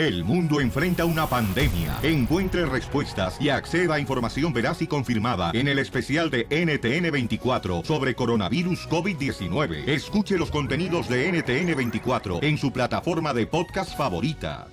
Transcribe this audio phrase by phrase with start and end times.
[0.00, 1.98] El mundo enfrenta una pandemia.
[2.02, 8.14] Encuentre respuestas y acceda a información veraz y confirmada en el especial de NTN24 sobre
[8.14, 9.86] coronavirus COVID-19.
[9.86, 14.68] Escuche los contenidos de NTN24 en su plataforma de podcast favorita.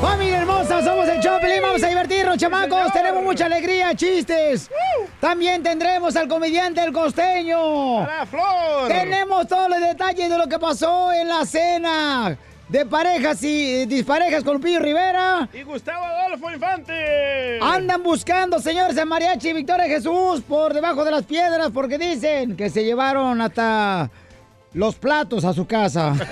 [0.00, 2.90] Familia hermosa, somos el Choplin, vamos a divertirnos, chamacos.
[2.94, 4.70] Tenemos mucha alegría, chistes.
[5.20, 8.02] También tendremos al comediante El Costeño.
[8.02, 8.88] ¡A la flor!
[8.88, 14.44] Tenemos todos los detalles de lo que pasó en la cena de parejas y disparejas
[14.44, 15.48] con Lupillo Rivera.
[15.52, 17.58] Y Gustavo Adolfo Infante.
[17.60, 22.56] Andan buscando, señores, a Mariachi y Victoria Jesús por debajo de las piedras porque dicen
[22.56, 24.10] que se llevaron hasta
[24.74, 26.14] los platos a su casa.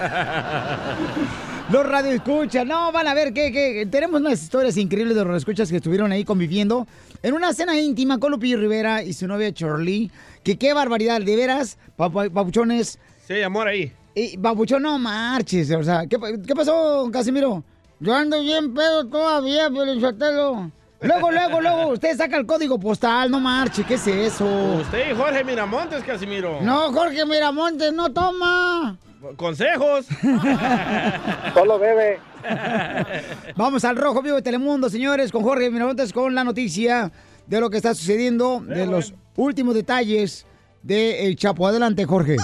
[1.68, 5.68] Los radioescuchas, no, van a ver que, que tenemos unas historias increíbles de los radioescuchas
[5.68, 6.86] que estuvieron ahí conviviendo
[7.22, 10.10] en una cena íntima con Lupillo Rivera y su novia Charlie.
[10.42, 12.98] Que qué barbaridad, de veras, papu- papuchones.
[13.26, 13.92] Sí, amor ahí.
[14.14, 16.16] Y, papuchón, no marches, o sea, ¿qué,
[16.46, 17.62] qué pasó, Casimiro?
[18.00, 19.68] Yo ando bien pedo todavía,
[20.00, 20.70] Sotelo.
[21.00, 24.46] Luego, luego, luego, usted saca el código postal, no marche, ¿qué es eso?
[24.80, 26.60] Usted y Jorge Miramontes, Casimiro.
[26.62, 28.96] No, Jorge Miramontes, no toma.
[29.36, 30.06] Consejos.
[31.54, 32.18] Solo bebe.
[33.56, 37.10] Vamos al Rojo Vivo de Telemundo, señores, con Jorge Miramontes con la noticia
[37.46, 40.46] de lo que está sucediendo, de los últimos detalles
[40.82, 41.66] de El Chapo.
[41.66, 42.36] Adelante, Jorge.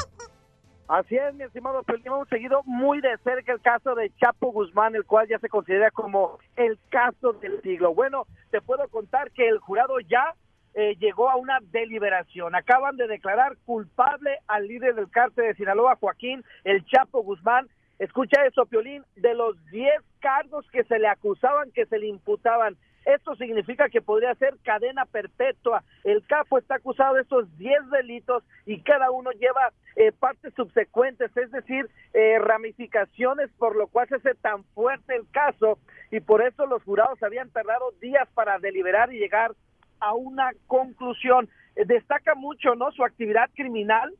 [0.88, 2.06] Así es, mi estimado Pelín.
[2.06, 5.90] Hemos seguido muy de cerca el caso de Chapo Guzmán, el cual ya se considera
[5.90, 7.94] como el caso del siglo.
[7.94, 10.34] Bueno, te puedo contar que el jurado ya
[10.74, 12.54] eh, llegó a una deliberación.
[12.54, 17.68] Acaban de declarar culpable al líder del cártel de Sinaloa, Joaquín El Chapo Guzmán.
[18.02, 22.76] Escucha eso, Piolín, de los 10 cargos que se le acusaban, que se le imputaban.
[23.04, 25.84] Esto significa que podría ser cadena perpetua.
[26.02, 31.30] El capo está acusado de estos 10 delitos y cada uno lleva eh, partes subsecuentes,
[31.36, 35.78] es decir, eh, ramificaciones, por lo cual se hace tan fuerte el caso
[36.10, 39.52] y por eso los jurados habían tardado días para deliberar y llegar
[40.00, 41.48] a una conclusión.
[41.76, 42.90] Eh, destaca mucho, ¿no?
[42.90, 44.12] Su actividad criminal,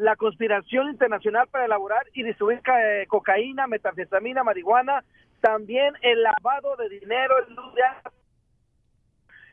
[0.00, 5.04] la conspiración internacional para elaborar y distribuir eh, cocaína, metanfetamina, marihuana,
[5.42, 7.54] también el lavado de dinero, el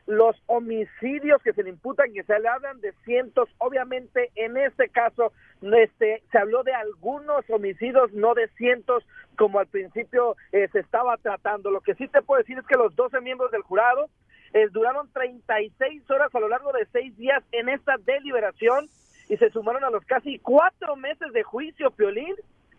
[0.06, 4.88] los homicidios que se le imputan, que se le hablan de cientos, obviamente en este
[4.88, 9.04] caso este, se habló de algunos homicidios, no de cientos,
[9.36, 11.70] como al principio eh, se estaba tratando.
[11.70, 14.08] Lo que sí te puedo decir es que los 12 miembros del jurado
[14.54, 18.88] eh, duraron 36 horas a lo largo de seis días en esta deliberación
[19.28, 22.34] y se sumaron a los casi cuatro meses de juicio, Piolín,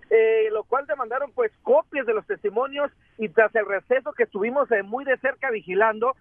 [0.10, 4.72] eh, lo cual demandaron pues copias de los testimonios y tras el receso que estuvimos
[4.72, 6.16] eh, muy de cerca vigilando,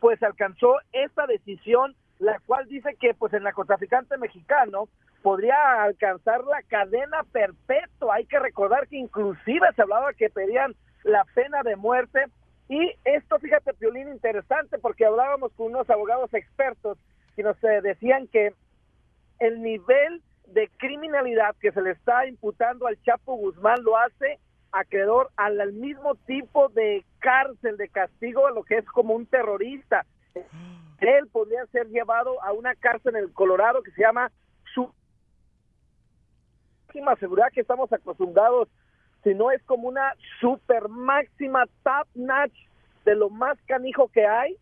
[0.00, 4.88] pues alcanzó esta decisión, la cual dice que pues el narcotraficante mexicano
[5.22, 8.16] podría alcanzar la cadena perpetua.
[8.16, 12.26] Hay que recordar que inclusive se hablaba que pedían la pena de muerte
[12.68, 16.96] y esto, fíjate, Piolín, interesante porque hablábamos con unos abogados expertos
[17.34, 18.54] que nos eh, decían que
[19.42, 24.38] el nivel de criminalidad que se le está imputando al Chapo Guzmán lo hace
[24.70, 30.06] acreedor al, mismo tipo de cárcel, de castigo, a lo que es como un terrorista.
[31.00, 34.30] Él podría ser llevado a una cárcel en el Colorado que se llama
[34.72, 34.88] su
[36.86, 38.68] máxima seguridad que estamos acostumbrados,
[39.24, 42.54] sino es como una super máxima top notch
[43.04, 44.56] de lo más canijo que hay,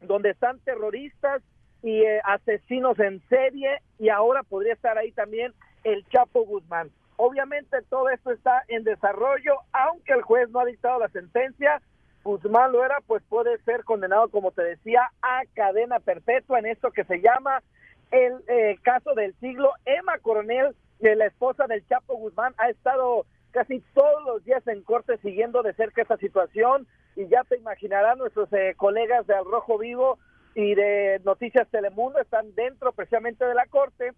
[0.00, 1.42] donde están terroristas
[1.84, 5.52] y eh, asesinos en serie y ahora podría estar ahí también
[5.84, 6.90] el Chapo Guzmán.
[7.16, 11.82] Obviamente todo esto está en desarrollo, aunque el juez no ha dictado la sentencia,
[12.24, 16.90] Guzmán lo era, pues puede ser condenado, como te decía, a cadena perpetua en esto
[16.90, 17.62] que se llama
[18.10, 19.70] el eh, caso del siglo.
[19.84, 24.82] Emma Coronel, eh, la esposa del Chapo Guzmán, ha estado casi todos los días en
[24.82, 29.44] corte siguiendo de cerca esta situación y ya te imaginarán nuestros eh, colegas de Al
[29.44, 30.18] Rojo Vivo
[30.54, 34.12] y de Noticias Telemundo están dentro precisamente de la corte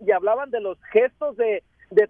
[0.00, 1.62] y hablaban de los gestos de,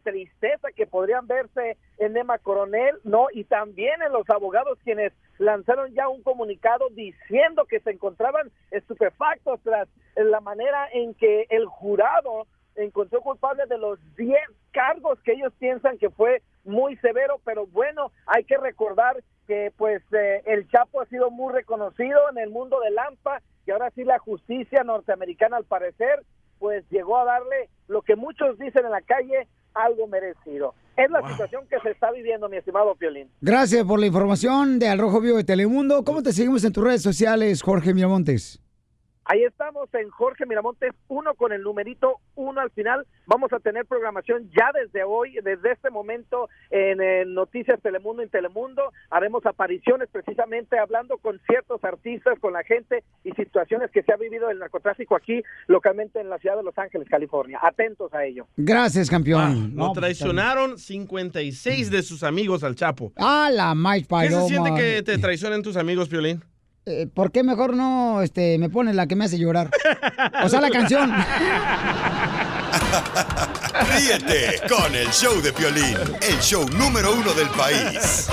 [0.03, 3.27] tristeza que podrían verse en Emma Coronel, ¿no?
[3.35, 9.61] Y también en los abogados quienes lanzaron ya un comunicado diciendo que se encontraban estupefactos
[9.63, 9.87] tras
[10.17, 12.47] la manera en que el jurado
[12.77, 14.39] encontró culpable de los 10
[14.73, 20.03] cargos que ellos piensan que fue muy severo, pero bueno, hay que recordar que pues
[20.13, 24.05] eh, el Chapo ha sido muy reconocido en el mundo del AMPA y ahora sí
[24.05, 26.25] la justicia norteamericana al parecer
[26.59, 30.75] pues llegó a darle lo que muchos dicen en la calle algo merecido.
[30.97, 33.29] Es la situación que se está viviendo, mi estimado Piolín.
[33.41, 36.05] Gracias por la información de Al Rojo Vivo de Telemundo.
[36.05, 38.64] ¿Cómo te seguimos en tus redes sociales, Jorge Miramontes?
[39.27, 43.07] Ahí estamos en Jorge Miramontes, uno con el numerito uno al final.
[43.27, 48.29] Vamos a tener programación ya desde hoy, desde este momento en, en Noticias Telemundo en
[48.29, 48.83] Telemundo.
[49.11, 54.17] Haremos apariciones precisamente hablando con ciertos artistas, con la gente y situaciones que se ha
[54.17, 57.59] vivido el narcotráfico aquí localmente en la ciudad de Los Ángeles, California.
[57.63, 58.47] Atentos a ello.
[58.57, 59.41] Gracias, campeón.
[59.43, 63.13] Ah, Lo No, pues, traicionaron 56 de sus amigos al Chapo.
[63.17, 64.43] Ah, la Mike ¿Qué Paloma.
[64.43, 66.43] se siente que te traicionen tus amigos, Piolín?
[66.87, 69.71] Eh, ¿Por qué mejor no este, me pones la que me hace llorar?
[70.43, 71.11] O sea, la canción.
[73.95, 78.29] Ríete con el show de Piolín, el show número uno del país.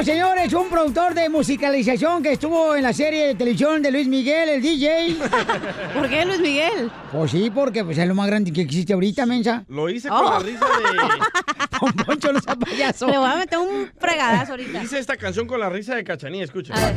[0.00, 4.08] Tenemos, señores, un productor de musicalización que estuvo en la serie de televisión de Luis
[4.08, 5.16] Miguel, el DJ.
[5.94, 6.90] ¿Por qué Luis Miguel?
[7.12, 9.62] Pues sí, porque pues, es lo más grande que existe ahorita, mensa.
[9.68, 10.30] Lo hice con Oh.
[10.30, 11.78] la risa de...
[11.80, 13.08] Don Poncho no sea payaso.
[13.08, 14.82] Le voy a meter un fregadazo ahorita.
[14.82, 16.72] Hice esta canción con la risa de Cachanía, escucha.
[16.74, 16.94] A ver.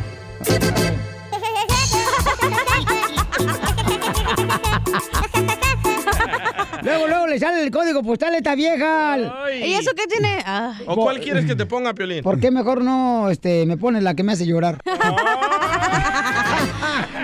[6.83, 9.13] Luego, luego le sale el código postal a esta vieja.
[9.45, 9.63] Ay.
[9.63, 10.39] ¿Y eso qué tiene?
[10.45, 12.24] Ah, ¿O cuál quieres que te ponga, Piolín?
[12.24, 14.80] ¿Por qué mejor no este, me pones la que me hace llorar?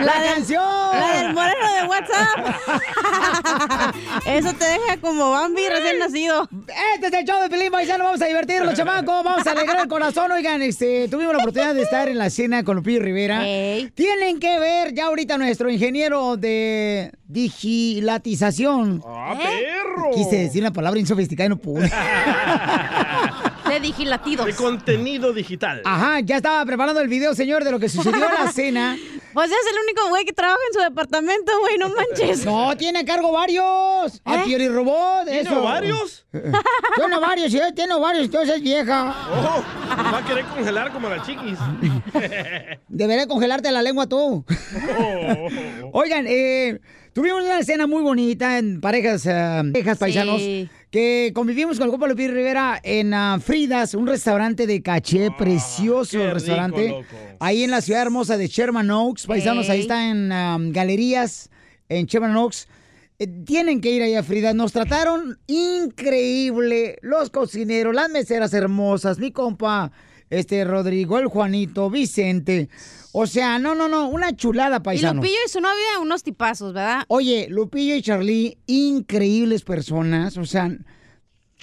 [0.02, 0.64] ¡La canción!
[0.94, 2.40] la del moreno de WhatsApp.
[4.26, 6.50] Eso te deja como Bambi recién nacido.
[6.96, 8.04] Este es el show de Pelín Paisano.
[8.06, 9.24] Vamos a divertirnos, chamacos.
[9.24, 10.32] Vamos a alegrar el corazón.
[10.32, 13.42] Oigan, este, tuvimos la oportunidad de estar en la cena con Lupillo Rivera.
[13.42, 19.04] Tienen que ver ya ahorita nuestro ingeniero de digilatización.
[19.06, 19.44] ¡Ah, ¿Eh?
[19.44, 20.12] perro!
[20.14, 21.92] Quise decir una palabra insofisticada y no pude.
[23.70, 24.48] De digilatidos.
[24.48, 25.84] De contenido digital.
[25.86, 28.98] Ajá, ya estaba preparando el video, señor, de lo que sucedió en la cena.
[29.40, 32.46] Pues es el único güey que trabaja en su departamento, güey, no manches.
[32.46, 34.22] No, tiene a cargo varios.
[34.26, 34.42] A ¿Eh?
[34.44, 35.62] Piori Robot, ¿Tiene eso.
[35.62, 36.26] varios?
[36.32, 39.16] Tiene varios, sí, tiene varios, entonces es vieja.
[39.32, 39.64] Oh,
[40.14, 41.58] va a querer congelar como la chiquis.
[42.90, 44.44] Debería congelarte la lengua tú.
[45.00, 45.48] Oh.
[45.94, 46.82] Oigan, eh,
[47.14, 50.42] tuvimos una escena muy bonita en parejas, eh, parejas paisanos,
[50.92, 56.18] que convivimos con el compa Lupillo Rivera en ah, Fridas, un restaurante de caché precioso,
[56.18, 56.88] qué el restaurante.
[56.88, 57.04] rico.
[57.40, 61.50] Ahí en la ciudad hermosa de Sherman Oaks, paisanos, ahí está en ah, galerías
[61.90, 62.68] en Sherman Oaks.
[63.20, 64.54] Eh, tienen que ir ahí a Frida.
[64.54, 66.98] Nos trataron increíble.
[67.02, 69.92] Los cocineros, las meseras hermosas, mi compa,
[70.30, 72.70] este Rodrigo, el Juanito, Vicente.
[73.12, 75.22] O sea, no, no, no, una chulada, Y paisano.
[75.22, 77.04] Lupillo y su novia, unos tipazos, ¿verdad?
[77.08, 80.38] Oye, Lupillo y Charlie, increíbles personas.
[80.38, 80.70] O sea,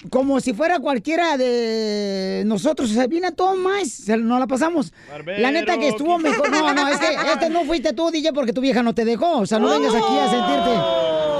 [0.09, 2.91] como si fuera cualquiera de nosotros.
[2.91, 4.07] O sea, viene a todo más.
[4.07, 4.93] Nos la pasamos.
[5.09, 6.49] Barbero, la neta que estuvo mejor.
[6.49, 9.39] No, no, es que este no fuiste tú, DJ, porque tu vieja no te dejó.
[9.39, 10.71] O sea, no vengas aquí a sentirte.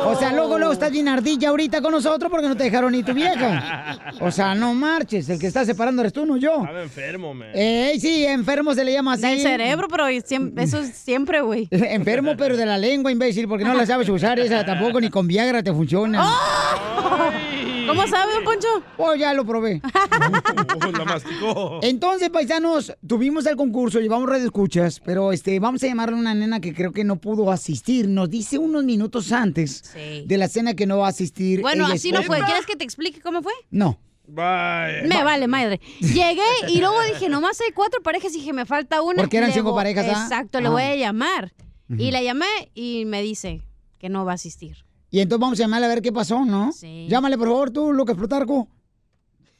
[0.06, 3.04] O sea, luego, luego estás bien ardilla ahorita con nosotros porque no te dejaron ni
[3.04, 4.00] tu vieja.
[4.22, 5.28] O sea, no marches.
[5.30, 6.62] El que está separando eres tú, no yo.
[6.62, 7.50] Estaba enfermo, man.
[7.54, 9.24] Ey, sí, enfermo se le llama así.
[9.24, 11.68] Del cerebro, pero siem- eso es siempre, güey.
[11.72, 15.28] Enfermo, pero de la lengua, imbécil, porque no la sabes usar esa tampoco, ni con
[15.28, 16.22] Viagra te funciona.
[16.24, 17.86] Ay.
[17.88, 18.68] ¿Cómo sabe, Poncho?
[18.98, 19.82] Oh, ya lo probé.
[19.84, 21.80] Uh, la masticó.
[21.84, 26.34] Entonces, paisanos, tuvimos el concurso, llevamos radio escuchas, pero este, vamos a llamarle a una
[26.34, 28.08] nena que creo que no pudo asistir.
[28.08, 30.24] Nos dice unos minutos antes Sí.
[30.26, 31.62] de la cena que no va a asistir.
[31.62, 32.40] Bueno, Ella así no fue.
[32.42, 33.54] ¿Quieres que te explique cómo fue?
[33.70, 34.00] No.
[34.28, 35.08] Bye.
[35.08, 35.80] Me vale, madre.
[36.02, 39.22] Llegué y luego dije, nomás hay cuatro parejas y dije, me falta una.
[39.24, 40.24] Porque eran Le cinco parejas, ¿ah?
[40.24, 40.74] Exacto, le Ajá.
[40.74, 41.54] voy a llamar.
[41.98, 43.62] Y la llamé y me dice
[44.00, 44.86] que no va a asistir.
[45.10, 46.72] Y entonces vamos a llamarle a ver qué pasó, ¿no?
[46.72, 47.08] Sí.
[47.10, 48.68] Llámale, por favor, tú, Lucas Plutarco.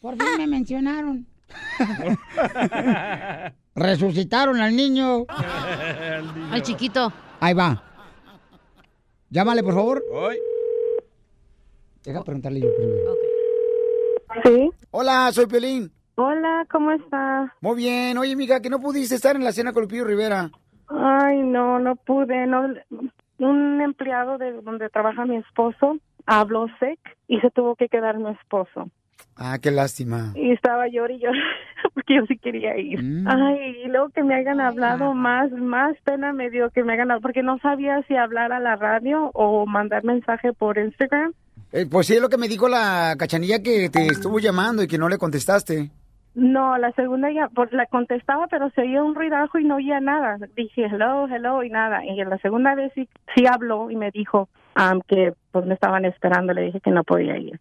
[0.02, 1.26] Por fin me mencionaron.
[3.76, 5.26] Resucitaron al niño.
[6.52, 7.12] Al chiquito.
[7.40, 7.84] Ahí va.
[9.30, 10.04] Llámale, por favor.
[10.30, 10.38] Ay.
[12.04, 13.12] Deja preguntarle yo primero.
[13.14, 13.18] Ok.
[14.46, 14.70] Sí.
[14.92, 15.92] Hola, soy Pelín.
[16.16, 17.54] Hola, ¿cómo está?
[17.62, 18.18] Muy bien.
[18.18, 20.50] Oye, mija, que no pudiste estar en la cena con Lupillo Rivera.
[20.88, 22.48] Ay, no, no pude.
[22.48, 22.68] No,
[23.40, 28.30] un empleado de donde trabaja mi esposo habló sec y se tuvo que quedar mi
[28.32, 28.92] esposo.
[29.36, 30.34] Ah, qué lástima.
[30.36, 31.46] Y estaba llorando y llorando
[31.94, 33.02] porque yo sí quería ir.
[33.02, 33.28] Mm.
[33.28, 37.12] Ay, y luego que me hayan hablado más, más pena me dio que me hagan
[37.12, 41.34] hablado porque no sabía si hablar a la radio o mandar mensaje por Instagram.
[41.72, 44.88] Eh, pues sí, es lo que me dijo la cachanilla que te estuvo llamando y
[44.88, 45.92] que no le contestaste.
[46.38, 50.00] No, la segunda ya, por la contestaba, pero se oía un ruidajo y no oía
[50.00, 50.38] nada.
[50.56, 52.06] Dije hello, hello y nada.
[52.06, 54.48] Y en la segunda vez sí, sí habló y me dijo
[54.80, 56.54] um, que pues me estaban esperando.
[56.54, 57.60] Le dije que no podía ir.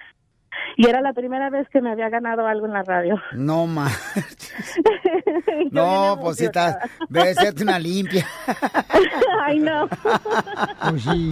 [0.76, 3.18] Y era la primera vez que me había ganado algo en la radio.
[3.32, 3.88] No, ma.
[5.70, 6.76] Yo No, pues sí, estás.
[7.08, 8.26] Debe serte una limpia.
[9.42, 9.88] Ay, no.
[9.88, 11.30] Pues sí.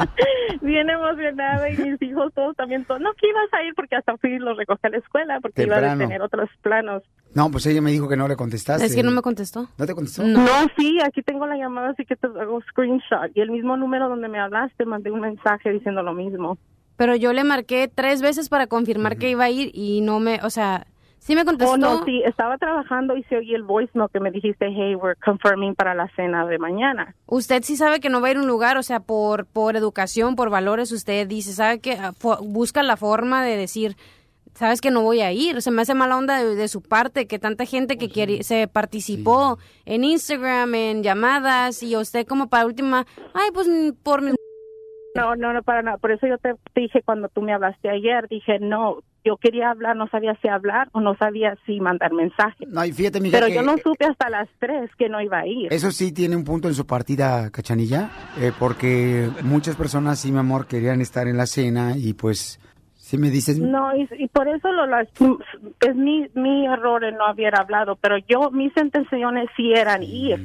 [0.63, 4.17] bien emocionada y mis hijos todos también, todos, no, que ibas a ir porque hasta
[4.17, 6.05] fui y los recogí a la escuela porque iba a Temprano.
[6.05, 7.03] tener otros planos.
[7.35, 8.87] No, pues ella me dijo que no le contestaste.
[8.87, 9.69] Es que no me contestó.
[9.77, 10.23] ¿No te contestó?
[10.23, 10.47] No,
[10.79, 13.31] sí, aquí tengo la llamada, así que te hago screenshot.
[13.35, 16.59] Y el mismo número donde me hablaste, mandé un mensaje diciendo lo mismo.
[16.97, 20.39] Pero yo le marqué tres veces para confirmar que iba a ir y no me,
[20.45, 20.87] o sea,
[21.19, 21.73] sí me contestó.
[21.75, 24.95] Oh, no, sí, estaba trabajando y se oí el voice note que me dijiste, hey,
[24.95, 27.17] we're confirming para la cena de mañana.
[27.27, 29.75] Usted sí sabe que no va a ir a un lugar, o sea, por, por
[29.75, 32.13] educación, por valores, usted dice, sabe que ah,
[32.43, 33.97] busca la forma de decir,
[34.55, 35.61] sabes que no voy a ir.
[35.63, 38.69] Se me hace mala onda de, de su parte que tanta gente que quiere, se
[38.69, 44.33] participó en Instagram, en llamadas, y usted como para última, ay, pues mm, por mi...
[45.17, 45.97] No, no, no, para nada.
[45.99, 49.95] Por eso yo te dije cuando tú me hablaste ayer, dije, no, yo quería hablar,
[49.95, 52.67] no sabía si hablar o no sabía si mandar mensaje.
[52.67, 55.39] No, y fíjate, mija, Pero que yo no supe hasta las tres que no iba
[55.39, 55.73] a ir.
[55.73, 60.39] eso sí tiene un punto en su partida, Cachanilla, eh, porque muchas personas, sí, mi
[60.39, 62.59] amor, querían estar en la cena y pues,
[63.15, 63.59] si me dices...
[63.59, 65.09] No, y, y por eso lo, las-
[65.81, 70.39] es mi, mi error en no haber hablado, pero yo, mis intenciones sí eran ir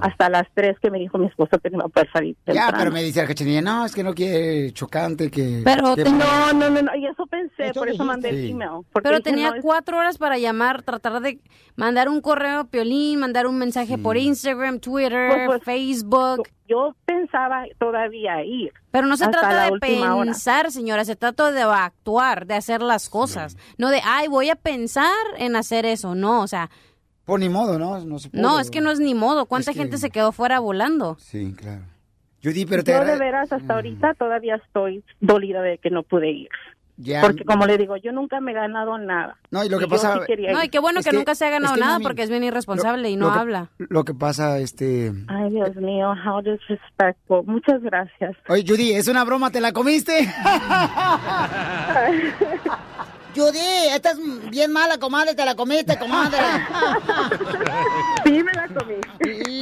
[0.00, 2.52] hasta las tres que me dijo mi esposo que no iba a poder salir Ya,
[2.52, 2.76] temprano.
[2.78, 5.62] pero me dice la Cachanilla, no, es que no quiere chocante, que...
[5.64, 8.50] Pero que- No, no, no, no, y eso pensé, por eso mandé el Sí.
[8.50, 8.82] email.
[9.02, 11.38] Pero tenía no, cuatro horas para llamar, tratar de
[11.76, 16.48] mandar un correo a Piolín, mandar un mensaje por Instagram, Twitter, Pues, pues, Facebook.
[16.68, 18.72] Yo pensaba todavía ir.
[18.90, 20.24] Pero no se trata de última hora.
[20.26, 23.56] pensar, señora, se trata de actuar, de hacer las cosas.
[23.78, 26.14] No de, ay, voy a pensar en hacer eso.
[26.14, 26.70] No, o sea,
[27.24, 27.98] Pues ni modo, ¿no?
[28.04, 28.40] No, se pudo.
[28.42, 29.46] no, es que no es ni modo.
[29.46, 31.16] ¿Cuánta Es que- gente se quedó fuera volando?
[31.20, 31.82] Sí, claro.
[32.42, 32.92] Judy, pero te...
[32.92, 36.48] Yo de veras hasta ahorita todavía estoy dolida de que no pude ir.
[36.98, 37.20] Ya.
[37.20, 39.36] Porque como le digo, yo nunca me he ganado nada.
[39.50, 41.34] No, y lo que yo pasa- sí No, y qué bueno Es que, que- nunca
[41.34, 43.38] se ha ganado es que, nada mami, porque es bien irresponsable y lo no que-
[43.40, 43.68] habla.
[43.78, 45.12] Lo que pasa, este...
[45.28, 47.42] Ay, Dios mío, how disrespectful.
[47.46, 48.34] Muchas gracias.
[48.48, 50.26] Oye, Judy, es una broma, ¿te la comiste?
[53.36, 53.58] Judy,
[53.94, 56.38] esta es bien mala, comadre, te la comiste, comadre.
[58.24, 58.94] Sí, me la comí.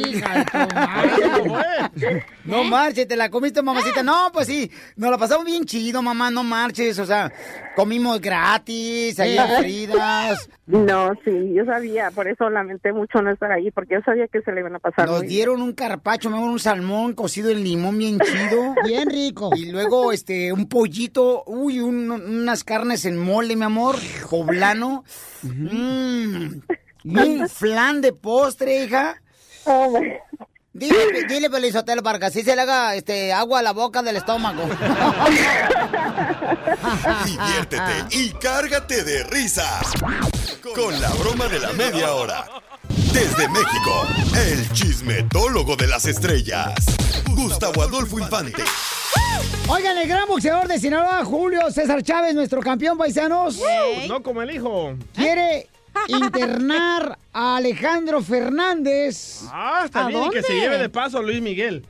[0.08, 2.26] Hija de tu madre.
[2.44, 4.02] No marches, te la comiste, mamacita.
[4.02, 6.98] No, pues sí, nos la pasamos bien chido, mamá, no marches.
[6.98, 7.32] O sea,
[7.74, 10.50] comimos gratis, ahí en Fridas.
[10.66, 14.42] No, sí, yo sabía, por eso lamenté mucho no estar ahí, porque yo sabía que
[14.42, 15.08] se le iban a pasar.
[15.08, 18.74] Nos dieron un carpacho, me un salmón cocido en limón bien chido.
[18.84, 19.50] Bien rico.
[19.56, 23.96] Y luego, este, un pollito, uy, un- unas carnes en mole, mi amor,
[24.30, 25.04] poblano.
[25.42, 26.60] Mm,
[27.04, 29.20] un flan de postre, hija.
[30.72, 34.16] Dile, dile, Pelizotelo, para que así se le haga, este, agua a la boca del
[34.16, 34.64] estómago.
[37.24, 39.92] Diviértete y cárgate de risas
[40.74, 42.44] con la broma de la media hora.
[43.12, 44.06] Desde México,
[44.36, 46.74] el chismetólogo de las estrellas,
[47.30, 48.64] Gustavo Adolfo Infante.
[49.68, 53.60] Oigan, el gran boxeador de Sinaloa, Julio César Chávez, nuestro campeón paisanos,
[54.08, 54.94] No como el hijo.
[55.14, 55.68] quiere
[56.08, 59.42] internar a Alejandro Fernández.
[59.50, 60.24] Ah, está ¿A bien.
[60.24, 61.84] Y que se lleve de paso a Luis Miguel.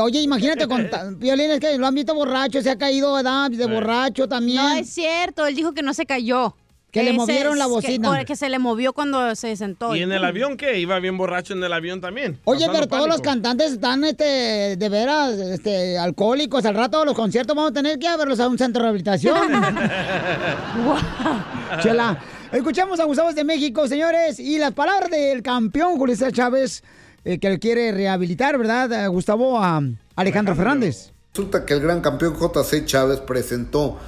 [0.00, 3.50] Oye, imagínate con violines que lo han visto borracho, se ha caído, ¿verdad?
[3.50, 4.62] De borracho también.
[4.62, 6.54] No es cierto, él dijo que no se cayó.
[6.90, 8.18] Que le movieron la bocina.
[8.18, 9.94] Que, que se le movió cuando se sentó.
[9.94, 10.78] ¿Y en el avión qué?
[10.78, 12.40] Iba bien borracho en el avión también.
[12.44, 16.64] Oye, pero todos los cantantes están, este, de veras, este, alcohólicos.
[16.64, 19.36] Al rato los conciertos vamos a tener que verlos a un centro de rehabilitación.
[21.82, 22.18] Chela.
[22.50, 26.82] Escuchamos a Gustavo de México, señores, y las palabras del campeón Julio Chávez,
[27.22, 29.62] eh, que él quiere rehabilitar, ¿verdad, Gustavo?
[29.62, 29.82] A
[30.16, 31.12] Alejandro Fernández.
[31.34, 33.98] Resulta que el gran campeón JC Chávez presentó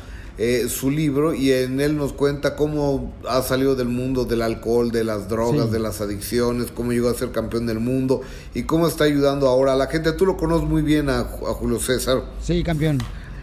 [0.42, 4.90] eh, su libro y en él nos cuenta cómo ha salido del mundo del alcohol,
[4.90, 5.72] de las drogas, Sí.
[5.72, 8.22] de las adicciones, cómo llegó a ser campeón del mundo
[8.54, 10.12] y cómo está ayudando ahora a la gente.
[10.12, 12.22] Tú lo conoces muy bien a, Ju- a Julio César.
[12.42, 12.98] Sí, campeón.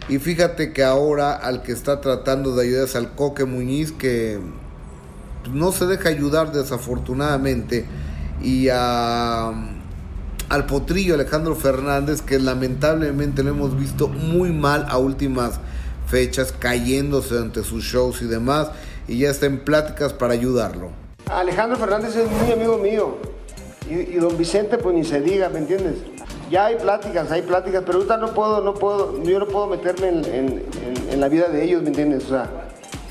[0.10, 4.39] Y fíjate que ahora al que está tratando de ayudar es al Coque Muñiz, que
[5.54, 7.86] no se deja ayudar desafortunadamente,
[8.42, 9.50] y a,
[10.50, 15.60] al Potrillo Alejandro Fernández, que lamentablemente lo hemos visto muy mal a últimas
[16.08, 18.70] fechas, cayéndose ante sus shows y demás,
[19.08, 20.90] y ya está en pláticas para ayudarlo.
[21.30, 23.18] Alejandro Fernández es muy amigo mío.
[23.90, 25.96] Y, don Vicente, pues ni se diga, ¿me entiendes?
[26.52, 30.10] Ya hay pláticas, hay pláticas, pero ahorita no puedo, no puedo, yo no puedo meterme
[30.10, 30.64] en-
[31.10, 32.26] en la vida de ellos, ¿me entiendes?
[32.26, 32.50] O sea,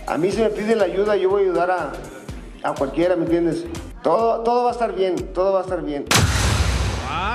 [0.07, 1.93] a mí si me piden la ayuda, yo voy a ayudar a,
[2.63, 3.65] a cualquiera, ¿me entiendes?
[4.03, 6.05] Todo, todo va a estar bien, todo va a estar bien.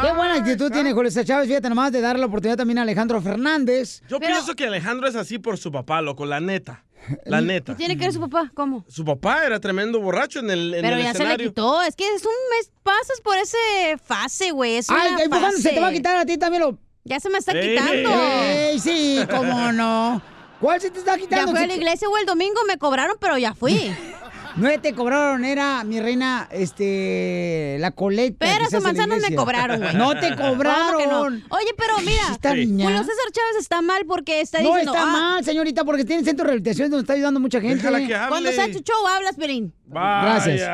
[0.04, 2.82] Qué buena actitud tiene Julio César Chávez, fíjate nomás, de darle la oportunidad también a
[2.84, 4.02] Alejandro Fernández.
[4.08, 6.84] Yo pienso que Alejandro es así por su papá, loco, la neta.
[7.26, 7.74] La neta.
[7.74, 8.52] ¿Qué tiene que ver su papá?
[8.54, 8.86] ¿Cómo?
[8.88, 11.82] Su papá era tremendo borracho en el, en Pero el ya se le quitó.
[11.82, 12.72] Es que es un mes.
[12.84, 13.58] Pasas por ese
[14.04, 14.76] fase, güey.
[14.76, 15.96] Es Ay, una ay, pues, ¿cuándo se te va a fase.
[15.98, 16.78] quitar a ti también lo...
[17.04, 17.70] Ya se me está Ey.
[17.76, 18.10] quitando.
[18.12, 19.20] ¡Ey, sí!
[19.32, 20.22] Cómo no.
[20.60, 21.52] ¿Cuál se te está Ya quitando?
[21.54, 23.74] fui a la iglesia o el domingo, me cobraron, pero ya fui.
[24.56, 28.38] No te cobraron, era mi reina, este, la coleta.
[28.40, 29.94] Pero la manzanos me cobraron, güey.
[29.96, 30.50] No te ¿Cómo que no?
[30.52, 31.44] cobraron.
[31.50, 32.86] Oye, pero mira, niña.
[32.86, 34.94] Julio César Chávez está mal porque está No diciendo...
[34.94, 37.82] está ah, mal, señorita, porque tiene centro de rehabilitación donde está ayudando mucha gente.
[37.82, 38.30] Que hable.
[38.30, 39.74] Cuando sea tu show, hablas, Perín.
[39.88, 40.68] Gracias.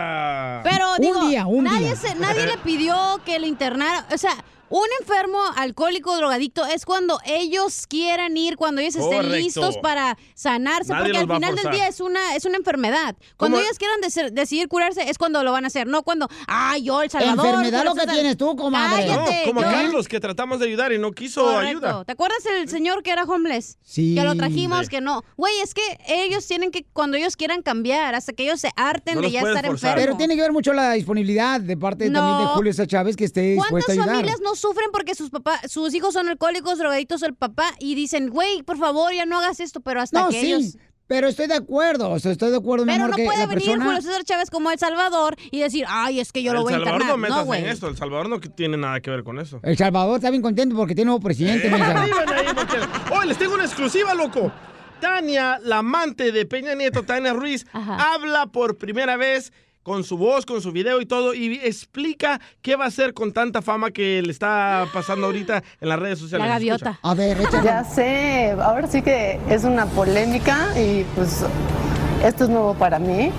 [0.64, 1.96] Pero Un digo, día, un nadie, día.
[1.96, 4.06] se- nadie le pidió que lo internara.
[4.14, 4.32] O sea,
[4.70, 9.36] un enfermo alcohólico drogadicto es cuando ellos quieran ir, cuando ellos estén Correcto.
[9.38, 13.16] listos para sanarse, Nadie porque al final del día es una, es una enfermedad.
[13.38, 13.66] Cuando ¿Cómo?
[13.66, 17.02] ellos quieran deci- decidir curarse es cuando lo van a hacer, no cuando, ay, yo,
[17.02, 17.46] El Salvador.
[17.48, 18.14] Enfermedad lo que César".
[18.16, 19.08] tienes tú, comadre.
[19.08, 21.68] No, Cállate, como yo- Carlos, que tratamos de ayudar y no quiso Correcto.
[21.88, 22.06] ayuda.
[22.06, 23.78] ¿Te acuerdas el señor que era homeless?
[23.84, 24.16] Sí.
[24.16, 24.88] Que lo trajimos, Sí.
[24.90, 25.24] que no.
[25.38, 29.16] Güey, es que ellos tienen que, cuando ellos quieran cambiar, hasta que ellos se harten
[29.16, 29.72] No de ya estar forzar.
[29.92, 30.02] enfermos.
[30.04, 32.20] Pero tiene que ver mucho la disponibilidad de parte No.
[32.20, 34.16] también de Julio César Chávez que esté dispuesta ¿Cuántas a ayudar.
[34.16, 38.30] familias no sufren porque sus papás, sus hijos son alcohólicos, drogaditos, el papá, y dicen,
[38.30, 40.78] güey, por favor, ya no hagas esto, pero hasta No, que sí, ellos...
[41.08, 43.38] pero estoy de acuerdo, o sea, estoy de acuerdo, mi Pero amor, no que puede
[43.40, 43.86] la venir persona...
[43.86, 46.74] Julio César Chávez como El Salvador y decir, ay, es que yo lo el voy
[46.74, 47.18] a Salvador internar.
[47.18, 47.62] no metas güey.
[47.64, 47.88] en esto.
[47.88, 49.60] El Salvador no tiene nada que ver con eso.
[49.64, 54.14] El Salvador está bien contento porque tiene nuevo presidente, porque- Oye, les tengo una exclusiva,
[54.14, 54.52] loco.
[55.00, 58.14] Tania, la amante de Peña Nieto, Tania Ruiz, Ajá.
[58.16, 59.54] habla por primera vez
[59.88, 63.32] con su voz, con su video y todo, y explica qué va a hacer con
[63.32, 66.46] tanta fama que le está pasando ahorita en las redes sociales.
[66.46, 67.00] La gaviota.
[67.02, 67.64] A ver, échale.
[67.64, 71.46] Ya sé, ahora sí que es una polémica y pues
[72.22, 73.32] esto es nuevo para mí,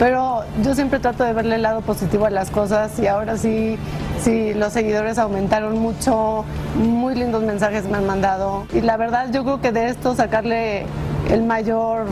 [0.00, 3.76] pero yo siempre trato de verle el lado positivo a las cosas y ahora sí,
[4.20, 6.44] sí, los seguidores aumentaron mucho,
[6.74, 10.84] muy lindos mensajes me han mandado y la verdad yo creo que de esto sacarle
[11.30, 12.06] el mayor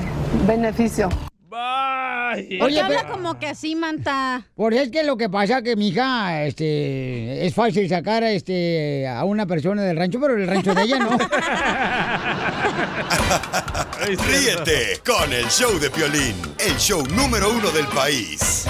[0.46, 1.08] beneficio.
[1.50, 2.62] Bye.
[2.62, 4.46] Oye, habla pero- como que así, manta.
[4.54, 9.24] Por es que lo que pasa que mi hija, este, es fácil sacar este, a
[9.24, 11.18] una persona del rancho, pero el rancho de ella no.
[14.28, 18.66] Ríete con el show de Piolín, el show número uno del país.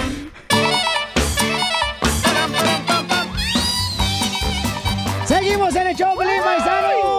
[5.27, 7.10] Seguimos en el show, Pelín, paisanos.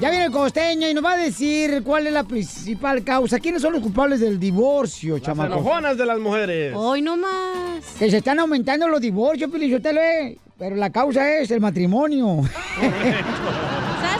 [0.00, 3.40] Ya viene el costeño y nos va a decir cuál es la principal causa.
[3.40, 5.54] ¿Quiénes son los culpables del divorcio, Las chamaco?
[5.54, 6.72] enojonas de las mujeres.
[6.76, 7.84] Hoy no más.
[7.98, 11.50] Que se están aumentando los divorcios, Pelín, yo te lo he- Pero la causa es
[11.50, 12.42] el matrimonio.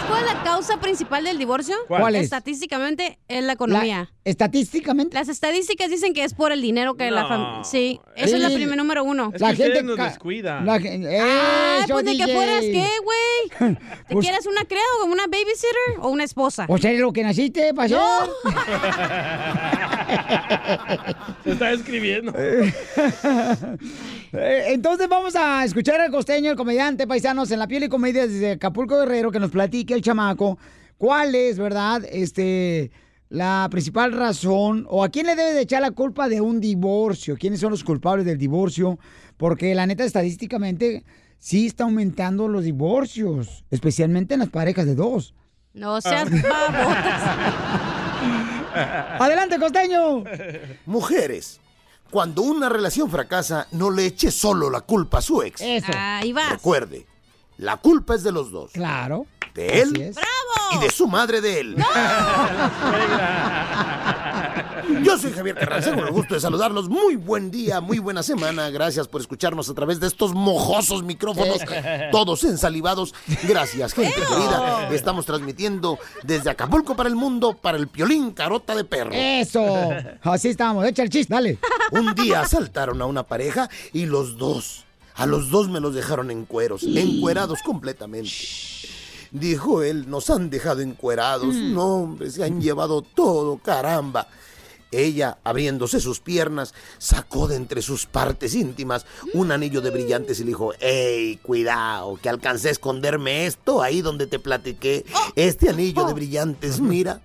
[0.09, 1.77] ¿Sabes cuál es la causa principal del divorcio?
[1.87, 2.01] ¿Cuál?
[2.01, 2.25] ¿Cuál es?
[2.25, 4.11] Estadísticamente es la La- economía.
[4.25, 5.14] estadísticamente.
[5.14, 7.29] Las estadísticas dicen que es por el dinero que la No.
[7.29, 7.64] familia...
[7.64, 8.55] Sí, esa es la Sí.
[8.55, 9.31] primera número uno.
[9.35, 10.64] Es que ustedes nos ca- descuidan.
[10.66, 12.35] la gen- Ay, Eso, pues de que DJ.
[12.35, 13.51] fueras, ¿qué, güey?
[14.09, 16.64] ¿Te Pues- quieres una criada o una babysitter o una esposa?
[16.68, 18.01] O sea, lo que naciste, pasó.
[21.44, 22.33] Se está escribiendo.
[24.33, 28.27] Eh, Entonces vamos a escuchar al costeño, el comediante paisanos en la piel y comedia
[28.27, 30.59] desde Acapulco Guerrero, que nos platique el chamaco
[30.99, 32.03] cuál es, ¿verdad?
[32.11, 32.91] Este,
[33.31, 37.37] la principal razón o a quién le debe de echar la culpa de un divorcio,
[37.38, 38.99] quiénes son los culpables del divorcio,
[39.37, 41.05] porque la neta estadísticamente
[41.38, 45.35] sí está aumentando los divorcios, especialmente en las parejas de dos.
[45.73, 47.23] No seas babotas.
[49.21, 50.25] Adelante, costeño.
[50.87, 51.61] Mujeres,
[52.11, 55.61] cuando una relación fracasa, no le eche solo la culpa a su ex.
[55.61, 55.92] Eso.
[55.94, 56.51] Ahí vas.
[56.51, 57.07] Recuerde,
[57.59, 58.73] la culpa es de los dos.
[58.73, 59.27] Claro.
[59.55, 60.16] De Así él es.
[60.72, 61.76] Y de su madre de él.
[65.02, 66.88] Yo soy Javier Carranza, con el gusto de saludarlos.
[66.88, 68.70] Muy buen día, muy buena semana.
[68.70, 71.59] Gracias por escucharnos a través de estos mojosos micrófonos,
[72.12, 73.14] todos ensalivados.
[73.46, 74.88] Gracias, gente querida.
[74.90, 79.11] Estamos transmitiendo desde Acapulco para el mundo, para el piolín carota de perro.
[79.12, 79.64] Eso.
[80.22, 80.87] Así estamos.
[80.87, 81.59] Echa el chiste, dale.
[81.92, 86.31] Un día asaltaron a una pareja y los dos, a los dos me los dejaron
[86.31, 88.31] en cueros, encuerados completamente.
[89.31, 91.55] Dijo él, nos han dejado encuerados.
[91.55, 94.29] No, hombre, se han llevado todo, caramba.
[94.91, 100.45] Ella, abriéndose sus piernas, sacó de entre sus partes íntimas un anillo de brillantes y
[100.45, 105.05] le dijo, ¡Ey, cuidado, que alcancé a esconderme esto ahí donde te platiqué!
[105.37, 107.21] Este anillo de brillantes, mira.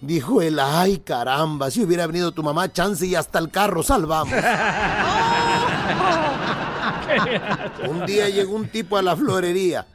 [0.00, 1.72] Dijo él, ¡ay, caramba!
[1.72, 4.32] Si hubiera venido tu mamá, chance y hasta el carro salvamos.
[7.88, 9.86] Un día llegó un tipo a la florería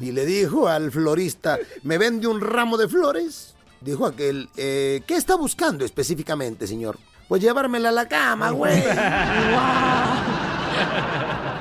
[0.00, 3.54] y le dijo al florista, ¿me vende un ramo de flores?
[3.80, 6.98] Dijo aquel, "Eh, ¿qué está buscando específicamente, señor?
[7.28, 8.82] Pues llevármela a la cama, güey.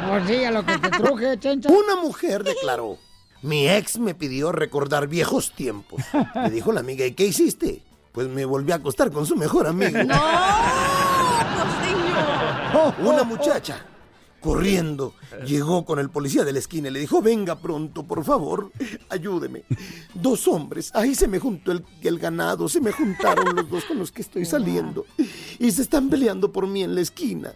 [0.10, 1.69] Pues sí, a lo que te truje, chencha.
[1.69, 2.97] Una mujer declaró,
[3.41, 6.02] mi ex me pidió recordar viejos tiempos.
[6.36, 7.82] Le dijo la amiga, ¿y qué hiciste?
[8.12, 10.04] Pues me volví a acostar con su mejor amigo.
[10.04, 10.15] ¡No!
[11.56, 13.10] ¡Costeño!
[13.10, 13.86] Una muchacha
[14.42, 15.14] corriendo,
[15.46, 18.72] llegó con el policía de la esquina y le dijo, venga pronto, por favor,
[19.10, 19.64] ayúdeme.
[20.14, 24.00] Dos hombres, ahí se me juntó el, el ganado, se me juntaron los dos con
[24.00, 25.06] los que estoy saliendo
[25.60, 27.54] y se están peleando por mí en la esquina.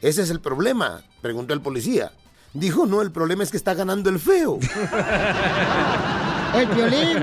[0.00, 2.12] Ese es el problema, preguntó el policía.
[2.52, 4.58] Dijo, no, el problema es que está ganando el feo.
[6.54, 7.18] El violín.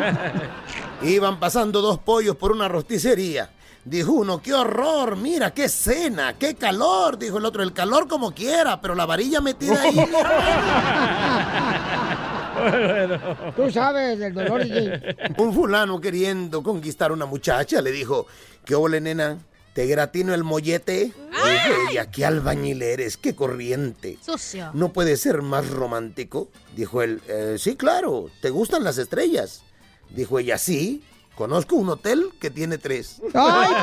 [1.01, 3.49] Iban pasando dos pollos por una rosticería.
[3.85, 7.17] Dijo uno, qué horror, mira, qué cena, qué calor.
[7.17, 9.95] Dijo el otro, el calor como quiera, pero la varilla metida ahí.
[13.55, 14.63] Tú sabes del dolor.
[14.63, 15.15] DJ.
[15.37, 18.25] Un fulano queriendo conquistar a una muchacha le dijo,
[18.63, 19.37] ¿qué ole, nena?
[19.73, 21.11] ¿Te gratino el mollete?
[21.31, 24.19] Dijo ella, qué albañil eres, qué corriente.
[24.23, 24.69] Sucio.
[24.73, 26.49] ¿No puede ser más romántico?
[26.75, 29.63] Dijo él, "Eh, sí, claro, ¿te gustan las estrellas?
[30.11, 31.03] Dijo ella, sí,
[31.35, 33.21] conozco un hotel que tiene tres.
[33.33, 33.73] ¡Ay,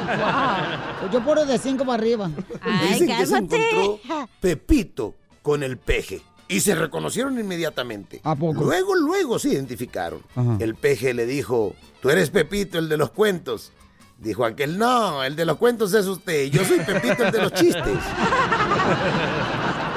[0.00, 1.10] papel!
[1.12, 2.30] Yo puro de cinco para arriba.
[2.88, 3.98] Dicen que se encontró
[4.40, 6.22] Pepito con el peje.
[6.48, 8.20] Y se reconocieron inmediatamente.
[8.24, 8.64] ¿A poco?
[8.64, 10.20] Luego, luego se identificaron.
[10.34, 10.56] Ajá.
[10.58, 13.70] El peje le dijo, tú eres Pepito, el de los cuentos.
[14.18, 16.46] Dijo aquel, no, el de los cuentos es usted.
[16.50, 17.98] Yo soy Pepito, el de los chistes.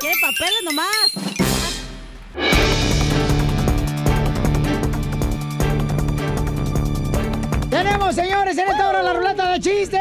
[0.00, 0.94] ¿Quiere papeles nomás?
[7.70, 10.00] Tenemos, señores, en esta hora la ruleta de chistes.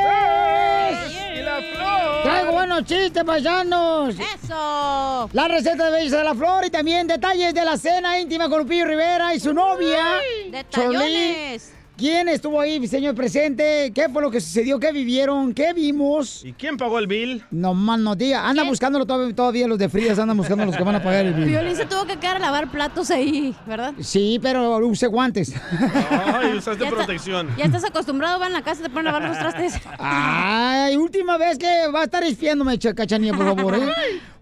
[2.74, 4.16] Buenos chistes, paisanos.
[4.16, 5.30] ¡Eso!
[5.32, 8.60] La receta de belleza de la flor y también detalles de la cena íntima con
[8.60, 10.20] Lupillo Rivera y su novia.
[10.42, 10.52] Cholí.
[10.52, 11.72] ¡Detallones!
[11.96, 13.92] ¿Quién estuvo ahí, señor presente?
[13.94, 14.80] ¿Qué fue lo que sucedió?
[14.80, 15.54] ¿Qué vivieron?
[15.54, 16.44] ¿Qué vimos?
[16.44, 17.44] ¿Y quién pagó el bill?
[17.52, 18.50] No más no diga.
[18.50, 21.34] Anda buscándolo todavía, todavía los de Frías, andan buscando los que van a pagar el
[21.36, 21.46] bill.
[21.46, 23.94] Violín se tuvo que quedar a lavar platos ahí, ¿verdad?
[24.02, 25.54] Sí, pero use guantes.
[26.10, 27.50] Ay, usaste Ya está- protección.
[27.58, 29.80] Ya estás acostumbrado, va en la casa y te ponen a lavar los trastes.
[30.00, 33.76] Ay, última vez que va a estar espiándome, Ch- cachanilla, por favor.
[33.76, 33.82] ¿eh?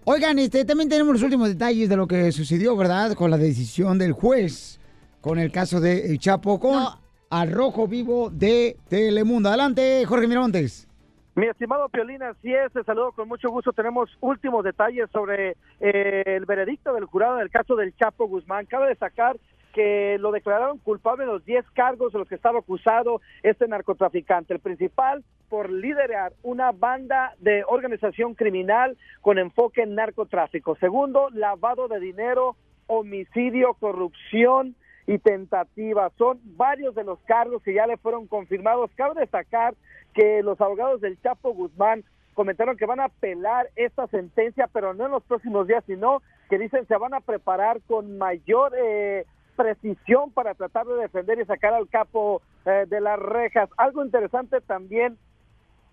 [0.04, 3.12] Oigan, este, también tenemos los últimos detalles de lo que sucedió, ¿verdad?
[3.12, 4.80] Con la decisión del juez,
[5.20, 7.01] con el caso de El Chapo, con No.
[7.32, 9.48] Al Rojo Vivo de Telemundo.
[9.48, 10.86] Adelante, Jorge Miramontes.
[11.34, 13.72] Mi estimado Piolín, así es, te saludo con mucho gusto.
[13.72, 18.66] Tenemos últimos detalles sobre eh, el veredicto del jurado en el caso del Chapo Guzmán.
[18.66, 19.38] Cabe destacar
[19.72, 24.52] que lo declararon culpable de los 10 cargos de los que estaba acusado este narcotraficante.
[24.52, 30.76] El principal por liderar una banda de organización criminal con enfoque en narcotráfico.
[30.76, 32.56] Segundo, lavado de dinero,
[32.88, 34.76] homicidio, corrupción
[35.12, 36.10] y tentativa.
[36.16, 38.90] Son varios de los cargos que ya le fueron confirmados.
[38.96, 39.74] Cabe destacar
[40.14, 45.04] que los abogados del Chapo Guzmán comentaron que van a apelar esta sentencia, pero no
[45.04, 50.30] en los próximos días, sino que dicen se van a preparar con mayor eh, precisión
[50.30, 53.68] para tratar de defender y sacar al capo eh, de las rejas.
[53.76, 55.18] Algo interesante también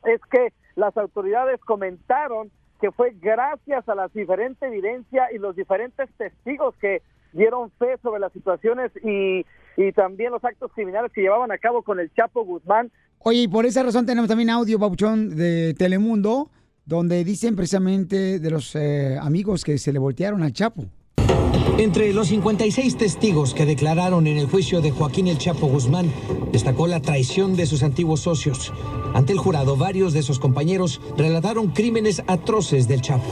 [0.06, 6.10] es que las autoridades comentaron que fue gracias a la diferente evidencia y los diferentes
[6.18, 7.02] testigos que
[7.34, 9.46] dieron fe sobre las situaciones y,
[9.78, 12.92] y también los actos criminales que llevaban a cabo con el Chapo Guzmán.
[13.20, 16.50] Oye, y por esa razón tenemos también audio, Babuchón, de Telemundo,
[16.86, 20.86] donde dicen precisamente de los eh, amigos que se le voltearon al Chapo.
[21.78, 26.12] Entre los 56 testigos que declararon en el juicio de Joaquín El Chapo Guzmán,
[26.52, 28.74] destacó la traición de sus antiguos socios.
[29.14, 33.24] Ante el jurado, varios de sus compañeros relataron crímenes atroces del Chapo.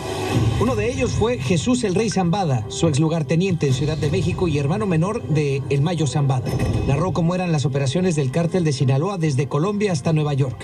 [0.62, 4.48] Uno de ellos fue Jesús el Rey Zambada, su ex lugarteniente en Ciudad de México
[4.48, 6.50] y hermano menor de El Mayo Zambada.
[6.88, 10.58] Narró cómo eran las operaciones del cártel de Sinaloa desde Colombia hasta Nueva York.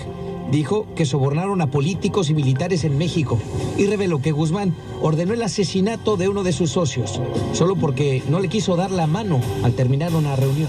[0.54, 3.40] Dijo que sobornaron a políticos y militares en México
[3.76, 7.20] y reveló que Guzmán ordenó el asesinato de uno de sus socios,
[7.52, 10.68] solo porque no le quiso dar la mano al terminar una reunión.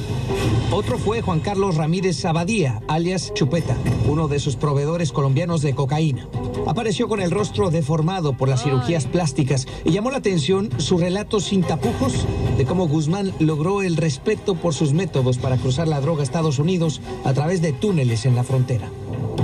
[0.71, 3.77] Otro fue Juan Carlos Ramírez Sabadía, alias Chupeta,
[4.09, 6.27] uno de sus proveedores colombianos de cocaína.
[6.65, 11.39] Apareció con el rostro deformado por las cirugías plásticas y llamó la atención su relato
[11.39, 12.25] sin tapujos
[12.57, 16.57] de cómo Guzmán logró el respeto por sus métodos para cruzar la droga a Estados
[16.57, 18.89] Unidos a través de túneles en la frontera.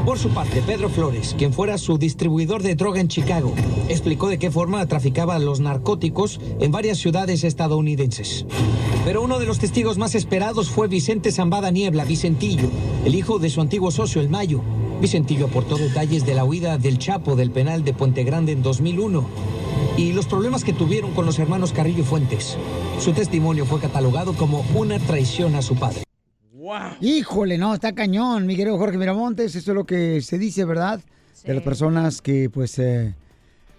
[0.05, 3.53] Por su parte, Pedro Flores, quien fuera su distribuidor de droga en Chicago,
[3.87, 8.45] explicó de qué forma traficaba los narcóticos en varias ciudades estadounidenses.
[9.05, 12.69] Pero uno de los testigos más esperados fue Vicente Zambada Niebla, Vicentillo,
[13.05, 14.61] el hijo de su antiguo socio, el Mayo.
[15.01, 19.25] Vicentillo aportó detalles de la huida del Chapo del penal de Puente Grande en 2001
[19.97, 22.57] y los problemas que tuvieron con los hermanos Carrillo Fuentes.
[22.99, 26.03] Su testimonio fue catalogado como una traición a su padre.
[27.01, 29.55] Híjole, no, está cañón, mi querido Jorge Miramontes.
[29.55, 30.99] Eso es lo que se dice, ¿verdad?
[31.43, 32.77] De las personas que, pues.
[32.79, 33.15] eh,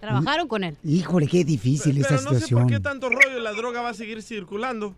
[0.01, 0.75] Trabajaron con él.
[0.83, 2.67] híjole, qué difícil esta Pero no sé por situación.
[2.69, 4.93] qué tanto rollo, la droga va a seguir circulando.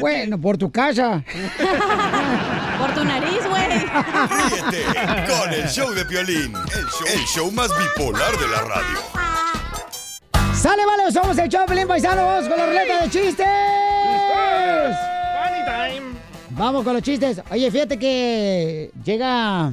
[0.00, 1.22] Bueno, por tu casa.
[2.78, 3.68] Por tu nariz, güey.
[3.78, 4.84] Ríete
[5.32, 8.98] con el show de Piolín, el show, el show más bipolar de la radio.
[10.54, 11.10] ¡Sale, vale!
[11.12, 13.46] Somos el Choplin Paisanos con la ruleta de chistes.
[16.56, 17.40] Vamos con los chistes.
[17.50, 19.72] Oye, fíjate que llega,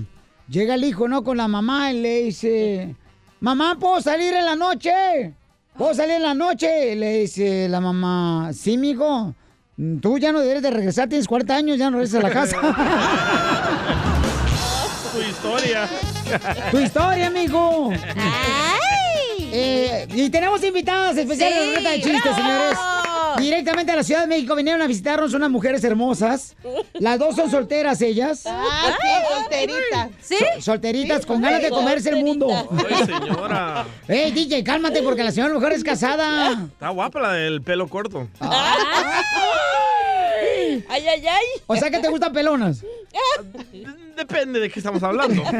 [0.49, 1.23] llega el hijo, ¿no?
[1.23, 2.95] Con la mamá y le dice,
[3.39, 5.33] mamá, ¿puedo salir en la noche?
[5.77, 6.95] ¿Puedo salir en la noche?
[6.95, 9.33] Le dice la mamá, sí, mijo.
[10.01, 12.57] Tú ya no debes de regresar, tienes 40 años, ya no regresas a la casa.
[15.13, 15.87] Tu historia.
[16.71, 17.91] tu historia, amigo.
[19.51, 22.37] Eh, y tenemos invitadas especiales Sí, de la ruleta de chistes, bravo.
[22.37, 22.77] señores.
[23.37, 26.55] Directamente a la Ciudad de México vinieron a visitarnos unas mujeres hermosas.
[26.93, 28.43] Las dos son solteras ellas.
[28.45, 30.09] Ah, sí, solterita.
[30.21, 30.35] ¿Sí?
[30.55, 32.47] So- solteritas con ganas de comerse el mundo.
[32.89, 33.85] Ay, señora.
[34.07, 36.51] Ey, DJ, cálmate porque la señora mejor es casada.
[36.71, 38.27] Está guapa la del pelo corto.
[40.89, 41.45] Ay, ay, ay.
[41.67, 42.83] O sea que te gustan pelonas.
[44.15, 45.43] Depende de qué estamos hablando.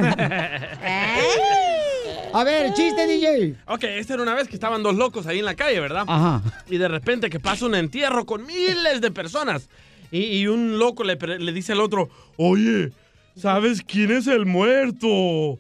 [2.34, 3.56] A ver, chiste, DJ.
[3.68, 6.06] Ok, esta era una vez que estaban dos locos ahí en la calle, ¿verdad?
[6.08, 6.42] Ajá.
[6.68, 9.70] Y de repente que pasa un entierro con miles de personas.
[10.12, 12.92] Y, y un loco le, le dice al otro, oye,
[13.36, 15.60] ¿sabes quién es el muerto?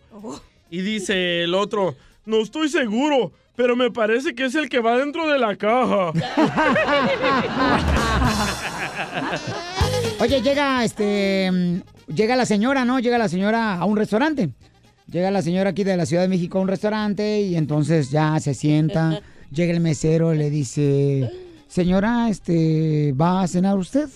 [0.70, 4.98] Y dice el otro, no estoy seguro, pero me parece que es el que va
[4.98, 6.12] dentro de la caja.
[10.20, 11.82] Oye, llega este.
[12.08, 13.00] Llega la señora, ¿no?
[13.00, 14.50] Llega la señora a un restaurante.
[15.08, 18.40] Llega la señora aquí de la Ciudad de México a un restaurante y entonces ya
[18.40, 19.22] se sienta.
[19.52, 21.30] Llega el mesero y le dice:
[21.68, 23.14] Señora, este.
[23.14, 24.10] ¿Va a cenar usted?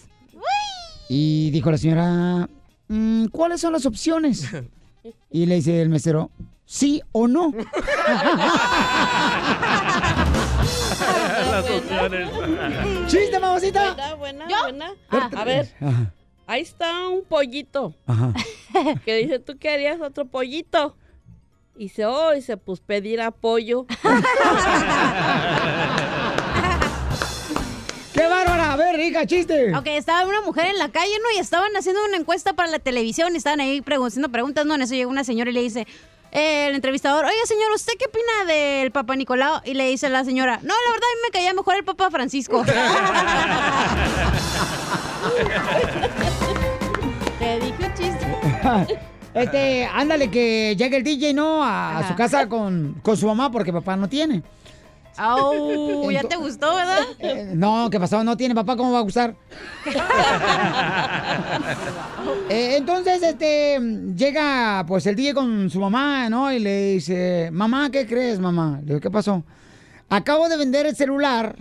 [1.09, 2.49] Y dijo la señora:
[2.87, 4.47] "Mm, ¿Cuáles son las opciones?
[5.31, 6.31] Y le dice el mesero:
[6.65, 7.53] ¿Sí o no?
[11.51, 12.29] Las opciones.
[13.07, 14.15] ¡Chiste, mamacita!
[14.17, 15.29] Buena, buena, buena.
[15.35, 15.69] A ver,
[16.47, 17.93] ahí está un pollito.
[18.05, 18.33] Ajá.
[19.05, 20.95] Que dice, ¿tú qué harías otro pollito?
[21.75, 23.85] Y dice, oh, dice, pues pedir apoyo.
[28.13, 28.73] ¡Qué bárbara!
[28.73, 29.75] A ver, rica, chiste.
[29.75, 31.37] Ok, estaba una mujer en la calle, ¿no?
[31.37, 34.73] Y estaban haciendo una encuesta para la televisión y estaban ahí haciendo preguntas, ¿no?
[34.73, 35.85] En eso llega una señora y le dice,
[36.31, 39.61] eh, el entrevistador, oye, señor, ¿usted qué opina del Papa Nicolau?
[39.65, 42.09] Y le dice la señora, no, la verdad a mí me caía mejor el Papa
[42.09, 42.65] Francisco.
[47.39, 47.86] Te dije.
[49.33, 51.63] Este, ándale, que llegue el DJ, ¿no?
[51.63, 54.41] A, a su casa con, con su mamá porque papá no tiene.
[55.17, 56.99] Au, ya te gustó, ¿verdad?
[57.19, 58.23] Eh, no, ¿qué pasó?
[58.23, 59.35] No tiene papá, ¿cómo va a gustar?
[62.49, 63.79] Eh, entonces, este,
[64.15, 66.51] llega pues el DJ con su mamá, ¿no?
[66.51, 68.79] Y le dice, mamá, ¿qué crees, mamá?
[68.81, 69.43] Le digo, ¿qué pasó?
[70.09, 71.55] Acabo de vender el celular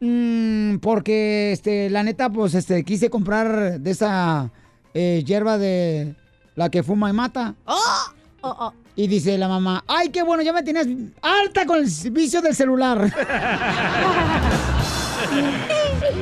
[0.00, 4.50] mm, porque, este, la neta, pues, este, quise comprar de esa
[4.94, 6.14] eh, hierba de
[6.54, 7.54] la que fuma y mata.
[7.64, 8.04] Oh,
[8.42, 8.72] oh.
[8.96, 10.86] Y dice la mamá, ay, qué bueno, ya me tienes
[11.22, 12.98] alta con el vicio del celular.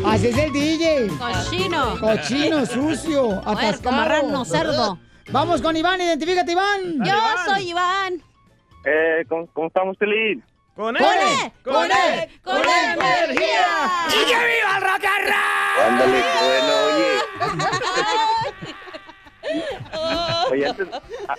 [0.04, 1.08] Así es el DJ.
[1.18, 1.98] Cochino.
[1.98, 3.96] Cochino, sucio, atascado.
[3.96, 4.98] Marrano, cerdo.
[5.30, 7.04] Vamos con Iván, identifícate, Iván.
[7.04, 7.14] Yo
[7.46, 8.22] soy Iván.
[8.84, 10.42] Eh, ¿cómo, cómo estamos, Pelín?
[10.74, 11.02] ¡Con él!
[11.64, 12.28] ¡Con él!
[12.44, 13.66] ¡Con energía!
[14.08, 15.84] ¡Y que viva el rock and roll!
[15.84, 17.18] Ándale, bueno, oye.
[20.50, 20.88] Oye, antes,
[21.28, 21.34] ah,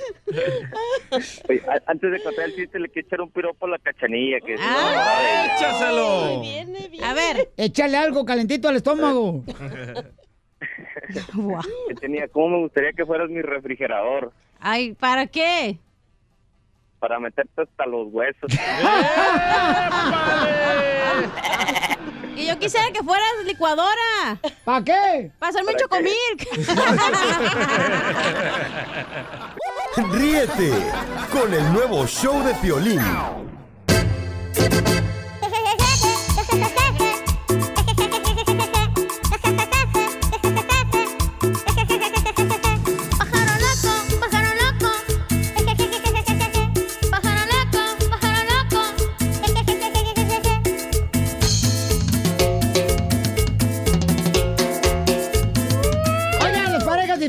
[1.50, 4.40] oye, a- antes de contar el chiste, le quiero echar un piropo a la cachanilla.
[4.42, 6.42] Que es una- ¡Échaselo!
[7.04, 7.52] A ver.
[7.58, 9.44] Échale algo calentito al estómago.
[11.88, 14.32] que tenía, ¿Cómo me gustaría que fueras mi refrigerador?
[14.60, 15.78] Ay, ¿para qué?
[17.00, 18.52] Para meterte hasta los huesos.
[22.40, 24.40] Y yo quisiera que fueras licuadora.
[24.64, 25.30] ¿Para qué?
[25.40, 26.48] Para hacerme un chocomilk.
[30.14, 30.72] Ríete
[31.34, 33.02] con el nuevo show de Piolín.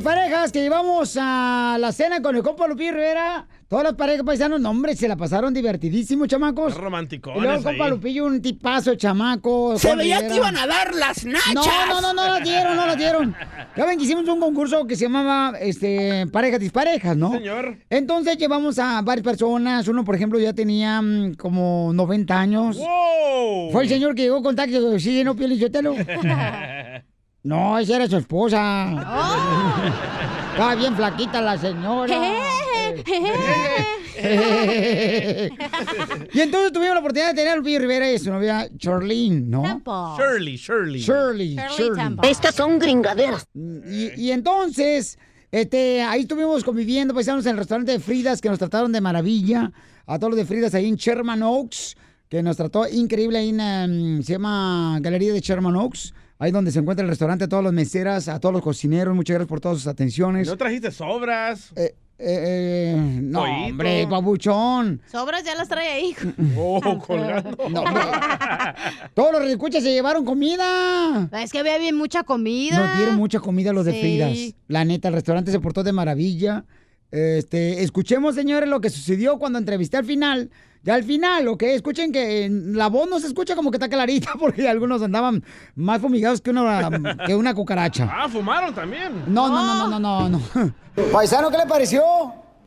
[0.02, 3.46] Parejas y que llevamos a la cena con el compa Lupillo Rivera.
[3.68, 6.74] Todas las parejas paisanos, no, hombre, se la pasaron divertidísimos, chamacos.
[6.76, 7.90] Romanticones Y luego el compa ahí.
[7.90, 9.78] Lupillo, un tipazo, chamaco.
[9.78, 10.28] Se veía Rivera.
[10.34, 11.54] que iban a dar las nachas.
[11.54, 13.36] No, no, no, no las dieron, no las dieron.
[13.76, 17.32] Ya ven que hicimos un concurso que se llamaba este, Parejas Disparejas, ¿no?
[17.32, 17.78] Señor.
[17.88, 19.86] Entonces llevamos a varias personas.
[19.86, 22.76] Uno, por ejemplo, ya tenía mm, como 90 años.
[22.76, 23.70] ¡Wow!
[23.70, 24.78] Fue el señor que llegó con taxi.
[24.98, 25.60] Sí, no, Piel
[27.42, 28.90] No, esa era su esposa.
[30.52, 32.14] Estaba bien flaquita la señora.
[36.34, 39.82] y entonces tuvimos la oportunidad de tener a Lupillo Rivera y su novia Charlene, ¿no?
[40.18, 41.00] Shirley, Shirley.
[41.00, 42.16] Shirley, Shirley.
[42.24, 43.46] Estas son gringaderas.
[43.54, 45.18] Y, y entonces,
[45.50, 49.72] este, ahí estuvimos conviviendo, paisanos, en el restaurante de Fridas, que nos trataron de maravilla.
[50.06, 51.96] A todos los de Fridas ahí en Sherman Oaks,
[52.28, 56.12] que nos trató increíble ahí en, em, se llama Galería de Sherman Oaks.
[56.40, 59.34] Ahí donde se encuentra el restaurante, a todos los meseras, a todos los cocineros, muchas
[59.34, 60.48] gracias por todas sus atenciones.
[60.48, 61.70] ¿No trajiste sobras?
[61.76, 65.02] Eh, eh, eh, no, hombre, babuchón.
[65.12, 66.16] Sobras ya las trae ahí.
[66.56, 67.56] Oh, colgando.
[67.70, 67.84] No.
[69.14, 71.28] Todos los escuchas se llevaron comida.
[71.42, 72.86] Es que había bien mucha comida.
[72.86, 74.00] Nos dieron mucha comida los de Sí.
[74.00, 74.38] Fridas.
[74.66, 76.64] La neta, el restaurante se portó de maravilla.
[77.10, 80.50] Este, escuchemos, señores, lo que sucedió cuando entrevisté al final.
[80.82, 81.62] Ya al final, ¿ok?
[81.64, 86.00] Escuchen que la voz no se escucha como que está clarita porque algunos andaban más
[86.00, 86.90] fumigados que una,
[87.26, 88.08] que una cucaracha.
[88.10, 89.24] Ah, fumaron también.
[89.26, 90.40] No, no, no, no, no, no.
[90.54, 90.74] no.
[91.12, 92.02] Paisano, ¿qué le pareció?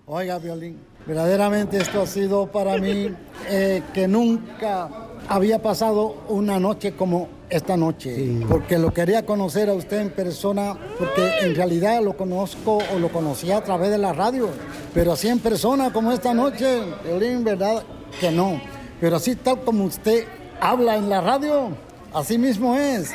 [0.06, 3.10] Oiga, Violín, verdaderamente esto ha sido para mí
[3.50, 4.90] eh, que nunca
[5.28, 10.76] había pasado una noche como esta noche, porque lo quería conocer a usted en persona,
[10.98, 14.50] porque en realidad lo conozco o lo conocía a través de la radio,
[14.94, 17.84] pero así en persona como esta noche, Violín, verdad
[18.20, 18.62] que no,
[19.00, 20.26] pero así tal como usted
[20.60, 21.70] habla en la radio,
[22.14, 23.12] así mismo es.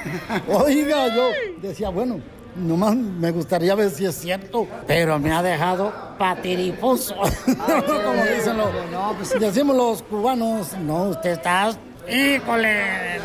[0.48, 1.30] Oiga, yo
[1.60, 2.20] decía, bueno,
[2.58, 7.14] Nomás me gustaría ver si es cierto, pero me ha dejado patirifoso.
[7.46, 11.70] Como dicen los, decimos los cubanos, no, usted está,
[12.10, 13.20] híjole,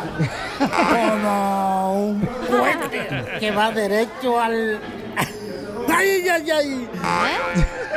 [0.60, 3.08] como un puente
[3.40, 4.80] que va derecho al...
[5.90, 6.88] ¡Ay, ay, ay!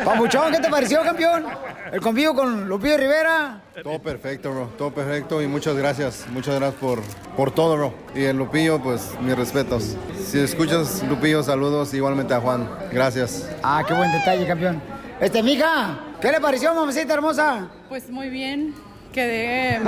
[0.05, 1.46] Papuchón, ¿qué te pareció, campeón?
[1.92, 3.61] El convivio con Lupillo Rivera.
[3.83, 4.66] Todo perfecto, bro.
[4.77, 6.27] Todo perfecto y muchas gracias.
[6.31, 7.01] Muchas gracias por,
[7.37, 7.94] por todo, bro.
[8.14, 9.96] Y el Lupillo, pues mis respetos.
[10.25, 12.68] Si escuchas, Lupillo, saludos igualmente a Juan.
[12.92, 13.49] Gracias.
[13.62, 14.83] Ah, qué buen detalle, campeón.
[15.20, 17.68] Este, mija, ¿qué le pareció, mamacita hermosa?
[17.88, 18.75] Pues muy bien,
[19.16, 19.81] quedé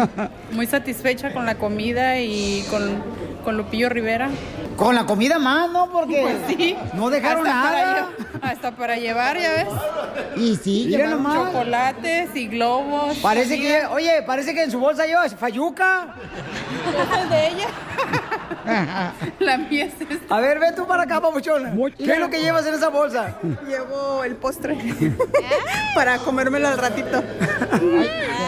[0.53, 3.03] muy satisfecha con la comida y con,
[3.45, 4.31] con Lupillo Rivera.
[4.79, 5.91] Con la comida más, ¿no?
[5.91, 6.75] Porque Pues sí.
[6.95, 8.09] no dejaron Hasta nada.
[8.41, 9.67] hasta para llevar, ya ves.
[10.37, 11.35] Y sí, mira nomás.
[11.35, 13.19] chocolates y globos.
[13.19, 13.81] Parece comida.
[13.81, 16.15] que, oye, parece que en su bolsa lleva fayuca.
[17.05, 17.67] Esa es de ella.
[19.41, 20.35] La mía es esta.
[20.37, 21.73] A ver, ven tú para acá, papuchona.
[21.99, 23.37] ¿Qué es lo que llevas en esa bolsa?
[23.67, 24.77] Llevo el postre
[25.95, 27.23] para comérmelo al ratito.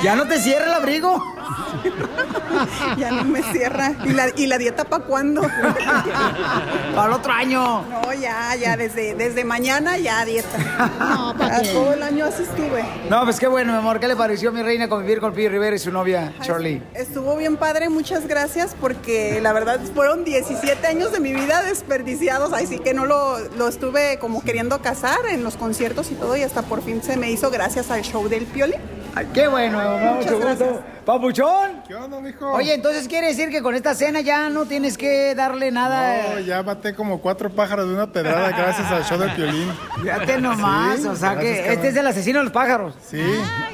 [0.02, 1.22] ¿Ya no te cierra el abrigo?
[2.98, 3.94] Ya no me cierra.
[4.04, 5.42] ¿Y la, y la dieta para cuándo?
[6.94, 7.82] Para el otro año.
[7.88, 10.58] No, ya, ya, desde, desde mañana ya dieta.
[10.98, 11.34] No.
[11.72, 12.84] Todo el año así estuve.
[13.08, 14.00] No, pues qué bueno, mi amor.
[14.00, 16.82] ¿Qué le pareció, mi reina, convivir con Lupillo Rivera y su novia, Charlie?
[16.94, 22.52] Estuvo bien padre, muchas gracias, porque la verdad fueron 17 años de mi vida desperdiciados,
[22.52, 26.42] así que no lo, lo estuve como queriendo casar en los conciertos y todo, y
[26.42, 28.74] hasta por fin se me hizo gracias al show del Pioli.
[29.14, 30.38] Ay, qué bueno, me mucho gusto.
[30.40, 30.70] gracias.
[31.04, 31.82] Papuchón.
[31.88, 32.52] ¿Qué onda, mijo?
[32.52, 36.34] Oye, entonces quiere decir que con esta cena ya no tienes que darle nada.
[36.34, 39.68] No, ya maté como cuatro pájaros de una pedrada gracias al show del violín.
[40.02, 42.94] Fíjate nomás, o sea que este es el asesino de los pájaros.
[43.04, 43.20] Sí,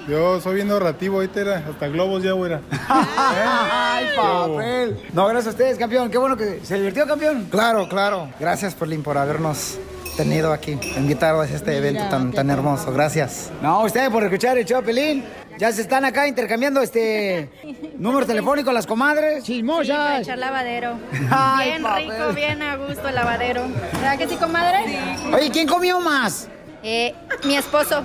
[0.09, 5.01] yo soy bien ahorrativo, ahorita era, hasta globos ya voy a ir a- Ay, papel.
[5.13, 6.11] No, gracias a ustedes, campeón.
[6.11, 7.49] Qué bueno que se divirtió, campeón.
[7.51, 8.31] Claro, claro.
[8.41, 9.79] Gracias, Perlín, por habernos
[10.17, 12.93] tenido aquí, invitados a este evento tan, tan hermoso.
[12.93, 13.51] Gracias.
[13.63, 15.25] No, ustedes por escuchar el show, Pelín.
[15.59, 17.49] Ya se están acá intercambiando este
[17.99, 19.45] número telefónico las comadres.
[19.45, 20.21] Sí, para Chismosas.
[20.23, 20.99] echar lavadero.
[21.31, 22.11] Ay, bien papel.
[22.11, 23.63] rico, bien a gusto el lavadero.
[23.95, 24.99] ¿Verdad que sí, comadre?
[25.33, 26.49] Oye, ¿quién comió más?
[26.83, 27.15] Eh,
[27.45, 28.03] mi esposo.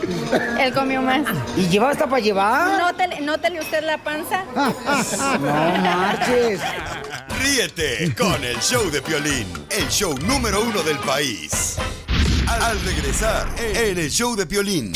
[0.60, 1.22] Él comió más.
[1.56, 2.78] ¿Y lleva hasta para llevar?
[2.80, 4.44] Nótele, nótele usted la panza.
[4.54, 6.60] No marches.
[7.42, 11.76] Ríete con el show de Piolín, el show número uno del país.
[12.48, 14.92] Al regresar en el show de Piolín.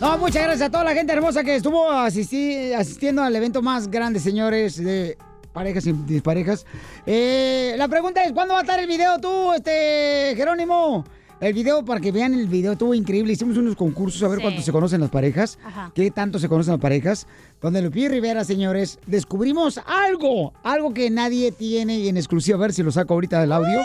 [0.00, 3.88] No, muchas gracias a toda la gente hermosa que estuvo asisti- asistiendo al evento más
[3.90, 5.16] grande, señores, de
[5.54, 6.66] parejas y disparejas.
[7.06, 11.04] Eh, la pregunta es, ¿cuándo va a estar el video tú, este, Jerónimo?
[11.40, 13.32] El video, para que vean el video, estuvo increíble.
[13.34, 14.42] Hicimos unos concursos a ver Sí.
[14.42, 15.58] cuánto se conocen las parejas.
[15.64, 15.92] Ajá.
[15.94, 17.26] ¿Qué tanto se conocen las parejas?
[17.60, 20.54] Donde Lupillo Rivera, señores, descubrimos algo.
[20.62, 22.56] Algo que nadie tiene y en exclusiva.
[22.56, 23.80] A ver si lo saco ahorita del audio.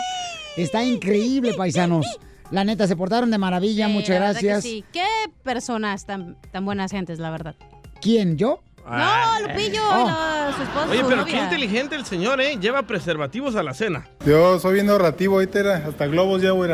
[0.56, 2.06] Está increíble, paisanos.
[2.50, 3.86] La neta, se portaron de maravilla.
[3.86, 4.64] Sí, Muchas verdad que gracias.
[4.64, 4.84] sí.
[4.92, 5.04] Qué
[5.42, 7.54] personas tan, tan buenas gentes, la verdad.
[8.00, 8.36] ¿Quién?
[8.38, 8.60] ¿Yo?
[8.84, 10.02] No, Lupillo, Oh.
[10.02, 12.58] y la- su esposa, Oye, su pero qué inteligente el señor, ¿eh?
[12.60, 14.08] Lleva preservativos a la cena.
[14.26, 16.70] Yo soy bien ahorrativo, ahorita era, hasta globos ya, güey.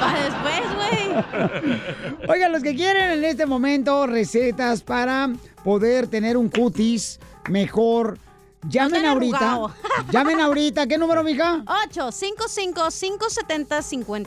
[0.00, 2.28] Para después, güey.
[2.28, 5.28] Oigan, los que quieren en este momento recetas para
[5.64, 8.18] poder tener un cutis mejor,
[8.68, 9.38] llamen ahorita.
[9.52, 9.74] arrugado.
[10.12, 10.86] Llamen ahorita.
[10.86, 11.62] ¿Qué número, mija?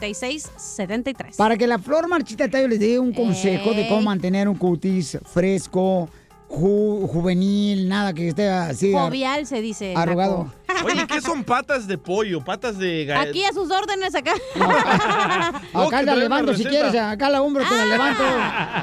[0.04, 1.36] 855-570-5673.
[1.38, 5.18] Para que la Flor Marchita Tayo les dé un consejo de cómo mantener un cutis
[5.26, 6.10] fresco,
[6.50, 8.92] ju- juvenil, nada que esté así.
[8.94, 9.94] Jovial se dice.
[9.96, 10.46] Arrugado.
[10.46, 10.54] Naco.
[10.86, 12.44] Oye, ¿qué son patas de pollo?
[12.44, 13.30] Patas de galleta.
[13.30, 14.34] Aquí a sus órdenes, acá.
[14.56, 14.70] No,
[15.84, 18.24] Acá la levanto la si quieres, acá la hombro te la levanto.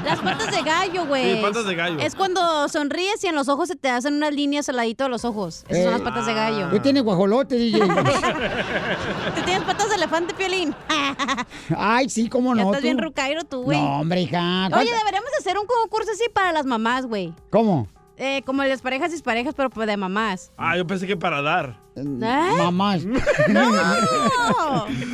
[0.05, 1.35] Las patas de gallo, güey.
[1.37, 1.99] Sí, patas de gallo.
[1.99, 5.09] Es cuando sonríes y en los ojos se te hacen unas líneas al ladito de
[5.09, 5.63] los ojos.
[5.67, 6.69] Esas son Eh, las patas de gallo.
[6.69, 7.79] Tú tienes guajolote, DJ.
[9.35, 10.75] ¿Tú tienes patas de elefante, Piolín?
[11.77, 12.69] Ay, sí, cómo Ya no.
[12.69, 12.83] estás tú.
[12.85, 13.79] bien rucairo tú, güey.
[13.79, 14.39] No, hombre, hija.
[14.67, 17.33] Oye, ¿cuánta- deberíamos hacer un concurso así para las mamás, güey.
[17.49, 17.87] ¿Cómo?
[18.23, 20.51] Eh, como las parejas y parejas, pero pues de mamás.
[20.55, 21.81] Ah, yo pensé que para dar.
[21.95, 22.03] ¿Eh?
[22.21, 23.01] Mamás.
[23.49, 23.71] No,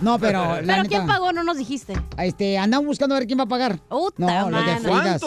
[0.00, 0.88] No, pero la ¿Pero neta.
[0.88, 1.32] quién pagó?
[1.32, 1.94] No nos dijiste.
[2.16, 3.78] Este, andamos buscando a ver quién va a pagar.
[3.90, 4.10] no,
[4.50, 5.18] los de mano.
[5.18, 5.20] Fridas.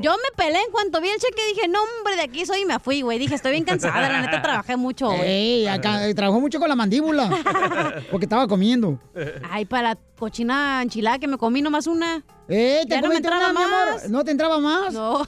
[0.00, 2.64] Yo me pelé en cuanto vi el cheque dije, no, hombre, de aquí soy y
[2.64, 3.18] me fui, güey.
[3.18, 5.22] Dije, estoy bien cansada, la neta trabajé mucho, güey.
[5.22, 7.28] Ey, acá, trabajó mucho con la mandíbula.
[8.10, 9.00] porque estaba comiendo.
[9.50, 12.22] Ay, para cochina enchilada que me comí nomás una.
[12.46, 13.92] ¡Eh, te Ya no me entraba una, mi amor!
[13.94, 14.10] más.
[14.10, 14.92] ¿No te entraba más?
[14.92, 15.26] No.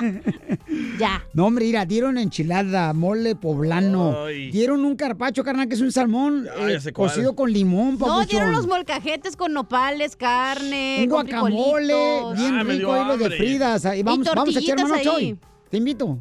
[0.98, 1.24] ya.
[1.32, 4.24] No, hombre, mira, dieron enchilada, mole poblano.
[4.24, 4.50] Ay.
[4.50, 8.26] Dieron un carpacho, carnal, que es un salmón Ah, eh, cocido con limón, No, papuchón.
[8.28, 12.38] dieron los molcajetes con nopales, carne, Un con guacamole frijolitos.
[12.38, 13.30] bien Ah, rico ahí los de.
[13.30, 13.86] Fridas.
[13.86, 15.06] Ahí Y vamos, vamos a echar tortillitas mano ahí.
[15.32, 15.38] hoy.
[15.70, 16.18] Te invito.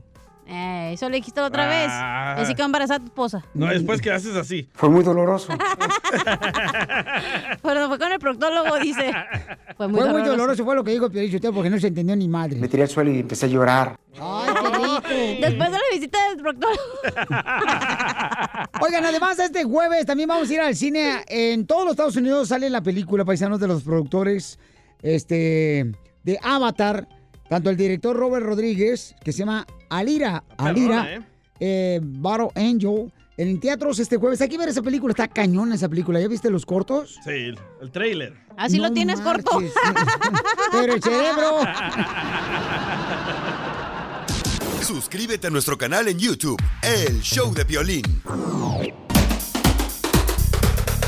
[0.47, 1.87] Eh, eso le dijiste la otra vez.
[1.89, 2.35] Ah.
[2.37, 3.43] Así que va a embarazar a tu esposa.
[3.53, 4.69] No, después que haces así.
[4.73, 5.53] Fue muy doloroso.
[7.63, 9.11] Pero fue con el proctólogo, dice.
[9.77, 10.37] Fue muy fue muy doloroso.
[10.37, 12.57] doloroso, fue lo que dijo Piolín usted porque no se entendió ni madre.
[12.57, 13.99] Me tiré al suelo y empecé a llorar.
[14.17, 15.01] Ay, qué rico.
[15.41, 16.81] Después de la visita del proctólogo.
[18.81, 21.25] Oigan, además este jueves también vamos a ir al cine.
[21.27, 24.59] En todos los Estados Unidos sale la película Paisanos de los productores
[25.01, 25.91] este,
[26.23, 27.09] de Avatar.
[27.49, 31.27] Tanto el director Robert Rodríguez, que se llama Alira, Alira, Perrona,
[31.59, 34.41] eh, Battle Angel, en teatros este jueves.
[34.41, 36.19] Hay que ver esa película, está cañona esa película.
[36.19, 37.19] ¿Ya viste los cortos?
[37.23, 38.33] Sí, el, el trailer.
[38.57, 39.59] Así No lo tienes corto.
[40.71, 41.59] Pero el cerebro.
[44.81, 48.03] Suscríbete a nuestro canal en YouTube, El Show de Piolín.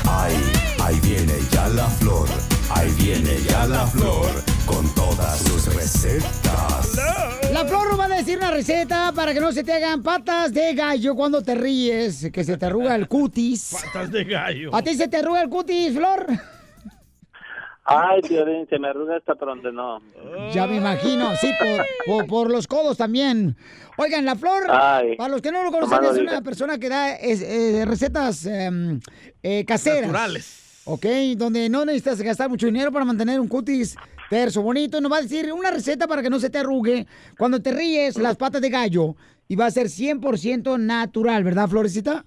[0.04, 2.28] Ahí, ahí viene ya la flor.
[2.78, 4.26] Ahí viene ya la flor.
[4.66, 6.96] Con todas sus recetas.
[7.52, 10.52] La Flor nos va a decir una receta para que no se te hagan patas
[10.52, 13.74] de gallo cuando te ríes, que se te arruga el cutis.
[13.84, 14.74] Patas de gallo.
[14.74, 16.26] ¿A ti se te arruga el cutis, Flor?
[17.90, 20.00] Ay, Piolín, se me arruga hasta por donde no.
[20.52, 23.56] Ya me imagino, sí, por, por- por los codos también.
[23.96, 26.90] Oigan, la Flor, Ay, para los que no lo conocen, no es una persona que
[26.90, 29.00] da es- eh, recetas em,
[29.42, 30.02] eh, caseras.
[30.02, 30.67] Naturales.
[30.90, 31.04] Ok,
[31.36, 33.94] donde no necesitas gastar mucho dinero para mantener un cutis
[34.30, 35.02] terso, bonito.
[35.02, 38.16] Nos va a decir una receta para que no se te arrugue cuando te ríes
[38.16, 39.14] las patas de gallo.
[39.48, 42.24] Y va a ser 100% natural, ¿verdad, Florecita?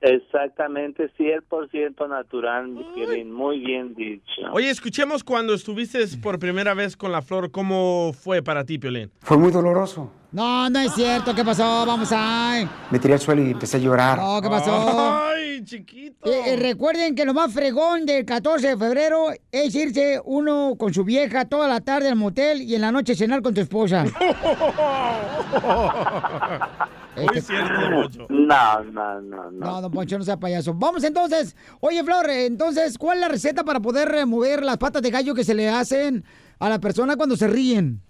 [0.00, 4.42] Exactamente, 100% natural, mi Piolín, muy bien dicho.
[4.52, 9.10] Oye, escuchemos cuando estuviste por primera vez con la flor, ¿cómo fue para ti, Piolín?
[9.20, 10.12] Fue muy doloroso.
[10.32, 11.34] No, no es cierto.
[11.34, 11.86] ¿Qué pasó?
[11.86, 12.68] Vamos a...
[12.90, 14.18] Me tiré al suelo y empecé a llorar.
[14.18, 15.22] No, ¿qué pasó?
[15.24, 16.30] Ay, chiquito.
[16.30, 20.92] Eh, eh, recuerden que lo más fregón del 14 de febrero es irse uno con
[20.92, 24.04] su vieja toda la tarde al motel y en la noche cenar con tu esposa.
[27.16, 28.26] Muy cierto, Poncho.
[28.28, 29.66] No, no, no, no.
[29.66, 30.74] No, don Poncho, no sea payaso.
[30.74, 31.56] Vamos entonces.
[31.80, 35.44] Oye, Flor, entonces, ¿cuál es la receta para poder remover las patas de gallo que
[35.44, 36.24] se le hacen
[36.58, 38.00] a la persona cuando se ríen?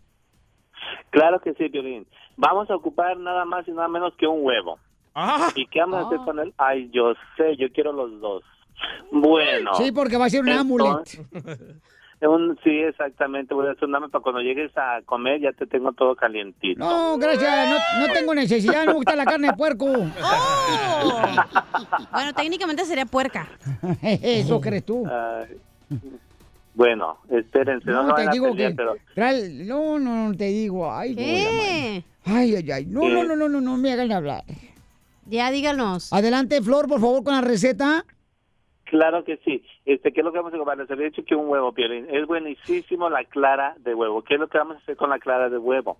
[1.10, 2.06] Claro que sí, Piolín.
[2.36, 4.78] Vamos a ocupar nada más y nada menos que un huevo.
[5.54, 6.52] ¿Y qué vamos a hacer con él?
[6.58, 8.42] Ay, yo sé, yo quiero los dos.
[9.10, 9.72] Bueno.
[9.74, 11.26] Sí, porque va a ser un amulet.
[12.22, 13.52] Un- sí, exactamente.
[13.54, 16.78] Voy a hacer un amulet para cuando llegues a comer ya te tengo todo calientito.
[16.78, 17.68] No, gracias.
[17.68, 18.84] No, no tengo necesidad.
[18.86, 19.86] No me gusta la carne de puerco.
[22.12, 23.48] Bueno, técnicamente sería puerca.
[24.02, 25.04] Eso crees tú.
[25.06, 25.56] Ay,
[26.74, 28.76] bueno, espérense, no, No, te digo pelear, que...
[28.76, 30.92] pero trae- No, no, no, te digo.
[30.92, 32.04] Ay, ¿Qué?
[32.24, 32.86] Ay, ay, ay.
[32.86, 33.08] No, ¿Qué?
[33.08, 34.44] no, no, no, no, no me hagan hablar.
[35.26, 36.12] Ya, díganos.
[36.12, 38.04] Adelante, Flor, por favor, con la receta.
[38.86, 39.64] Claro que sí.
[39.84, 40.78] Este, ¿qué es lo que vamos a ocupar?
[40.78, 42.06] Les había dicho que un huevo, Piolín.
[42.08, 44.22] Es buenísimo la clara de huevo.
[44.22, 45.98] ¿Qué es lo que vamos a hacer con la clara de huevo?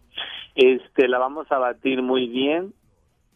[0.54, 2.72] Este, la vamos a batir muy bien.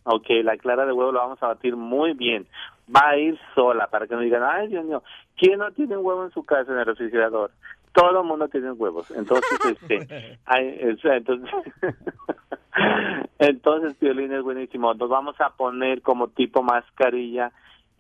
[0.05, 2.47] Ok, la clara de huevo la vamos a batir muy bien.
[2.95, 5.03] Va a ir sola para que no digan, ay, Dios mío,
[5.37, 7.51] ¿quién no tiene un huevo en su casa en el refrigerador?
[7.93, 9.11] Todo el mundo tiene huevos.
[9.11, 9.51] Entonces,
[9.89, 11.51] este, entonces,
[13.41, 14.95] entonces, Piolín es buenísimo.
[14.95, 17.51] Nos vamos a poner como tipo mascarilla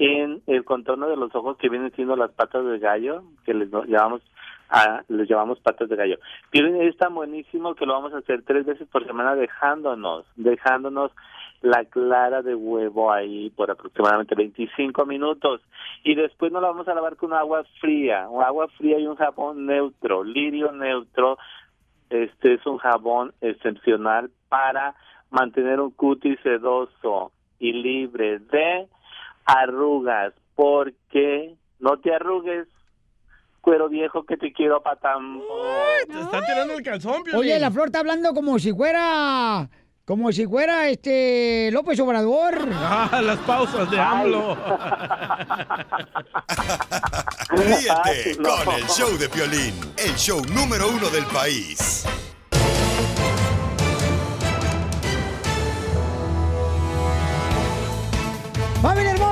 [0.01, 3.69] en el contorno de los ojos que vienen siendo las patas de gallo, que les
[3.71, 4.23] llamamos
[4.71, 6.19] a, les llamamos patas de gallo.
[6.53, 11.13] Es tan buenísimo que lo vamos a hacer tres veces por semana dejándonos, dejándonos
[11.61, 15.61] la clara de huevo ahí por aproximadamente 25 minutos
[16.03, 19.17] y después nos la vamos a lavar con agua fría, un agua fría y un
[19.17, 21.37] jabón neutro, lirio neutro.
[22.09, 24.95] Este es un jabón excepcional para
[25.31, 28.89] mantener un cutis sedoso y libre de
[29.45, 32.67] arrugas, porque no te arrugues,
[33.61, 35.41] cuero viejo que te quiero patán.
[36.07, 37.41] Te está tirando el calzón, Piolín.
[37.41, 39.69] Oye, la Flor está hablando como si fuera...
[40.05, 42.69] Como si fuera, este, López Obrador.
[42.73, 44.57] Ah, las pausas de AMLO.
[47.51, 52.05] Ríete con el show de Piolín, el show número uno del país.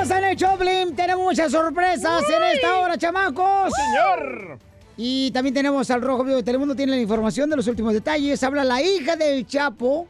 [0.08, 0.96] ¡Familia hermosa en el Choplin!
[0.96, 3.72] Tenemos muchas sorpresas en esta hora, chamacos.
[3.74, 4.58] ¡Señor!
[4.96, 8.42] Y también tenemos al Rojo Vivo de Telemundo, tiene la información de los últimos detalles.
[8.42, 10.06] Habla la hija del Chapo,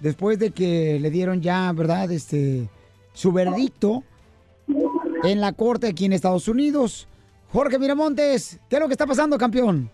[0.00, 2.10] después de que le dieron ya, ¿verdad?
[2.10, 2.68] Este,
[3.12, 4.02] su verdicto
[5.22, 7.06] en la corte aquí en Estados Unidos.
[7.52, 9.90] Jorge Miramontes, ¿qué es lo que está pasando, campeón?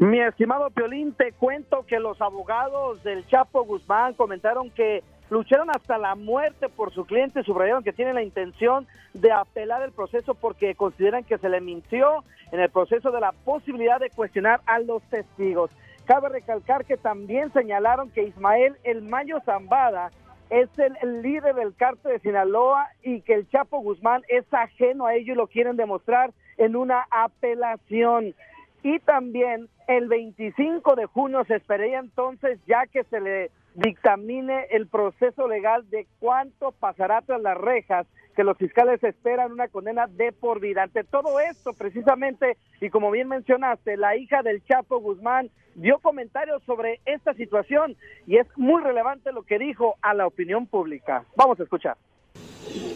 [0.00, 5.98] Mi estimado Piolín, te cuento que los abogados del Chapo Guzmán comentaron que lucharon hasta
[5.98, 10.74] la muerte por su cliente, subrayaron que tienen la intención de apelar el proceso porque
[10.74, 15.02] consideran que se le mintió en el proceso de la posibilidad de cuestionar a los
[15.04, 15.70] testigos.
[16.06, 20.10] Cabe recalcar que también señalaron que Ismael El Mayo Zambada
[20.50, 25.14] es el, líder del cártel de Sinaloa y que el Chapo Guzmán es ajeno a
[25.14, 28.34] ello y lo quieren demostrar en una apelación.
[28.82, 34.86] Y también el 25 de junio se esperaría entonces ya que se le dictamine el
[34.88, 40.32] proceso legal de cuánto pasará tras las rejas, que los fiscales esperan una condena de
[40.32, 40.84] por vida.
[40.84, 46.62] Ante todo esto, precisamente, y como bien mencionaste, la hija del Chapo Guzmán dio comentarios
[46.64, 47.96] sobre esta situación
[48.26, 51.24] y es muy relevante lo que dijo a la opinión pública.
[51.36, 51.96] Vamos a escuchar.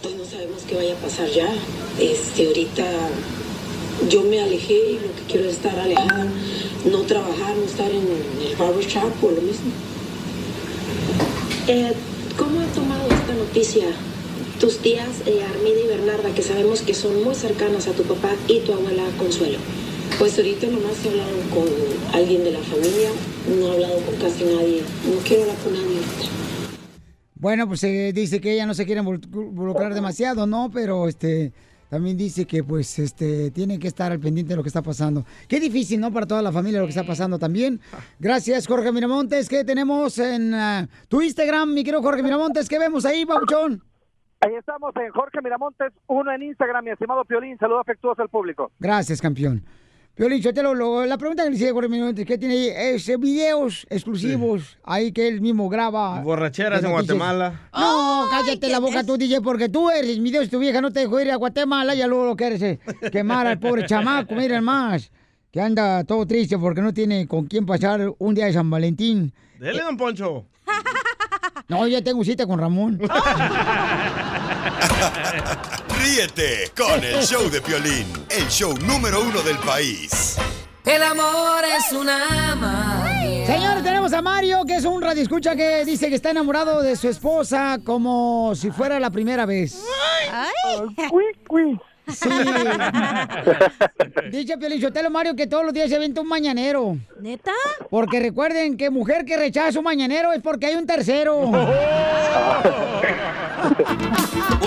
[0.02, 1.48] pues no sabemos qué vaya a pasar ya.
[2.00, 2.84] Este, ahorita
[4.08, 6.26] yo me alejé y lo que quiero es estar alejada,
[6.90, 8.06] no trabajar, no estar en
[8.46, 9.70] el barber shop o lo mismo.
[11.68, 11.92] Eh,
[12.38, 13.86] ¿Cómo ha tomado esta noticia
[14.60, 18.30] tus tías eh, Armida y Bernarda, que sabemos que son muy cercanas a tu papá
[18.48, 19.58] y tu abuela Consuelo?
[20.18, 21.64] Pues ahorita nomás he hablado con
[22.14, 23.10] alguien de la familia,
[23.58, 25.98] no he hablado con casi nadie, no quiero hablar con nadie.
[27.34, 30.70] Bueno, pues se dice que ella no se quiere invol- involucrar demasiado, ¿no?
[30.72, 31.52] Pero este
[31.92, 35.26] también dice que pues este tiene que estar al pendiente de lo que está pasando.
[35.46, 36.10] Qué difícil, ¿no?
[36.10, 37.82] Para toda la familia lo que está pasando también.
[38.18, 39.46] Gracias, Jorge Miramontes.
[39.46, 42.66] ¿Qué tenemos en ah, tu Instagram, mi querido Jorge Miramontes?
[42.66, 43.82] ¿Qué vemos ahí, Pauchón?
[44.40, 47.58] Ahí estamos en Jorge Miramontes, uno en Instagram, mi estimado Piolín.
[47.58, 48.72] Saludo afectuoso al público.
[48.78, 49.62] Gracias, campeón.
[50.14, 50.42] Piolín,
[51.08, 52.68] la pregunta que le hice Miramontes, ¿qué tiene ahí?
[52.94, 56.20] Es eh, videos exclusivos ahí que él mismo graba.
[56.20, 56.92] Borracheras de en.
[56.92, 57.70] Guatemala.
[57.72, 61.00] No, cállate la boca tú, DJ, porque tú eres mi Dios, tu vieja no te
[61.00, 62.78] dejó ir a Guatemala, ya luego lo quieres eh,
[63.10, 65.10] quemar al pobre chamaco, miren más,
[65.50, 69.32] que anda todo triste porque no tiene con quién pasar un día de San Valentín.
[69.58, 70.44] Dele, don Poncho.
[71.68, 73.00] No, ya tengo cita con Ramón.
[76.00, 80.36] Ríete con el show de Piolín, el show número uno del país.
[80.84, 83.46] El amor es una magia.
[83.46, 87.08] Señores, tenemos a Mario, que es un radioescucha que dice que está enamorado de su
[87.08, 89.82] esposa como si fuera la primera vez.
[92.08, 92.28] Sí.
[94.30, 96.96] Dice Piolichotelo Mario que todos los días se avienta un mañanero.
[97.20, 97.52] ¿Neta?
[97.90, 101.40] Porque recuerden que mujer que rechaza un mañanero es porque hay un tercero.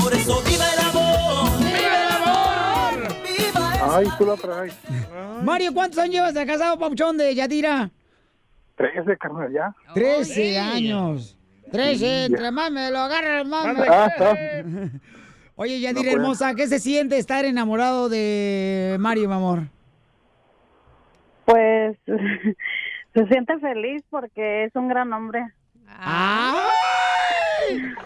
[0.01, 1.51] Por eso viva el amor.
[1.59, 2.93] ¡Viva el amor!
[3.23, 4.73] ¡Viva Ay, tú la traes.
[5.43, 7.91] Mario, ¿cuántos años llevas de casado, Pauchón, de Yadira?
[8.75, 9.73] Trece, carnal, ya.
[9.93, 11.37] Trece años.
[11.71, 14.09] Trece, entre más me lo agarra, más me Ah.
[15.57, 19.59] Oye, Yadira No, hermosa, ¿qué se siente estar enamorado de Mario, mi amor?
[21.45, 21.97] Pues
[23.13, 25.45] se siente feliz porque es un gran hombre.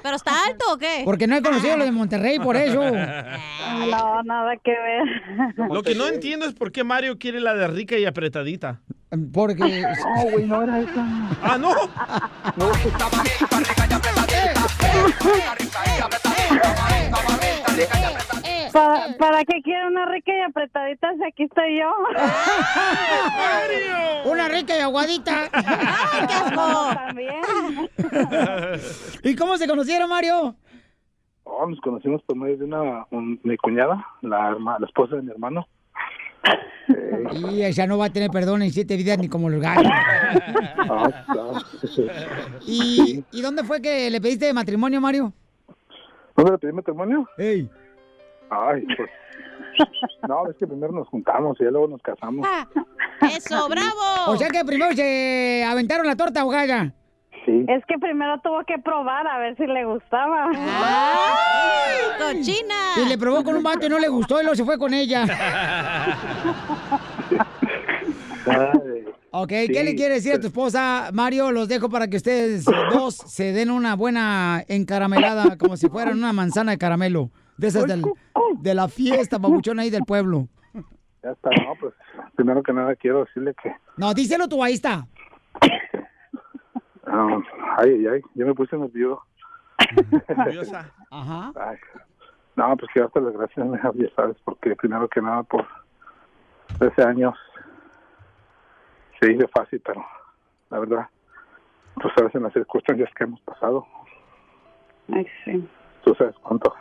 [0.01, 1.01] ¿Pero está alto o qué?
[1.03, 2.81] Porque no he conocido lo de Monterrey, por eso.
[2.81, 5.69] No, nada que ver.
[5.71, 8.79] Lo que no entiendo es por qué Mario quiere la de rica y apretadita.
[9.33, 9.81] Porque.
[9.81, 11.05] No, güey, no era esa.
[11.41, 11.73] Ah, no.
[18.73, 21.91] ¿Para, ¿Para qué quiere una rica y apretadita si aquí estoy yo?
[24.31, 25.49] Una rica y aguadita.
[25.51, 26.93] qué asco!
[26.93, 27.41] También.
[29.23, 30.55] ¿Y cómo se conocieron, Mario?
[31.43, 35.21] Oh, nos conocimos por medio de una un- mi cuñada, la, herma- la esposa de
[35.23, 35.67] mi hermano.
[37.33, 39.91] Y ella no va a tener perdón en siete vidas ni como los gallos.
[40.91, 41.53] Ah, claro.
[42.65, 45.31] ¿Y, ¿Y dónde fue que le pediste matrimonio, Mario?
[46.35, 47.27] ¿Dónde le pedí matrimonio?
[47.37, 47.69] Ey.
[48.49, 49.09] Ay, pues.
[50.27, 52.45] No, es que primero nos juntamos y ya luego nos casamos.
[53.21, 54.31] ¡Eso, bravo!
[54.31, 56.93] O sea que primero se aventaron la torta ahogada.
[57.45, 57.65] Sí.
[57.67, 60.49] Es que primero tuvo que probar a ver si le gustaba.
[60.53, 62.75] ¡Ay, cochina!
[62.97, 64.93] Y le probó con un vato y no le gustó y luego se fue con
[64.93, 65.25] ella.
[69.31, 71.51] Ok, ¿qué le quiere decir a tu esposa, Mario?
[71.51, 76.33] Los dejo para que ustedes dos se den una buena encaramelada, como si fueran una
[76.33, 77.29] manzana de caramelo.
[77.59, 78.03] De esas del-
[78.59, 80.47] de la fiesta, papuchón ahí del pueblo.
[81.21, 81.93] Ya está, no, pues
[82.35, 83.75] primero que nada quiero decirle que.
[83.97, 85.05] No, díselo tú, ahí está.
[87.05, 87.41] ah,
[87.77, 89.21] ay, ay, ay, yo me puse nervioso.
[90.37, 90.91] Nerviosa.
[91.11, 91.51] Ajá.
[91.59, 91.77] Ay,
[92.55, 95.65] no, pues quiero darte las gracias, ya sabes, porque primero que nada por
[96.77, 97.33] 13 años
[99.19, 100.05] se dice fácil, pero
[100.69, 101.07] la verdad,
[102.01, 103.85] tú sabes en las circunstancias que hemos pasado,
[105.13, 105.67] Ay, sí.
[106.03, 106.73] tú sabes cuánto,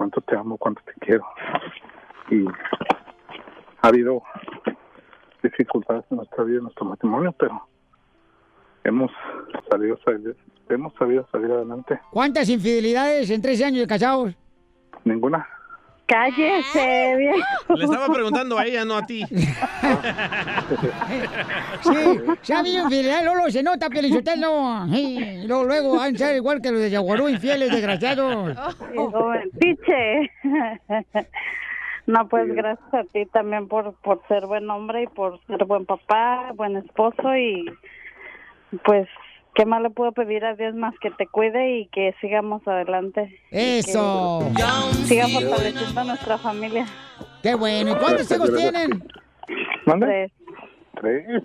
[0.00, 1.26] cuánto te amo, cuánto te quiero.
[2.30, 4.22] Y ha habido
[5.42, 7.68] dificultades en nuestra vida, en nuestro matrimonio, pero
[8.82, 9.10] hemos
[9.70, 10.36] salido, salir-
[10.70, 12.00] hemos sabido salir adelante.
[12.10, 14.34] ¿Cuántas infidelidades en 13 años de casados?
[15.04, 15.46] Ninguna.
[16.10, 17.36] Cállese, bien.
[17.68, 19.24] Le estaba preguntando a ella, no a ti.
[21.82, 24.86] Sí, se ha habido infidelidad, Lolo, se nota, Pielichotelo.
[24.92, 28.56] Sí, luego, luego van a ser igual que los de Yaguarú, infieles, desgraciados.
[29.58, 30.30] Piche.
[32.06, 35.86] No, pues gracias a ti también por, por ser buen hombre y por ser buen
[35.86, 37.66] papá, buen esposo y
[38.84, 39.06] pues,
[39.54, 43.40] ¿qué más le puedo pedir a Dios más que te cuide y que sigamos adelante?
[43.50, 44.50] Eso.
[45.04, 46.86] Siga fortaleciendo a nuestra familia.
[47.42, 47.92] Qué bueno.
[47.92, 49.04] ¿Y cuántos hijos tienen?
[49.86, 50.32] ¿Mande?
[51.00, 51.42] Tres.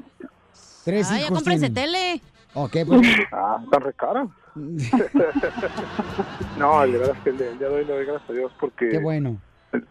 [0.84, 2.22] Tres Ay, ya hijos cómprense tele.
[2.54, 3.02] Ok, pues.
[3.32, 4.28] Ah, tan re cara.
[6.58, 8.88] no, de verdad es que el día de hoy le doy gracias a Dios porque
[8.90, 9.38] Qué bueno.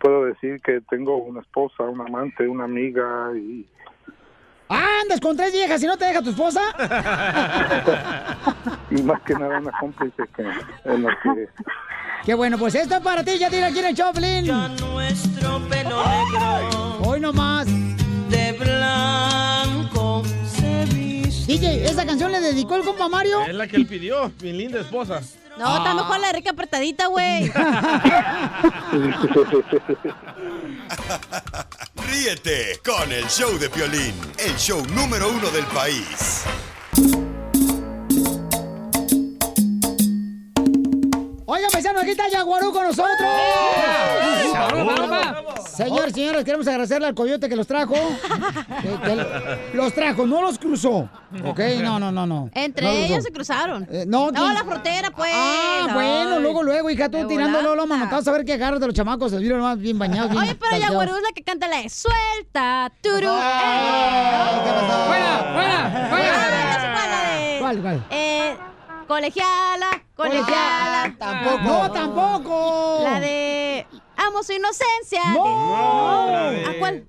[0.01, 3.67] puedo decir que tengo una esposa, un amante, una amiga y
[4.75, 6.61] ¿Andas con tres viejas y no te deja tu esposa?
[8.91, 10.43] y más que nada una cómplice que
[10.85, 11.49] en lo que
[12.25, 14.47] Qué bueno, pues esto es para ti, ya tira aquí en el Choplin.
[14.47, 17.67] Nuestro pelo negro Hoy nomás.
[17.67, 20.23] de blanco.
[21.47, 23.43] DJ, ¿esa canción le dedicó el compa Mario?
[23.43, 25.21] Es la que él pidió, mi linda esposa.
[25.59, 27.53] No, está mejor la rica apretadita, güey.
[32.09, 36.45] Ríete con el show de Piolín, el show número uno del país.
[41.47, 43.17] Oiga, paisano, aquí está Yaguarú con nosotros.
[43.19, 44.24] ¡Saúl!
[45.77, 47.95] Señores, señores, queremos agradecerle al coyote que los trajo.
[47.95, 49.27] Que- que
[49.77, 51.09] los trajo, no los cruzó.
[51.45, 51.61] ¿Ok?
[51.83, 52.49] No, no, no, no.
[52.55, 53.87] Entre No los ellos se cruzaron.
[53.91, 55.33] Eh, no, no, la frontera, pues.
[55.35, 58.95] Ah, bueno, luego, luego, hija, tú tirándolo los manotados a ver qué agarras de los
[58.95, 59.33] chamacos.
[59.33, 60.31] Se vieron más bien bañados.
[60.31, 60.77] bien Oye, pero.
[60.79, 63.27] Yaguarú es la que canta la de suelta, turu.
[63.27, 64.61] ¡Fuera,
[65.55, 67.59] fuera, fuera!
[67.61, 68.05] ¿Cuál, cuál?
[68.11, 68.57] Eh,
[69.09, 71.15] colegiala, colegiala.
[71.19, 71.63] Tampoco.
[71.63, 73.01] No, tampoco.
[73.05, 73.54] La de
[74.43, 75.21] Su inocencia.
[75.35, 76.51] No.
[76.51, 77.05] De- ¿A cuál?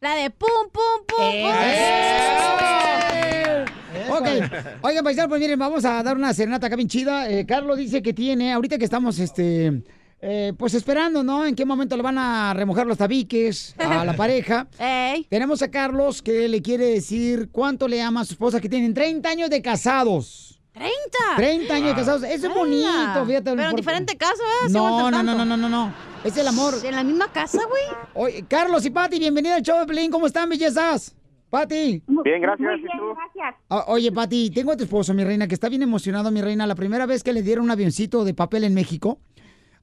[0.00, 1.52] La de pum, pum, pum, pum.
[4.10, 4.26] Ok,
[4.82, 7.30] oigan, paisano, pues miren, vamos a dar una serenata acá bien chida.
[7.30, 9.82] Eh, Carlos dice que tiene, ahorita que estamos, este,
[10.20, 11.46] eh, pues esperando, ¿no?
[11.46, 14.66] En qué momento le van a remojar los tabiques a la pareja.
[15.30, 18.92] Tenemos a Carlos que le quiere decir cuánto le ama a su esposa, que tienen
[18.94, 20.60] 30 años de casados.
[20.74, 21.36] ¿30?
[21.36, 22.22] 30 años de casados.
[22.24, 23.54] Eso es bonito, fíjate.
[23.54, 24.66] Pero en diferente casa, ¿verdad?
[24.68, 25.94] Se No, no, no, no, no, no, no.
[26.24, 26.74] Es el amor.
[26.84, 27.82] ¿En la misma casa, güey?
[28.14, 30.10] Oye, Carlos y Pati, bienvenida al show de Pelín.
[30.10, 31.14] ¿Cómo están, bellezas?
[31.50, 32.02] Pati.
[32.06, 32.66] Bien, gracias.
[32.70, 33.14] Muy ¿Y bien, tú?
[33.14, 33.54] gracias.
[33.68, 36.66] Ah, Oye, Pati, tengo a tu esposo, mi reina, que está bien emocionado, mi reina.
[36.66, 39.18] La primera vez que le dieron un avioncito de papel en México.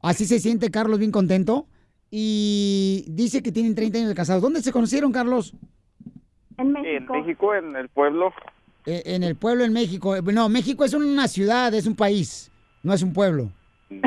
[0.01, 1.67] Así se siente Carlos bien contento.
[2.09, 4.41] Y dice que tienen 30 años de casados.
[4.41, 5.53] ¿Dónde se conocieron, Carlos?
[6.57, 8.33] En En México, en el pueblo.
[8.91, 10.15] Eh, en el pueblo en México.
[10.15, 12.49] Eh, No, México es una ciudad, es un país,
[12.83, 13.51] no es un pueblo.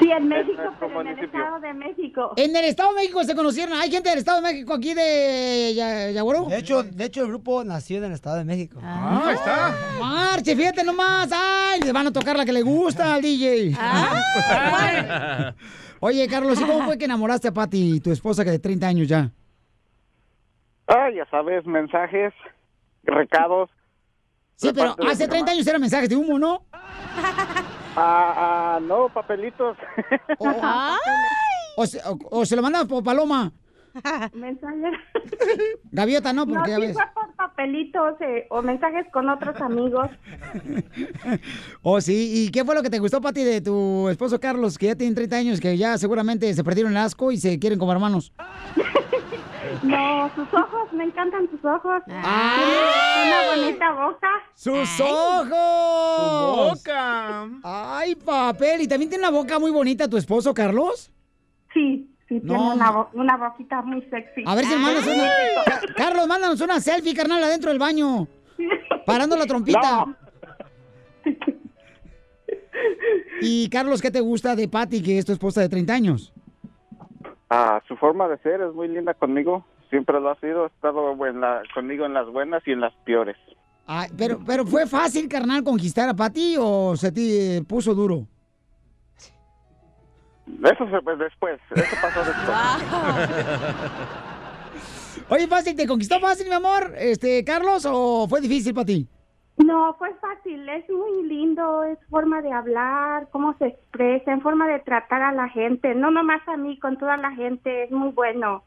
[0.00, 1.40] Sí, en México, pero en el municipio.
[1.40, 2.32] Estado de México.
[2.36, 3.78] En el Estado de México se conocieron.
[3.78, 6.48] ¿Hay gente del Estado de México aquí de Ya- Yaguarú?
[6.48, 8.80] De hecho, de hecho, el grupo nació en el Estado de México.
[8.82, 9.74] Ah, ahí está.
[10.00, 11.28] Marche, fíjate nomás.
[11.32, 13.76] Ay, le van a tocar la que le gusta al DJ.
[16.00, 19.06] Oye, Carlos, ¿y cómo fue que enamoraste a Pati, tu esposa que de 30 años
[19.08, 19.30] ya?
[20.86, 22.32] Ah, ya sabes, mensajes,
[23.04, 23.70] recados.
[24.56, 25.50] Sí, pero hace mi 30 mamá.
[25.52, 26.64] años eran mensajes de humo, ¿no?
[27.96, 29.76] Ah, ah, no, papelitos.
[31.76, 33.50] O se, o- o se lo mandaban por paloma.
[34.32, 34.92] Mensajes.
[35.90, 36.94] Gaviota, no, No, porque a sí veces...
[36.96, 40.08] fue por papelitos eh, o mensajes con otros amigos.
[41.82, 42.44] Oh, sí.
[42.46, 45.14] ¿Y qué fue lo que te gustó, Pati, de tu esposo Carlos, que ya tienen
[45.16, 48.32] 30 años, que ya seguramente se perdieron el asco y se quieren como hermanos?
[49.82, 52.02] No, sus ojos, me encantan sus ojos.
[52.08, 53.22] Ah.
[53.26, 54.28] Una bonita boca.
[54.54, 55.48] ¡Sus ojos!
[56.76, 57.48] Su boca.
[57.62, 58.82] ¡Ay, papel!
[58.82, 61.10] ¿Y también tiene una boca muy bonita tu esposo, Carlos?
[61.72, 62.54] Sí, sí, No.
[62.54, 64.44] tiene una, bo- una boquita muy sexy.
[64.46, 65.28] A ver si mandas una...
[65.64, 68.28] Ca- Carlos, mándanos una selfie, carnal, adentro del baño.
[69.06, 70.06] Parando la trompita.
[73.40, 76.32] Y Carlos, ¿qué te gusta de Patty, que es tu esposa de 30 años?
[77.50, 79.64] Ah, su forma de ser es muy linda conmigo.
[79.90, 80.64] Siempre lo ha sido.
[80.64, 83.36] Ha estado en la- conmigo en las buenas y en las peores.
[83.86, 88.26] Ay, pero, pero ¿fue fácil, carnal, conquistar a Patty o se te puso duro?
[90.46, 91.60] Eso se pues, después.
[91.74, 92.56] Eso pasó después.
[95.28, 99.06] Oye, fácil, ¿te conquistó fácil, mi amor, este, Carlos, o fue difícil para ti?
[99.56, 104.66] No, fue fácil, es muy lindo, es forma de hablar, cómo se expresa, en forma
[104.66, 108.10] de tratar a la gente, no nomás a mí, con toda la gente, es muy
[108.10, 108.64] bueno,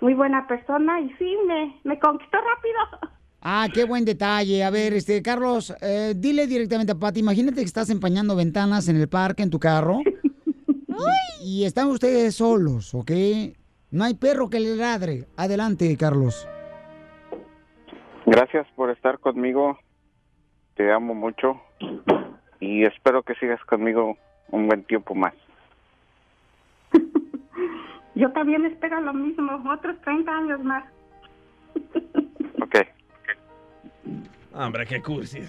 [0.00, 3.10] muy buena persona y sí, me, me conquistó rápido.
[3.40, 4.62] Ah, qué buen detalle.
[4.62, 8.96] A ver, este, Carlos, eh, dile directamente a Pati, imagínate que estás empañando ventanas en
[8.96, 10.00] el parque, en tu carro,
[11.42, 13.10] y, y están ustedes solos, ¿ok?
[13.90, 15.24] No hay perro que le ladre.
[15.36, 16.46] Adelante, Carlos.
[18.26, 19.78] Gracias por estar conmigo.
[20.76, 21.60] Te amo mucho.
[22.60, 24.16] Y espero que sigas conmigo
[24.50, 25.34] un buen tiempo más.
[28.14, 30.84] Yo también espero lo mismo, otros 30 años más.
[32.58, 32.74] Ok.
[34.54, 35.40] Hombre, qué cursi.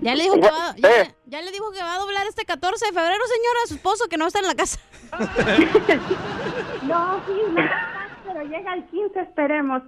[0.00, 2.86] Ya le dijo que va, ya, ya le dijo que va a doblar este 14
[2.86, 4.80] de febrero, señora, a su esposo que no está en la casa.
[6.82, 7.62] No, sí, no,
[8.26, 9.82] pero llega el 15, esperemos.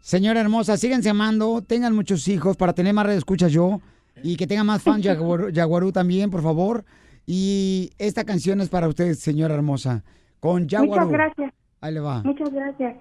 [0.00, 3.80] Señora hermosa, síganse amando, tengan muchos hijos para tener más escuchas yo
[4.22, 6.84] y que tengan más fans Jaguarú, Jaguarú también, por favor.
[7.26, 10.02] Y esta canción es para usted, señora hermosa,
[10.40, 11.06] con Jaguarú.
[11.06, 11.52] Muchas gracias.
[11.80, 12.22] Ahí le va.
[12.22, 12.96] Muchas gracias.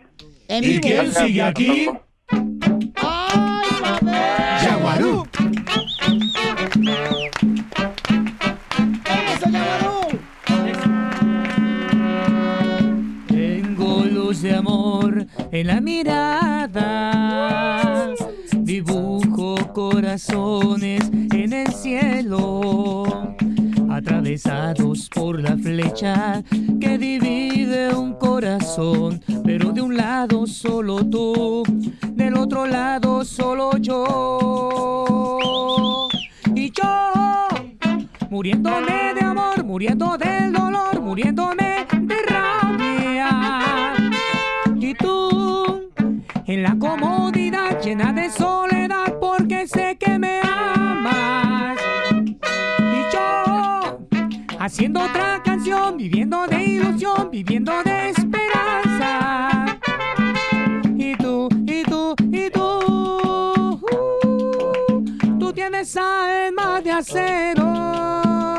[0.47, 1.89] En ¿Y quién sigue aquí?
[4.61, 5.25] Jaguarú.
[9.05, 10.19] ¡Eso, Jaguarú!
[13.27, 15.08] Tengo luz de amor
[15.51, 17.11] en la mirada.
[18.53, 21.01] Dibujo corazones
[21.33, 23.35] en el cielo,
[23.89, 26.43] atravesados por la flecha
[26.79, 29.21] que divide un corazón.
[29.43, 31.63] Pero de un lado solo tú,
[32.13, 35.07] del otro lado solo yo.
[36.55, 37.09] Y yo
[38.29, 42.68] muriéndome de amor, muriendo del dolor, muriéndome de rabia.
[46.59, 51.77] En la comodidad llena de soledad, porque sé que me amas.
[52.11, 53.99] Y yo,
[54.59, 59.79] haciendo otra canción, viviendo de ilusión, viviendo de esperanza.
[60.97, 67.63] Y tú, y tú, y tú, uh, tú tienes alma de acero.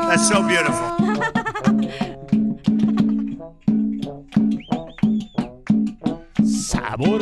[0.07, 0.97] That's so beautiful.
[6.43, 7.21] Sabor.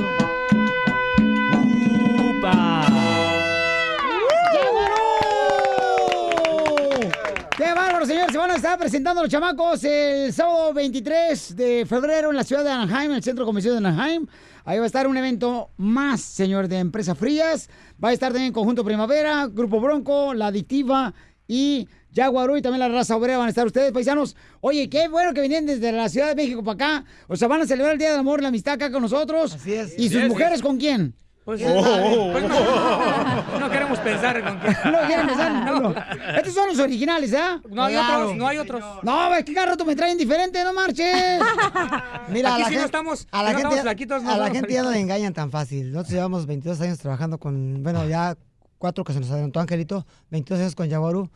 [8.40, 12.72] Van a estar presentando los chamacos el sábado 23 de febrero en la ciudad de
[12.72, 14.28] Anaheim, en el Centro Convención de Anaheim.
[14.64, 17.70] Ahí va a estar un evento más, señor, de Empresas Frías.
[18.02, 21.14] Va a estar también Conjunto Primavera, Grupo Bronco, La Adictiva
[21.50, 24.38] y Jaguarú y también la raza obrera van a estar ustedes, paisanos.
[24.62, 27.06] Oye, qué bueno que vienen desde la Ciudad de México para acá.
[27.28, 29.56] O sea, van a celebrar el Día del Amor y la Amistad acá con nosotros.
[29.56, 30.00] Así es.
[30.00, 31.14] ¿Y sus mujeres con quién?
[31.46, 32.30] Pues, Oh.
[32.32, 34.76] pues no, no queremos pensar con quién.
[34.92, 35.96] No pensar, no, no.
[36.38, 37.60] Estos son los originales, ¿ah?
[37.70, 38.84] No hay otros, no hay otros.
[39.02, 41.42] No, es que cada rato me traen diferente, no marches.
[42.30, 44.32] Mira, Aquí a la sí no gente, estamos- a la no gente, estamos flaquitos, no
[44.32, 45.92] a la gente ya no le engañan tan fácil.
[45.92, 48.36] Nosotros llevamos 22 años trabajando con, bueno, ya
[48.78, 51.30] cuatro que se nos adelantó Angelito, 22 años con Yaguarú.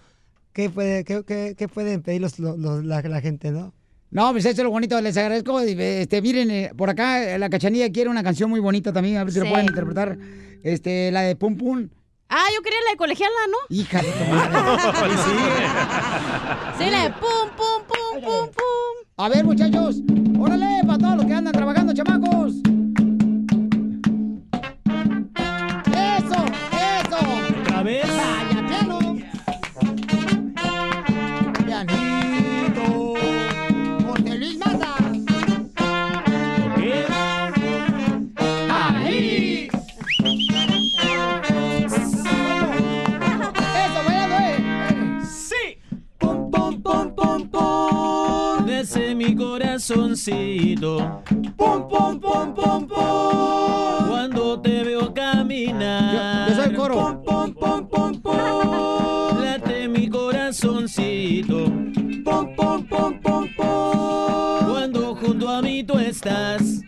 [0.54, 3.74] ¿Qué, puede, qué, qué, qué pueden pedir los, los- los- la, la gente, no?
[4.14, 5.59] No, pues eso es lo bonito, les agradezco.
[5.59, 9.24] Este, miren, eh, por acá eh, la cachanilla quiere una canción muy bonita también, a
[9.24, 9.51] ver si lo Sí.
[9.51, 10.18] pueden interpretar.
[10.64, 11.89] Este, la de Pum Pum.
[12.30, 13.57] Ah, yo quería la de colegiala, ¿no?
[13.76, 14.57] Hija de tu madre.
[16.78, 18.95] Sí, la de pum, pum, pum, pum, pum.
[19.18, 19.97] A ver, muchachos,
[20.39, 22.53] órale, para todos los que andan trabajando, chamacos.
[25.91, 27.18] Eso, eso.
[27.61, 27.84] Otra
[49.89, 51.21] mi corazoncito.
[51.57, 54.07] Pum, pum, pum, pum, pum.
[54.09, 56.47] Cuando te veo caminar.
[56.47, 56.95] Yo- yo soy el coro.
[56.95, 59.41] Pum, pum, pum, pum, pum.
[59.43, 61.65] Late mi corazoncito.
[62.23, 64.69] Pum, pum, pum, pum, pum.
[64.71, 66.81] Cuando junto a mí tú estás.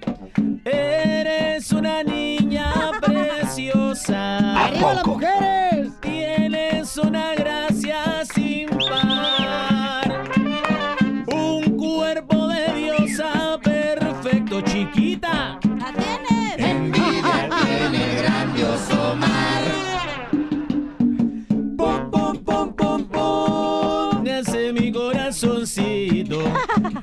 [0.64, 2.72] Eres una niña
[3.02, 4.66] preciosa.
[4.66, 5.92] ¡Arriba las mujeres!
[6.02, 9.45] Tienes una gracia sin par.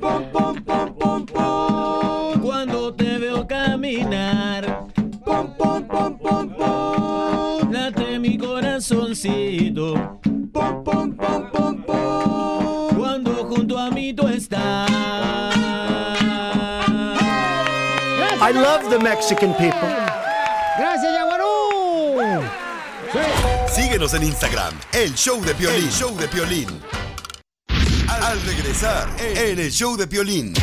[0.03, 2.41] Pum, pum, pum, pum, pum.
[2.41, 4.89] Cuando te veo caminar.
[5.23, 7.71] Pum, pum, pum, pum, pum.
[7.71, 10.19] Late mi corazoncito.
[10.51, 12.97] Pum, pum, pum, pum, pum.
[12.97, 14.91] Cuando junto a mí tú estás.
[18.41, 19.87] I love the Mexican people.
[20.77, 22.43] ¡Gracias, Yaguarú!
[23.73, 25.85] Síguenos en Instagram, el show de Piolín.
[25.85, 26.67] El show de Piolín.
[28.21, 30.53] Al, regresar, en el show de Piolín.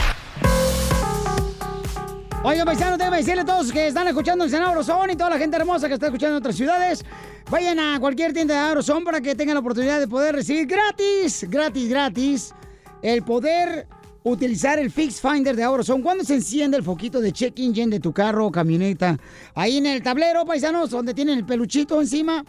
[2.45, 5.57] Oigan, paisanos, déjenme decirle a todos que están escuchando en Aurozone y toda la gente
[5.57, 7.05] hermosa que está escuchando en otras ciudades,
[7.51, 11.45] vayan a cualquier tienda de Aurozone para que tengan la oportunidad de poder recibir gratis,
[11.49, 12.55] gratis, gratis,
[13.03, 13.89] el poder
[14.23, 18.01] utilizar el Fix Finder de Aurozone cuando se enciende el foquito de check engine de
[18.01, 19.19] tu carro o camioneta.
[19.55, 22.45] Ahí en el tablero, paisanos, donde tienen el peluchito encima,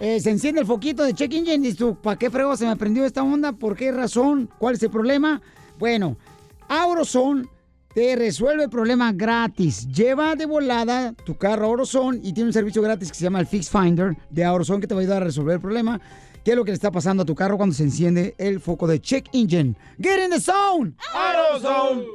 [0.00, 2.66] eh, se enciende el foquito de check engine y dices tú, ¿para qué frego se
[2.66, 3.52] me prendió esta onda?
[3.52, 4.50] ¿Por qué razón?
[4.58, 5.42] ¿Cuál es el problema?
[5.78, 6.16] Bueno,
[6.68, 7.46] Aurozone
[7.94, 9.86] te resuelve el problema gratis.
[9.88, 13.40] Lleva de volada tu carro a Orozone y tiene un servicio gratis que se llama
[13.40, 16.00] el Fix Finder de Orozone que te va a ayudar a resolver el problema.
[16.44, 18.86] ¿Qué es lo que le está pasando a tu carro cuando se enciende el foco
[18.86, 19.74] de check engine?
[20.00, 20.94] Get in the zone.
[21.12, 22.06] AutoZone.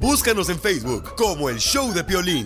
[0.00, 2.44] Búscanos en Facebook como el show de Piolín.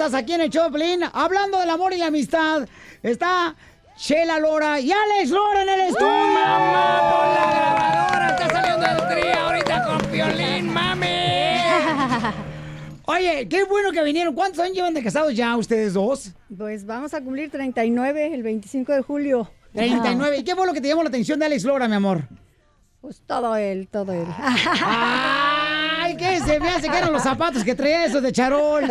[0.00, 1.02] Aquí en el Choplin.
[1.12, 2.66] Hablando del amor y la amistad,
[3.02, 3.54] está
[3.96, 6.08] Chela Lora y Alex Lora en el estudio.
[6.08, 8.28] ¡Mamá, por la grabadora!
[8.30, 11.06] ¡Está saliendo el trío ahorita con violín, mami!
[13.04, 14.34] Oye, qué bueno que vinieron.
[14.34, 16.30] ¿Cuántos años llevan de casados ya ustedes dos?
[16.56, 19.50] Pues vamos a cumplir 39 el 25 de julio.
[19.74, 20.38] 39.
[20.38, 22.26] ¿Y qué fue lo que te llamó la atención de Alex Lora, mi amor?
[23.02, 24.26] Pues todo él, todo él.
[24.38, 25.49] ¡Ay,
[26.20, 28.84] qué se me hace que eran los zapatos que traía esos de charol!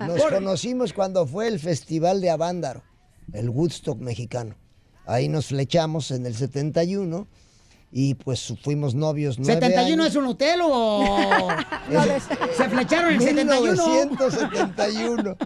[0.00, 2.82] Nos conocimos cuando fue el Festival de Avándaro,
[3.32, 4.56] el Woodstock mexicano.
[5.06, 7.28] Ahí nos flechamos en el 71
[7.92, 10.06] y pues fuimos novios nueve ¿71 años.
[10.08, 11.48] es un hotel o...?
[12.56, 13.86] ¿Se flecharon en el 71?
[13.86, 15.36] 1971.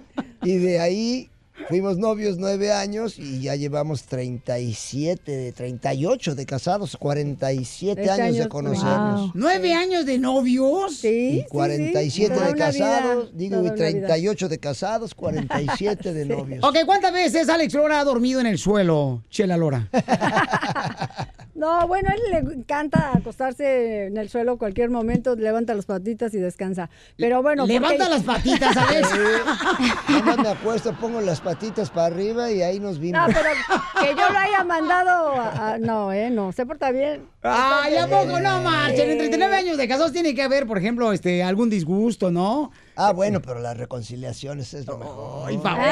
[0.42, 1.30] Y de ahí
[1.68, 8.34] fuimos novios nueve años y ya llevamos 37, de 38 de casados, 47 Este años
[8.34, 9.30] de años, conocernos.
[9.34, 10.96] ¿Nueve años de novios?
[10.96, 11.40] Sí.
[11.40, 13.74] Y 47 Toda de una vida, casados, digo, y una vida.
[13.76, 16.64] 38 de casados, 47 de novios.
[16.64, 19.88] Ok, ¿cuántas veces Alex Lora ha dormido en el suelo, Chela Lora?
[21.60, 26.32] No, bueno, a él le encanta acostarse en el suelo cualquier momento, levanta las patitas
[26.32, 26.88] y descansa.
[27.18, 29.08] Pero bueno, porque- Levanta las patitas, Alex.
[30.08, 33.20] Nada más me acuesto, pongo las patitas para arriba y ahí nos vimos.
[33.20, 33.50] No, pero
[34.00, 37.28] que yo lo haya mandado a- a- no, eh, no, se porta bien.
[37.42, 39.10] Ay, ¿a poco no marchen?
[39.10, 42.72] En 39 años de casados tiene que haber, por ejemplo, este, algún disgusto, ¿no?
[42.96, 45.46] Ah, bueno, pero las reconciliaciones es lo mejor.
[45.48, 45.84] Ay, favor.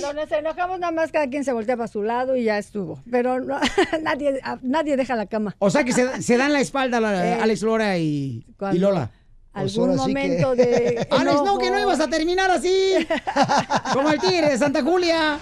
[0.00, 3.00] Cuando nos enojamos nada más cada quien se voltea para su lado y ya estuvo.
[3.10, 3.58] Pero no-
[4.02, 5.54] nadie, a- nadie deja la cama.
[5.58, 9.10] O sea que se, se dan la espalda la- Eh, Alex Lora y, y Lola.
[9.52, 12.94] algún momento de Alex, no, que no ibas a terminar así.
[13.92, 15.38] Como el tigre de Santa Julia.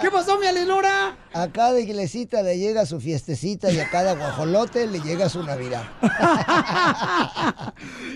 [0.00, 1.16] ¿Qué pasó, mi Alex Lora?
[1.34, 5.82] A cada iglesita le llega su fiestecita y a cada guajolote le llega su Navidad.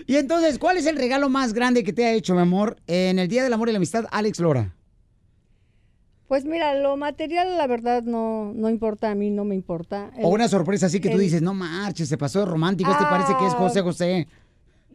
[0.06, 3.18] Y entonces, ¿cuál es el regalo más grande que te ha hecho, mi amor, en
[3.18, 4.74] el Día del Amor y la Amistad, Alex Lora?
[6.28, 10.10] Pues mira, lo material la verdad no, no importa, a mí no me importa.
[10.22, 13.34] O una sorpresa así que tú dices, no marches, se pasó de romántico, este parece
[13.38, 14.28] que es José José.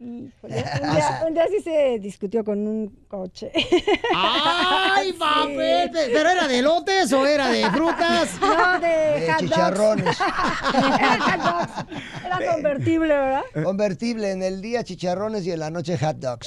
[0.00, 3.50] Un día, un día sí se discutió con un coche.
[4.14, 5.90] ¡Ay, papel!
[5.90, 8.30] Pe- ¿Pero era de lotes o era de frutas?
[8.40, 9.50] No, de, De hot dogs.
[9.50, 10.16] chicharrones.
[10.20, 11.96] Era hot dogs.
[12.26, 13.42] Era convertible, ¿verdad?
[13.62, 16.46] Convertible en el día chicharrones y en la noche hot dogs.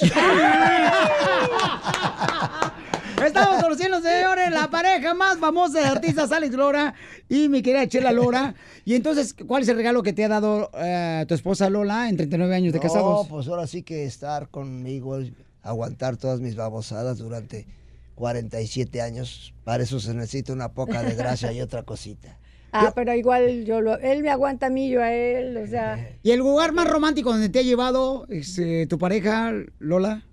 [3.24, 6.94] Estamos conociendo, señores, la pareja más famosa de artistas, Alex Lora
[7.28, 8.54] y mi querida Chela Lora.
[8.84, 12.16] Y entonces, ¿cuál es el regalo que te ha dado eh, tu esposa Lola en
[12.16, 13.26] 39 años de No, casados?
[13.28, 15.18] pues ahora sí que estar conmigo,
[15.62, 17.66] aguantar todas mis babosadas durante
[18.14, 19.52] 47 años.
[19.64, 22.38] Para eso se necesita una poca de gracia y otra cosita.
[22.70, 26.06] Ah, pero igual yo lo, él me aguanta a mí, yo a él, o sea,
[26.22, 30.26] ¿Y el lugar más romántico donde te ha llevado este, tu pareja, Lola?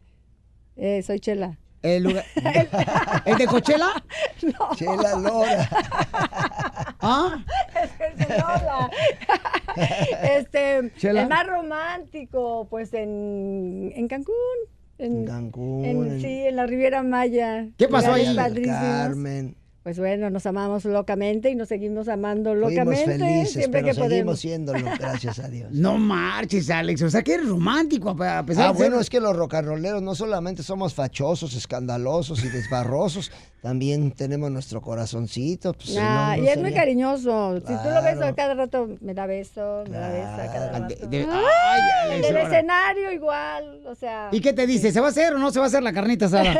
[0.76, 1.58] eh, soy Chela.
[1.86, 2.26] ¿El, lugar-
[3.26, 3.88] ¿El de Coachella?
[4.42, 4.76] No.
[4.76, 5.70] Chela Lora.
[7.02, 7.44] ¿Ah?
[8.30, 8.90] Lola.
[10.24, 11.24] este, Chela.
[11.24, 14.34] el más romántico, pues en, en Cancún.
[14.98, 15.86] En, Cancún.
[15.86, 17.68] en- en- sí, en la Riviera Maya.
[17.78, 18.36] ¿Qué pasó ahí?
[18.66, 19.56] Carmen.
[19.86, 24.00] Pues bueno, nos amamos locamente y nos seguimos amando Fuimos locamente felices, siempre pero que
[24.02, 24.40] podemos.
[24.40, 25.70] seguimos siéndolo, gracias a Dios.
[25.74, 27.04] No marches, Alex.
[27.04, 30.02] O sea, que eres romántico a pesar Ah, de ser- bueno, es que los rocarroleros
[30.02, 33.32] no solamente somos fachosos, escandalosos y desbarrosos,
[33.62, 35.74] también tenemos nuestro corazoncito.
[35.74, 37.58] pues, si Ah, no, no y es muy cariñoso.
[37.60, 40.80] Si tú lo ves a cada rato, me da beso, me da beso a cada
[40.80, 40.96] rato.
[41.08, 41.82] de- ay,
[42.12, 42.50] Alex, el ahora.
[42.56, 44.30] escenario igual, o sea.
[44.32, 44.92] ¿Y qué te dice?
[44.92, 46.56] ¿Se va a hacer o no se va a hacer la carnita asada?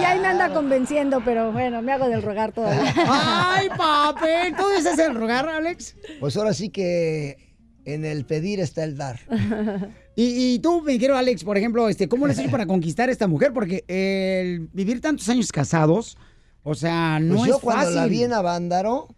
[0.00, 2.92] Y ahí me anda convenciendo, pero bueno, me hago del rogar todavía.
[3.08, 4.54] ¡Ay, papel!
[4.56, 5.96] ¿Todo ese es el rogar, Alex?
[6.20, 7.54] Pues ahora sí que
[7.84, 9.20] en el pedir está el dar.
[10.18, 13.10] Y, y tú, mi querido Alex, por ejemplo, este, ¿cómo le has hecho para conquistar
[13.10, 13.52] a esta mujer?
[13.52, 16.16] Porque el vivir tantos años casados,
[16.62, 17.96] o sea, no Pues yo es cuando fácil.
[17.96, 19.08] la vi en Avándaro,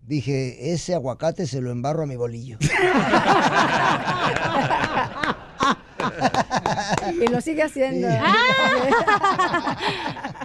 [0.00, 2.56] dije, ese aguacate se lo embarro a mi bolillo.
[7.22, 8.08] Y lo sigue haciendo.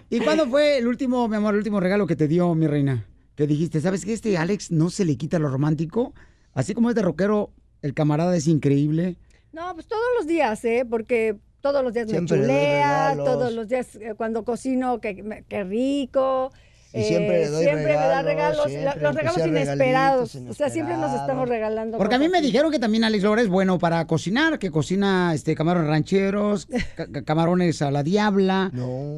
[0.09, 3.05] ¿Y cuándo fue el último, mi amor, el último regalo que te dio mi reina?
[3.35, 4.13] Que dijiste, ¿sabes qué?
[4.13, 6.13] Este Alex no se le quita lo romántico.
[6.53, 9.17] Así como es de rockero, el camarada es increíble.
[9.51, 10.85] No, pues todos los días, ¿eh?
[10.87, 15.43] Porque todos los días Siempre me chulea, todos los días eh, cuando cocino, que, me-
[15.43, 16.51] que rico.
[16.95, 20.35] Y siempre le doy siempre me da regalos, regalos, siempre, la- los regalos inesperados.
[20.35, 21.97] O sea, siempre nos estamos regalando.
[21.97, 25.33] Porque a mí me dijeron que también Alex Lora es bueno para cocinar, que cocina
[25.33, 28.71] este camarones rancheros, ca- ca- camarones a la diabla,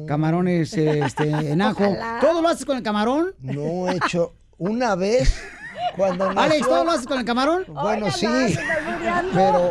[0.08, 1.84] camarones eh, este, en ajo.
[1.84, 2.18] Ojalá.
[2.20, 3.34] ¿Todo lo haces con el camarón?
[3.40, 5.34] No he hecho una vez
[5.96, 7.64] cuando Alex, nació- ¿todo lo haces con el camarón?
[7.68, 8.52] Bueno, Oiga, sí, más,
[9.34, 9.70] pero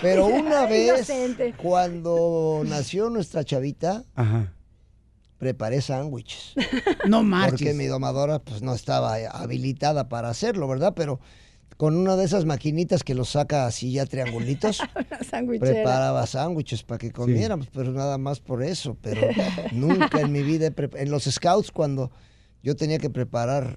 [0.00, 1.54] Pero una vez, Inocente.
[1.62, 4.52] cuando nació nuestra chavita, Ajá.
[5.44, 6.54] Preparé sándwiches.
[7.06, 7.60] No marches.
[7.60, 10.94] Porque mi domadora pues no estaba habilitada para hacerlo, ¿verdad?
[10.96, 11.20] Pero
[11.76, 14.80] con una de esas maquinitas que los saca así ya triangulitos,
[15.60, 18.96] preparaba sándwiches para que comiéramos, pero nada más por eso.
[19.02, 19.20] Pero
[19.72, 22.10] nunca en mi vida, en los scouts cuando
[22.62, 23.76] yo tenía que preparar,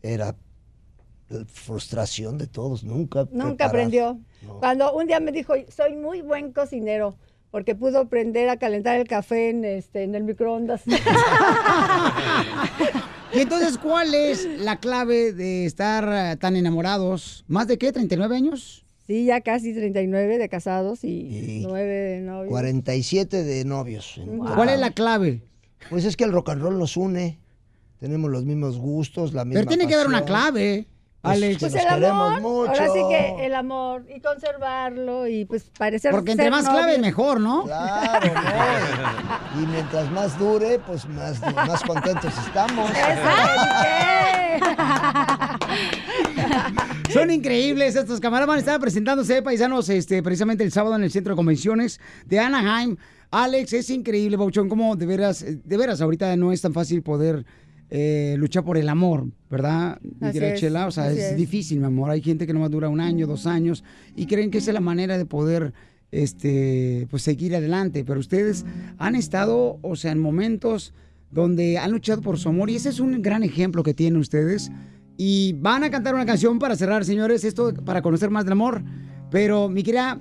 [0.00, 0.36] era
[1.46, 3.26] frustración de todos, nunca.
[3.32, 3.68] Nunca preparar.
[3.68, 4.20] aprendió.
[4.60, 7.16] Cuando un día me dijo, soy muy buen cocinero,
[7.50, 10.82] porque pudo aprender a calentar el café en, este, en el microondas.
[13.34, 17.44] Y entonces, ¿cuál es la clave de estar eh, tan enamorados?
[17.46, 17.92] ¿Más de qué?
[17.92, 18.84] ¿39 años?
[19.06, 22.50] Sí, ya casi 39 de casados y 9 de novios.
[22.50, 24.20] 47 de novios.
[24.54, 25.42] ¿Cuál es la clave?
[25.90, 27.38] Pues es que el rock and roll nos une.
[28.00, 30.86] Tenemos los mismos gustos, la misma Pero tiene que haber una clave,
[31.30, 31.60] Alex.
[31.60, 32.70] Pues nos el queremos amor, mucho.
[32.70, 36.98] ahora sí que el amor y conservarlo y pues parecer Porque entre ser más clave,
[36.98, 37.64] mejor, ¿no?
[37.64, 38.32] Claro,
[39.54, 39.62] ¿no?
[39.62, 42.90] Y mientras más dure, pues más, más contentos estamos.
[47.12, 48.58] Son increíbles estos camaradas.
[48.58, 52.96] Estar presentándose, paisanos, este, precisamente el sábado en el Centro de Convenciones de Anaheim.
[53.30, 57.44] Alex, es increíble, Bauchón, como de veras, de veras, ahorita no es tan fácil poder
[57.90, 59.98] eh, luchar por el amor, ¿verdad?
[60.54, 60.86] Chela?
[60.86, 61.36] O sea, es.
[61.36, 62.10] difícil, mi amor.
[62.10, 63.82] Hay gente que nomás dura un año, dos años,
[64.14, 65.72] y creen que esa es la manera de poder
[66.10, 68.04] este, pues seguir adelante.
[68.04, 68.66] Pero ustedes
[68.98, 70.92] han estado, o sea, en momentos
[71.30, 74.70] donde han luchado por su amor, y ese es un gran ejemplo que tienen ustedes.
[75.16, 78.82] Y van a cantar una canción para cerrar, señores, esto para conocer más del amor.
[79.30, 80.20] Pero, mi querida,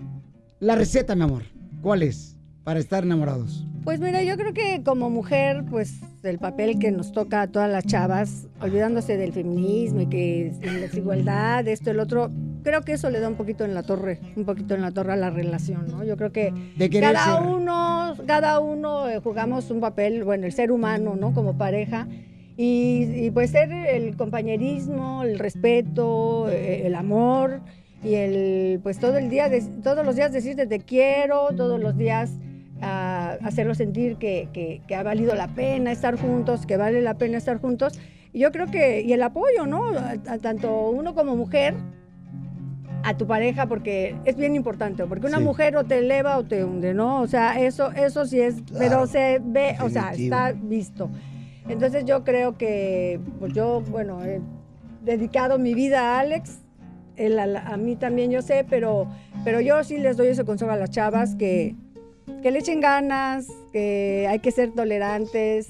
[0.59, 1.43] la receta, mi amor,
[1.82, 2.37] ¿cuál es
[2.68, 3.65] para estar enamorados?
[3.86, 7.72] Pues mira, yo creo que como mujer, pues el papel que nos toca a todas
[7.72, 12.30] las chavas, olvidándose del feminismo y que la desigualdad, esto, el otro,
[12.63, 15.13] creo que eso le da un poquito en la torre, un poquito en la torre
[15.13, 16.03] a la relación, ¿no?
[16.03, 16.51] Yo creo que
[16.99, 21.34] cada ser- uno, cada uno eh, jugamos un papel, bueno, el ser humano, ¿no?
[21.34, 22.05] Como pareja.
[22.57, 27.61] Y, y, pues ser el compañerismo, el respeto, eh, el amor
[28.03, 31.95] y el pues todo el día, de- todos los días decirte te quiero, todos los
[31.97, 32.32] días
[32.82, 37.16] ah, hacerlo sentir que, que- que ha valido la pena estar juntos, que vale la
[37.16, 38.00] pena estar juntos.
[38.34, 39.86] Y yo creo que, y el apoyo, ¿no?
[39.98, 41.74] A- a tanto uno como mujer,
[43.04, 45.44] a tu pareja, porque es bien importante, porque una Sí.
[45.44, 47.22] mujer o te eleva o te hunde, ¿no?
[47.22, 50.36] O sea, eso, eso sí es, pero se ve, o sea, Definitivo.
[50.36, 51.10] está visto.
[51.70, 54.42] Entonces yo creo que, pues yo, bueno, he
[55.04, 56.60] dedicado mi vida a Alex,
[57.16, 59.08] él a, a mí también yo sé, pero,
[59.44, 61.76] pero yo sí les doy ese consejo a las chavas que,
[62.42, 65.68] que le echen ganas, que hay que ser tolerantes,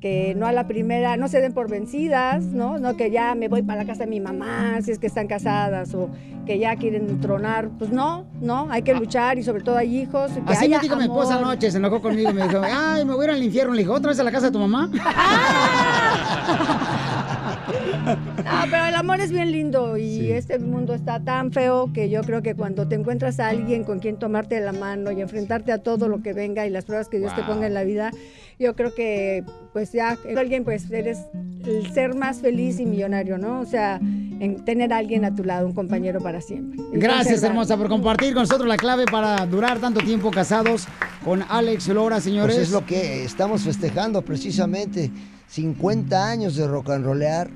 [0.00, 2.78] que no a la primera, no se den por vencidas, ¿no?
[2.78, 5.26] No que ya me voy para la casa de mi mamá, si es que están
[5.26, 6.08] casadas, o
[6.46, 10.32] que ya quieren tronar, pues no, no, hay que luchar y sobre todo hay hijos.
[10.32, 11.48] que Así me dijo mi esposa amor.
[11.48, 13.74] anoche, se enojó conmigo y me dijo, ay, me voy a ir al infierno.
[13.74, 14.90] Le dije, ¿otra vez a la casa de tu mamá?
[17.70, 22.22] No, pero el amor es bien lindo y este mundo está tan feo que yo
[22.22, 25.78] creo que cuando te encuentras a alguien con quien tomarte la mano y enfrentarte a
[25.78, 27.54] todo lo que venga y las pruebas que Dios te Wow.
[27.54, 28.10] ponga en la vida,
[28.58, 31.18] yo creo que pues ya alguien pues eres
[31.66, 33.60] el ser más feliz y millonario, ¿no?
[33.60, 36.80] O sea, en tener a alguien a tu lado, un compañero para siempre.
[36.92, 40.86] Y Gracias, hermosa, por compartir con nosotros la clave para durar tanto tiempo casados
[41.24, 42.56] con Alex Lora, señores.
[42.56, 45.10] Pues es lo que estamos festejando precisamente.
[45.50, 47.50] 50 años de rock and rollear.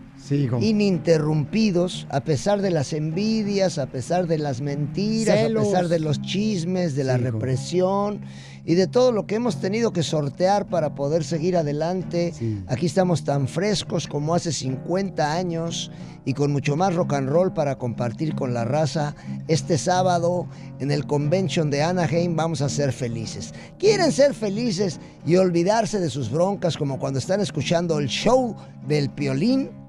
[0.61, 5.65] Ininterrumpidos, a pesar de las envidias, a pesar de las mentiras, Celos.
[5.65, 8.23] a pesar de los chismes, de la represión
[8.65, 12.33] y de todo lo que hemos tenido que sortear para poder seguir adelante.
[12.67, 15.91] Aquí estamos tan frescos como hace 50 años
[16.25, 19.15] y con mucho más rock and roll para compartir con la raza.
[19.49, 20.47] Este sábado
[20.79, 23.53] en el convention de Anaheim vamos a ser felices.
[23.79, 29.11] ¿Quieren ser felices y olvidarse de sus broncas como cuando están escuchando el show del
[29.11, 29.84] piolín?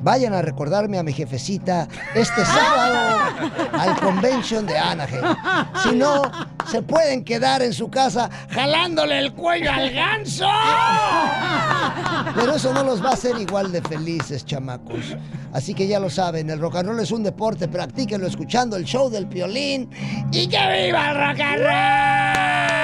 [0.00, 3.18] Vayan a recordarme a mi jefecita este sábado
[3.72, 5.22] al convention de Anaheim.
[5.82, 6.22] Si no,
[6.70, 10.46] se pueden quedar en su casa jalándole el cuello al ganso.
[12.34, 15.16] Pero eso no los va a hacer igual de felices, chamacos.
[15.52, 18.84] Así que ya lo saben, el rock and roll es un deporte, practíquenlo escuchando el
[18.84, 19.90] show del piolín.
[20.30, 22.78] ¡Y que viva el rock and roll!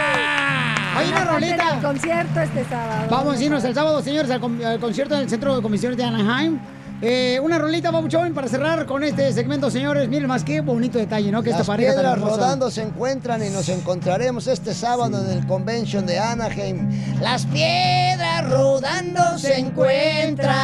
[0.96, 1.74] Hay una rolita.
[1.74, 3.06] El concierto este sábado.
[3.10, 6.04] Vamos a irnos el sábado, señores, al, con- al concierto del Centro de Comisiones de
[6.04, 6.58] Anaheim.
[7.02, 10.08] Eh, una rolita, Babuchón, para cerrar con este segmento, señores.
[10.08, 11.42] Miren más qué bonito detalle, ¿no?
[11.42, 15.22] Que Las esta pareja tan piedras hermosa- rodando se encuentran y nos encontraremos este sábado
[15.22, 16.88] en el convention de Anaheim.
[17.20, 20.54] Las piedras rodando se encuentran.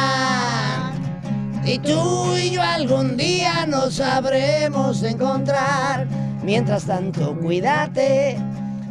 [1.63, 6.07] Y tú y yo algún día nos sabremos encontrar.
[6.43, 8.37] Mientras tanto, cuídate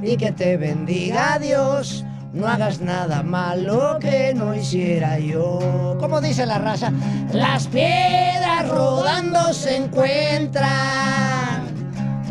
[0.02, 2.04] y que te bendiga Dios.
[2.32, 5.96] No hagas nada malo que no hiciera yo.
[5.98, 6.92] Como dice la raza,
[7.32, 10.70] las piedras rodando se encuentran.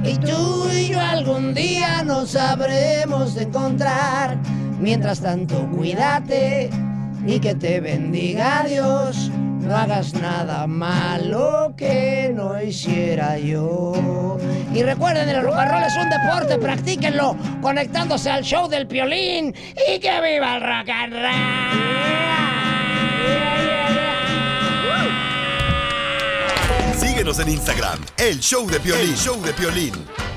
[0.04, 4.38] Y tú y yo algún día nos sabremos encontrar.
[4.80, 6.70] Mientras tanto, cuídate
[7.26, 9.30] y que te bendiga Dios.
[9.70, 14.40] No hagas nada malo que no hiciera yo.
[14.74, 19.54] Y recuerden, el rock and roll es un deporte, practíquenlo conectándose al show del piolín.
[19.88, 21.22] Y que viva el rock and roll.
[26.98, 30.29] Síguenos en Instagram, el show de Piolín, show de Piolín.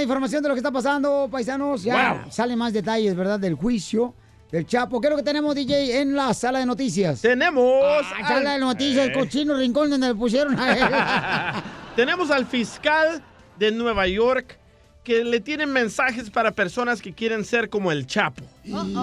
[0.00, 1.82] La información de lo que está pasando, paisanos.
[1.82, 2.32] Ya Wow.
[2.32, 3.38] salen más detalles, ¿verdad?
[3.38, 4.14] Del juicio
[4.50, 5.00] del Chapo.
[5.00, 7.20] ¿Qué es lo que tenemos, DJ, en la sala de noticias?
[7.20, 7.82] Tenemos.
[7.84, 9.18] Ah, sala de noticias, el Eh.
[9.18, 10.84] cochino rincón donde le pusieron a él.
[11.96, 13.22] Tenemos al fiscal
[13.58, 14.58] de Nueva York
[15.04, 18.42] que le tienen mensajes para personas que quieren ser como el Chapo.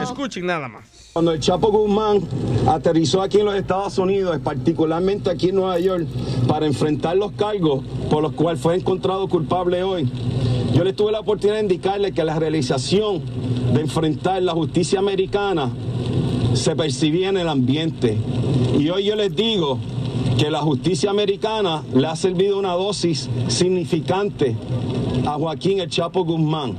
[0.02, 0.84] Escuchen nada más.
[1.18, 2.22] Cuando el Chapo Guzmán
[2.68, 6.06] aterrizó aquí en los Estados Unidos, particularmente aquí en Nueva York,
[6.48, 10.08] para enfrentar los cargos por los cuales fue encontrado culpable hoy,
[10.76, 13.24] yo le tuve la oportunidad de indicarle que la realización
[13.74, 15.72] de enfrentar la justicia americana
[16.54, 18.16] se percibía en el ambiente.
[18.78, 19.80] Y hoy yo les digo
[20.38, 24.56] que la justicia americana le ha servido una dosis significante
[25.26, 26.76] a Joaquín el Chapo Guzmán.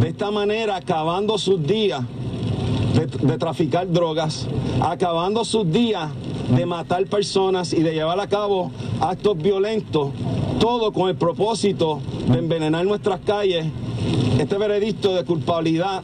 [0.00, 2.04] De esta manera, acabando sus días
[2.94, 4.46] de, traficar drogas,
[4.80, 6.10] acabando sus días
[6.54, 8.70] de matar personas y de llevar a cabo
[9.00, 10.10] actos violentos,
[10.60, 13.66] todo con el propósito de envenenar nuestras calles.
[14.38, 16.02] Este veredicto de culpabilidad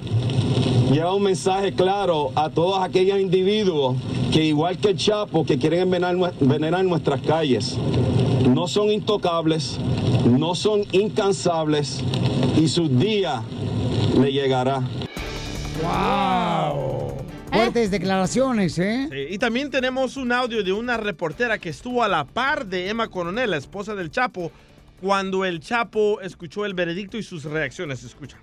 [0.91, 3.97] lleva un mensaje claro a todos aquellos individuos
[4.33, 7.77] que igual que el Chapo, que quieren envenenar nuestras calles,
[8.49, 9.79] no son intocables,
[10.27, 12.03] no son incansables
[12.61, 13.43] y sus días
[14.19, 14.83] le llegará.
[15.83, 17.15] ¡Wow!
[17.53, 19.09] Fuertes declaraciones, ¿eh?
[19.11, 22.89] Sí, y también tenemos un audio de una reportera que estuvo a la par de
[22.89, 24.53] Emma Coronel, la esposa del Chapo,
[25.01, 28.03] cuando el Chapo escuchó el veredicto y sus reacciones.
[28.03, 28.39] Escucha.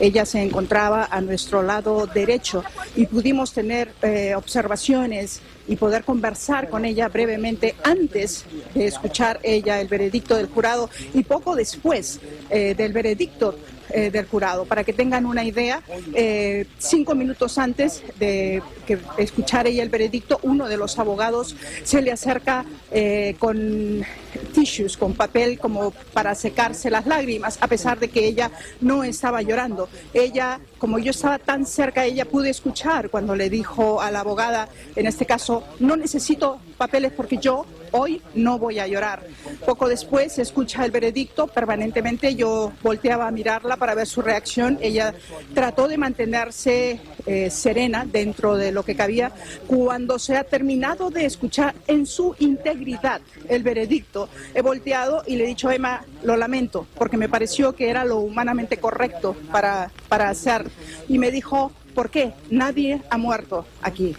[0.00, 2.62] Ella se encontraba a nuestro lado derecho
[2.94, 9.80] y pudimos tener eh, observaciones y poder conversar con ella brevemente antes de escuchar ella
[9.80, 13.58] el veredicto del jurado y poco después eh, del veredicto
[13.90, 14.64] eh, del jurado.
[14.64, 15.82] Para que tengan una idea,
[16.14, 22.02] eh, cinco minutos antes de que escuchar ella el veredicto, uno de los abogados se
[22.02, 24.04] le acerca eh, con
[24.52, 28.50] tissues, con papel como para secarse las lágrimas, a pesar de que ella
[28.80, 29.88] no estaba llorando.
[30.14, 34.68] Ella, como yo estaba tan cerca, ella pude escuchar cuando le dijo a la abogada,
[34.96, 39.24] en este caso, no necesito papeles porque yo hoy no voy a llorar.
[39.64, 44.78] Poco después se escucha el veredicto, permanentemente yo volteaba a mirarla para ver su reacción.
[44.80, 45.14] Ella
[45.54, 49.32] trató de mantenerse eh, serena dentro de lo que cabía.
[49.66, 55.44] Cuando se ha terminado de escuchar en su integridad el veredicto, he volteado y le
[55.44, 60.28] he dicho, Emma, lo lamento, porque me pareció que era lo humanamente correcto para, para
[60.28, 60.70] hacer.
[61.08, 62.32] Y me dijo, ¿por qué?
[62.50, 64.16] Nadie ha muerto aquí.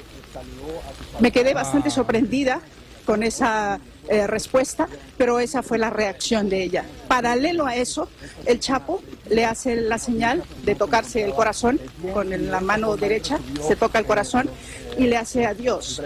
[1.19, 2.61] Me quedé bastante sorprendida
[3.05, 4.87] con esa eh, respuesta,
[5.17, 6.85] pero esa fue la reacción de ella.
[7.07, 8.09] Paralelo a eso,
[8.45, 11.79] el Chapo le hace la señal de tocarse el corazón
[12.13, 14.49] con la mano derecha, se toca el corazón
[14.97, 16.01] y le hace adiós.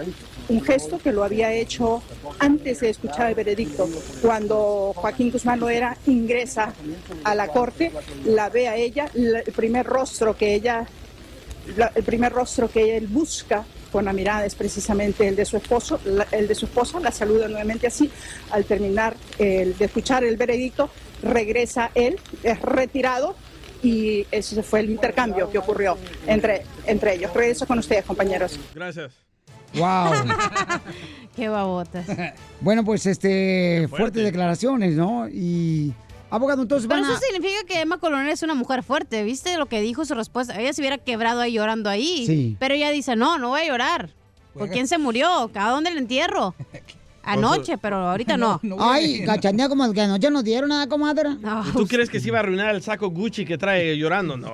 [0.48, 2.02] Un gesto que lo había hecho
[2.38, 3.88] antes de escuchar el veredicto.
[4.20, 6.72] Cuando Joaquín Guzmán Loera ingresa
[7.24, 7.90] a la corte,
[8.24, 10.86] la ve a ella, la- el primer rostro que ella
[11.78, 15.56] la- el primer rostro que él busca con la mirada es precisamente el de su
[15.56, 15.98] esposo,
[16.30, 18.10] el de su esposa, la saluda nuevamente así.
[18.50, 20.90] Al terminar el- de escuchar el veredicto,
[21.22, 23.34] regresa él, es retirado
[23.82, 25.96] y ese fue el intercambio que ocurrió
[26.26, 27.32] entre, entre ellos.
[27.32, 28.58] Regreso con ustedes, compañeros.
[28.74, 29.12] Gracias.
[29.76, 30.12] ¡Wow!
[31.36, 32.06] Qué babotas.
[32.60, 33.96] Bueno, pues este, fuerte.
[33.96, 35.28] fuertes declaraciones, ¿no?
[35.28, 35.92] Y
[36.30, 37.20] abogado, entonces Pero van eso a...
[37.20, 39.22] significa que Emma Coronel es una mujer fuerte.
[39.22, 40.58] ¿Viste lo que dijo su respuesta?
[40.58, 42.24] Ella se hubiera quebrado ahí llorando ahí.
[42.26, 42.56] Sí.
[42.58, 44.10] Pero ella dice, no, no voy a llorar.
[44.54, 45.50] ¿Por quién se murió?
[45.54, 46.54] ¿A dónde le entierro?
[47.22, 48.60] Anoche, pero ahorita no.
[48.78, 51.30] Ay, cachanea como que anoche nos dieron nada, comadre.
[51.68, 54.36] ¿Y tú crees que se iba a arruinar el saco Gucci que trae llorando?
[54.36, 54.52] No.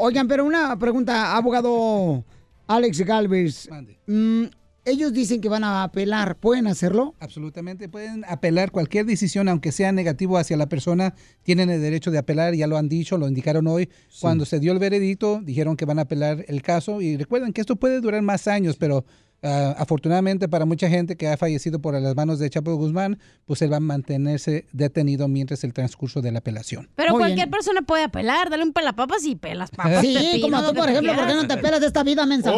[0.00, 2.24] Oigan, pero una pregunta, abogado
[2.66, 3.68] Alex Galvez.
[4.06, 4.44] Mm,
[4.86, 6.36] ellos dicen que van a apelar.
[6.36, 7.14] ¿Pueden hacerlo?
[7.20, 12.18] Absolutamente, pueden apelar cualquier decisión, aunque sea negativo hacia la persona, tienen el derecho de
[12.18, 13.88] apelar, ya lo han dicho, lo indicaron hoy.
[14.20, 17.62] Cuando se dio el veredicto, dijeron que van a apelar el caso y recuerden que
[17.62, 19.06] esto puede durar más años, pero
[19.42, 23.62] ah, afortunadamente para mucha gente que ha fallecido por las manos de Chapo Guzmán, pues
[23.62, 26.88] él va a mantenerse detenido mientras el transcurso de la apelación.
[26.94, 30.00] Pero cualquier persona puede apelar, dale un pelapapas y pelas papas.
[30.00, 32.52] Sí, como tú, por ejemplo, ¿por qué no te pelas de esta vida, mensa?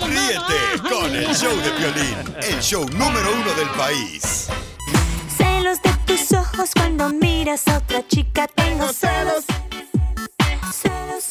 [0.00, 4.48] Ríete con el show de violín, el show número uno del país.
[5.36, 8.46] Celos de tus ojos cuando miras a otra chica.
[8.48, 9.44] Tengo celos.
[10.72, 11.24] Celos.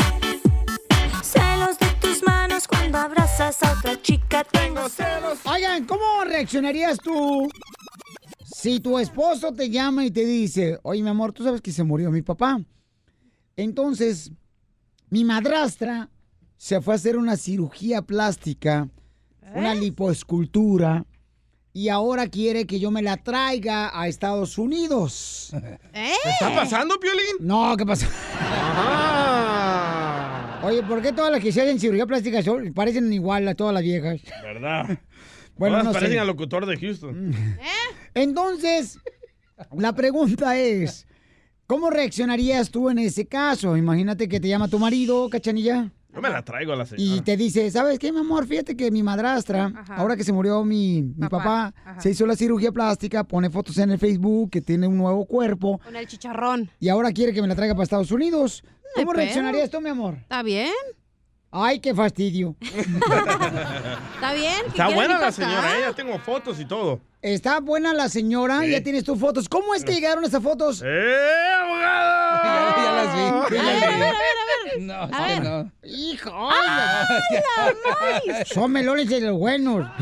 [1.21, 4.43] Celos de tus manos cuando abrazas a otra chica.
[4.43, 5.39] Tengo celos.
[5.45, 7.47] Oigan, ¿cómo reaccionarías tú
[8.43, 11.83] si tu esposo te llama y te dice, oye, mi amor, tú sabes que se
[11.83, 12.59] murió mi papá?
[13.55, 14.31] Entonces,
[15.09, 16.09] mi madrastra
[16.57, 18.89] se fue a hacer una cirugía plástica,
[19.53, 21.05] una lipoescultura,
[21.73, 25.51] y ahora quiere que yo me la traiga a Estados Unidos.
[25.93, 26.13] ¿Eh?
[26.25, 27.37] ¿Está pasando, Piolín?
[27.39, 28.07] No, ¿qué pasa?
[30.63, 33.73] Oye, ¿por qué todas las que se hacen cirugía plástica son- parecen igual a todas
[33.73, 34.21] las viejas?
[34.43, 34.99] ¿Verdad?
[35.57, 35.99] Bueno, Todas no sé.
[35.99, 37.35] parecen al locutor de Houston.
[38.15, 38.97] Entonces,
[39.77, 41.05] la pregunta es,
[41.67, 43.77] ¿cómo reaccionarías tú en ese caso?
[43.77, 47.15] Imagínate que te llama tu marido, cachanilla, Yo me la traigo a la señora.
[47.15, 48.45] y te dice, ¿sabes qué, mi amor?
[48.45, 52.71] Fíjate que mi madrastra, ahora que se murió mi, mi papá, se hizo la cirugía
[52.71, 56.69] plástica, pone fotos en el Facebook, que tiene un nuevo cuerpo, Con el chicharrón.
[56.79, 58.63] y ahora quiere que me la traiga para Estados Unidos.
[58.95, 60.15] ¿Cómo reaccionarías tú, mi amor?
[60.21, 60.73] ¿Está bien?
[61.53, 62.55] Ay, qué fastidio.
[62.61, 64.53] ¿Está bien?
[64.63, 65.77] ¿Qué Está buena la señora, acá?
[65.77, 65.81] ¿eh?
[65.81, 67.01] Ya tengo fotos y todo.
[67.21, 69.47] Está buena la señora, ya tienes tus fotos.
[69.47, 70.81] ¿Cómo es que llegaron esas fotos?
[70.83, 71.17] ¡Eh,
[71.61, 72.10] abogado!
[73.03, 73.21] Las vi.
[73.21, 74.81] A ver, a ver, a ver, a ver.
[74.81, 75.43] No, A ver.
[75.43, 75.71] no.
[75.83, 77.07] Hijo, ¡Ah,
[78.01, 79.87] ay, son melones de los buenos.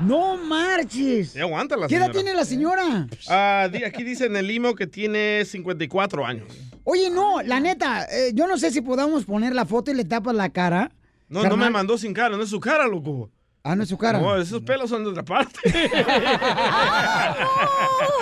[0.00, 1.36] No marches.
[1.36, 3.06] Aguanta la ¿Qué edad tiene la señora?
[3.28, 6.48] Ah, aquí dice en el limo que tiene 54 años.
[6.82, 10.04] Oye, no, la neta, eh, yo no sé si podamos poner la foto y le
[10.04, 10.90] tapas la cara.
[11.28, 13.30] No, no me mandó sin cara, no es su cara, loco.
[13.66, 14.20] Ah, no es su cara.
[14.20, 15.58] No, esos pelos son de otra parte.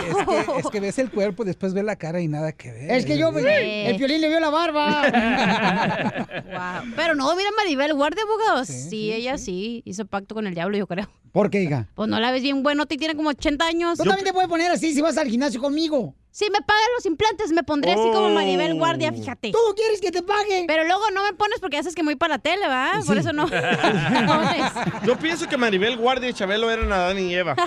[0.02, 2.90] Es que, es que ves el cuerpo, después ves la cara y nada que ver.
[2.90, 5.02] Es que yo, el piolín le vio la barba.
[6.52, 6.92] Wow.
[6.96, 8.68] Pero no, mira Maribel, guarde abogados.
[8.68, 11.08] Sí, ella sí hizo pacto con el diablo, yo creo.
[11.32, 11.88] ¿Por qué, hija?
[11.94, 13.98] Pues no la ves bien bueno, te tiene como 80 años.
[13.98, 16.14] Tú también te puedes poner así si vas al gimnasio conmigo.
[16.34, 19.52] Si me pagan los implantes, me pondré así como Maribel Guardia, fíjate.
[19.52, 20.64] ¿Tú quieres que te pague?
[20.66, 22.92] Pero luego no me pones porque haces que me voy para la tele, ¿va?
[23.06, 23.20] Por Sí.
[23.20, 23.46] eso no.
[25.06, 27.54] Yo pienso que Maribel Guardia y Chabelo eran Adán y Eva.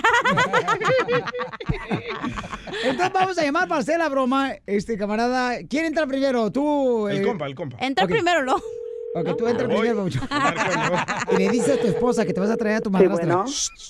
[2.84, 4.52] Entonces vamos a llamar para hacer la broma.
[4.66, 6.50] Este camarada, ¿quién entra primero?
[6.50, 7.08] Tú.
[7.08, 7.76] El eh, compa, el compa.
[7.80, 8.56] Entra primero, ¿no?
[9.14, 9.76] Ok, tú entra Voy.
[9.88, 10.28] primero, Pabuchón.
[11.32, 13.26] Y le dices a tu esposa que te vas a traer a tu Sí, madrastra.
[13.36, 13.44] bueno.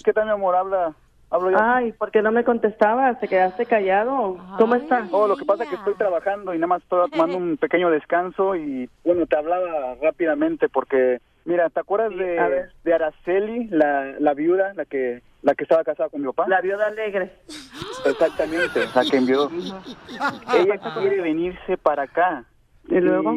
[0.05, 0.55] ¿Qué tal, mi amor?
[0.55, 0.95] Habla,
[1.31, 1.57] hablo yo.
[1.61, 3.19] Ay, ¿por qué no me contestabas?
[3.21, 4.39] ¿Te quedaste callado?
[4.59, 5.09] ¿Cómo estás?
[5.13, 7.91] Oh, lo que pasa es que estoy trabajando y nada más estoy tomando un pequeño
[7.91, 14.15] descanso y bueno, te hablaba rápidamente porque mira, ¿te acuerdas a de, de Araceli, la,
[14.19, 16.47] la viuda, la que la que estaba casada con mi papá?
[16.49, 17.33] La viuda alegre.
[18.05, 19.49] Exactamente, sea, que envió.
[20.55, 22.45] Ella quiere venirse para acá.
[22.89, 23.33] ¿Y luego?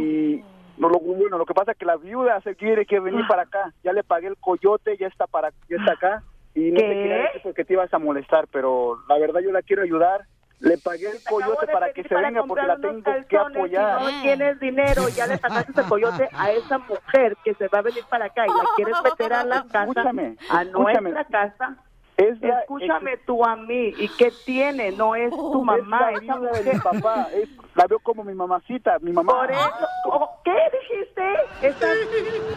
[0.78, 3.44] no, lo, bueno, lo que pasa es que la viuda se quiere que venir para
[3.44, 3.74] acá.
[3.84, 6.24] Ya le pagué el coyote, ya está para ya está acá.
[6.60, 6.94] Y no te ¿Qué?
[6.94, 10.26] quería decir porque te ibas a molestar, pero la verdad yo la quiero ayudar.
[10.60, 14.02] Le pagué el coyote para que se para venga porque la tengo que apoyar.
[14.02, 17.84] No tienes dinero, ya le pagaste el coyote a esa mujer que se va a
[17.84, 21.12] venir para acá y la quieres meter a la casa, Escúchame, a escúchame.
[21.12, 21.78] nuestra casa.
[22.20, 24.92] Es la- Escúchame tú a mí, ¿y qué tiene?
[24.92, 27.28] No es tu mamá, es la esa viuda de mi papá.
[27.34, 29.34] es- la veo como mi mamacita, mi mamá.
[29.34, 29.72] Por eso,
[30.06, 30.52] oh, ¿qué
[30.82, 31.24] dijiste?
[31.62, 31.96] Estás,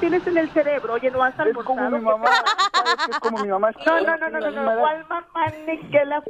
[0.00, 1.64] tienes en el cerebro, oye, no has almorzado.
[1.76, 2.26] como mi mamá,
[2.72, 3.70] sabes que es como mi mamá.
[3.86, 6.22] No, no, no, no, no, no, ¿cuál mamá ni que la,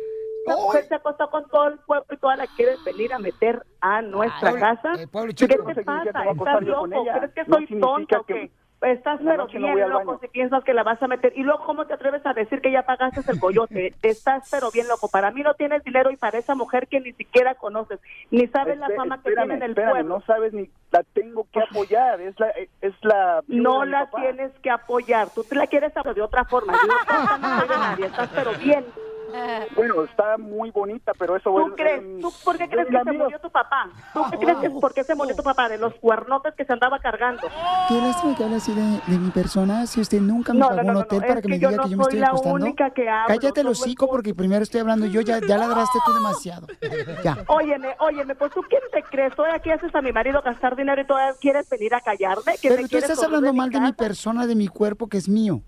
[0.46, 3.64] la mujer se acostó con todo el pueblo y toda la quieres venir a meter
[3.80, 4.92] a nuestra Ay, casa?
[5.00, 6.24] el pueblo ¿Qué te No que pasa?
[6.30, 6.88] ¿Estás loco?
[6.90, 8.50] ¿Crees que No soy significa tonta o que qué?
[8.82, 11.32] Estás pero no bien loco si piensas que la vas a meter.
[11.36, 13.94] Y luego, ¿cómo te atreves a decir que ya pagaste el coyote?
[14.02, 15.08] Estás pero bien loco.
[15.08, 18.00] Para mí no tienes dinero y para esa mujer que ni siquiera conoces,
[18.30, 20.18] ni sabes la fama que tiene en el espérame, pueblo.
[20.18, 22.20] No sabes ni la tengo que apoyar.
[22.20, 22.50] Es la,
[22.80, 23.42] es la.
[23.46, 24.22] No la papá.
[24.22, 25.28] tienes que apoyar.
[25.30, 26.72] Tú te la quieres apoyar de otra forma.
[26.72, 28.06] Yo no tonta no soy de nadie.
[28.06, 28.84] Estás pero bien
[29.76, 31.50] Bueno, está muy bonita, pero eso...
[31.50, 32.02] ¿Tú es- crees?
[32.02, 33.88] es- ¿Tú por qué crees es que se murió tu papá?
[34.12, 35.68] ¿Tú qué crees que por qué se murió tu papá?
[35.68, 37.42] De los cuernotes que se andaba cargando.
[37.88, 39.86] Qué lástima que habla así de, de mi persona.
[39.86, 41.54] Si usted nunca me No, pagó no, no, un hotel no, para que que me
[41.56, 42.54] diga no que yo me estoy la acostando.
[42.66, 45.20] única que hablo, Cállate el hocico porque primero estoy hablando yo.
[45.22, 46.66] Ya, ya ladraste tú demasiado.
[47.24, 47.36] Ya.
[47.46, 51.00] Óyeme, óyeme, pues tú quién te crees, todavía aquí haces a mi marido gastar dinero
[51.00, 53.92] y todavía quieres venir a callarme, que Pero tú estás hablando mi mal de mi
[53.92, 55.60] persona, de mi cuerpo, que es mío.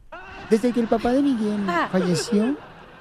[0.50, 1.60] Desde que el papá de Miguel
[1.90, 2.56] falleció,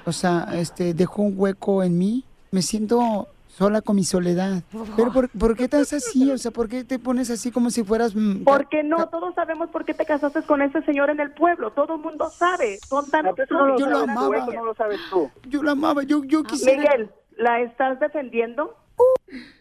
[0.05, 4.63] o sea, este, dejó un hueco en mí, me siento sola con mi soledad.
[4.95, 6.31] Pero ¿por, por qué estás así?
[6.31, 8.15] O sea, ¿por qué te pones así como si fueras...
[8.15, 11.71] mm, Porque no, todos sabemos por qué te casaste con ese señor en el pueblo,
[11.71, 13.35] todo el mundo sabe, son tan lo
[13.77, 14.45] Yo lo sabes tú, amaba.
[14.53, 15.29] no lo sabes tú.
[15.49, 16.81] Yo la amaba, yo, yo quisiera...
[16.81, 18.75] Miguel, ¿la estás defendiendo?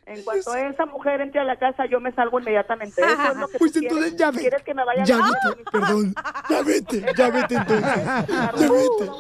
[0.04, 3.00] En cuanto esa mujer entre a la casa, yo me salgo inmediatamente.
[3.06, 4.18] Eso es lo que Pues tú entonces quieres.
[4.20, 4.40] ya ve.
[4.40, 6.14] ¿Quieres que me vaya Ya a vete, perdón.
[6.50, 8.04] Ya vete, ya vete entonces.
[8.28, 9.10] Ya vete.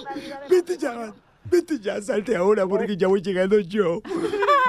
[0.50, 1.14] Vete ya.
[1.52, 4.00] Vete ya, salte ahora porque ya voy llegando yo.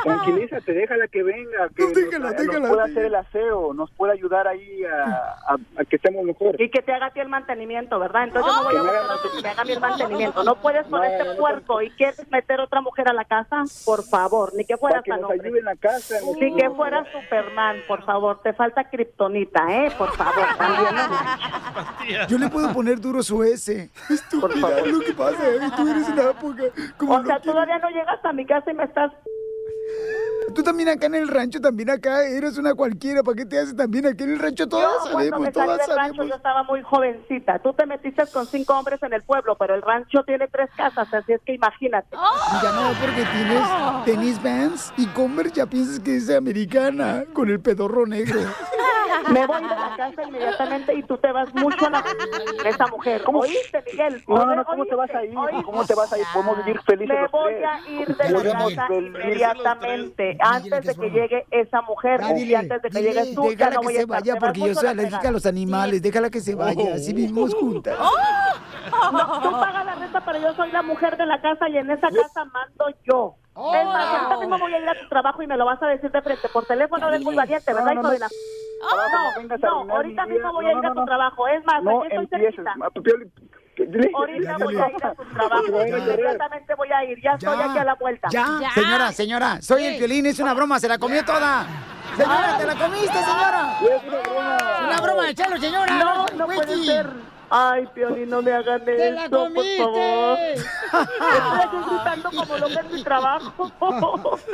[0.04, 4.12] Tranquilízate, déjala que venga, que nos- déjala, nos, déjala, pueda hacer el aseo, nos pueda
[4.12, 6.60] ayudar ahí a, a- a que estemos mejor.
[6.62, 8.26] Y que te haga a ti el mantenimiento, ¿verdad?
[8.26, 10.44] Entonces yo no voy a haga votar que me haga a mí el mantenimiento.
[10.44, 14.52] No puedes con este puerco y quieres meter otra mujer a la casa, por favor,
[14.56, 15.48] ni que fueras tan nos hombre.
[15.48, 16.16] ayude en la casa.
[16.38, 18.42] Ni que fueras Superman, por favor.
[18.44, 19.92] Te falta kriptonita, ¿eh?
[19.98, 20.96] Por favor, también.
[22.28, 23.90] Yo le puedo poner duro su S.
[24.10, 25.50] Estúpida, es lo que pasa.
[25.50, 25.60] ¿eh?
[25.78, 26.64] Tú eres una poca.
[27.08, 29.12] O sea, todavía no llegas a mi casa y me estás...
[30.54, 33.24] Tú también acá en el rancho, también acá eres una cualquiera.
[33.24, 34.68] ¿Para qué te haces también aquí en el rancho?
[34.68, 36.28] Todas Yo cuando sabemos, me salí todas del rancho sabemos.
[36.30, 37.60] yo estaba muy jovencita.
[37.60, 41.08] Tú te metiste con cinco hombres en el pueblo, pero el rancho tiene tres casas,
[41.14, 42.16] así es que imagínate.
[42.62, 47.60] Ya no, porque tienes tenis Vans y Converse ya piensas que es americana con el
[47.60, 48.40] pedorro negro.
[49.32, 52.04] Me voy de la casa inmediatamente y tú te vas mucho a la
[52.66, 53.22] esa mujer.
[53.28, 54.24] ¿Oíste, Miguel?
[54.28, 55.34] No, no, no, ¿cómo te vas a ir?
[55.64, 56.26] ¿Cómo te vas a ir?
[56.34, 57.68] Podemos vivir felices Me los voy tres.
[57.68, 62.90] a ir de la casa fel- antes de que llegue esa mujer y antes de
[62.90, 65.30] que dile, llegues tú, ya déjala no que voy se vaya porque yo soy alérgica
[65.30, 66.02] a los animales.
[66.02, 66.96] Déjala que se vaya.
[66.96, 67.98] Así vivimos juntas.
[69.12, 71.90] No, tú pagas la renta, pero yo soy la mujer de la casa y en
[71.90, 73.36] esa casa mando yo.
[73.56, 75.88] Es más, ahorita mismo voy a ir a tu trabajo y me lo vas a
[75.88, 79.86] decir de frente por teléfono, eres muy valiente, ¿verdad, No, no, no.
[79.86, 81.48] de ahorita mi mismo voy a ir a tu trabajo.
[81.48, 82.76] Es más, aquí estoy cerquita.
[84.16, 85.86] Ahorita voy a ir a tu trabajo.
[85.86, 87.22] Inmediatamente voy a ir.
[87.22, 88.28] Ya estoy aquí a la vuelta.
[88.32, 91.66] Ya, señora, señora, soy el violín, es una broma, se la comió toda.
[92.16, 93.78] Señora, te la comiste, señora.
[93.82, 94.58] Es una broma.
[94.58, 95.94] Es una broma, échalo, señora.
[95.98, 97.33] No, no puede ser.
[97.56, 99.78] Ay, Pioli, no me hagan ¡Te eso, la por comiste!
[99.78, 100.38] favor.
[100.94, 103.72] Estoy gritando como loca en mi trabajo.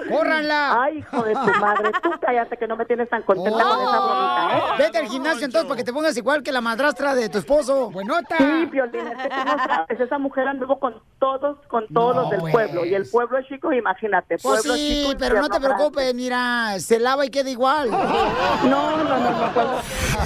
[0.09, 0.83] ¡Córranla!
[0.83, 1.91] Ay, hijo de tu madre.
[2.03, 4.61] Tú cállate que no me tienes tan contenta con esa bromita, ¿eh?
[4.79, 7.89] Vete al gimnasio entonces para que te pongas igual que la madrastra de tu esposo.
[7.89, 8.35] Buenota.
[8.37, 12.29] Sí, Piolín, es que tú no sabes, esa mujer anduvo con todos, con todos los
[12.31, 12.51] del pues.
[12.53, 12.83] pueblo.
[12.85, 14.37] Y el pueblo es chico, imagínate.
[14.39, 17.89] Pues Pueblo sí, chico, pero no te preocupes, mira, se lava y queda igual.
[17.89, 18.69] grande.
[18.69, 19.79] No, no, no, no puedo.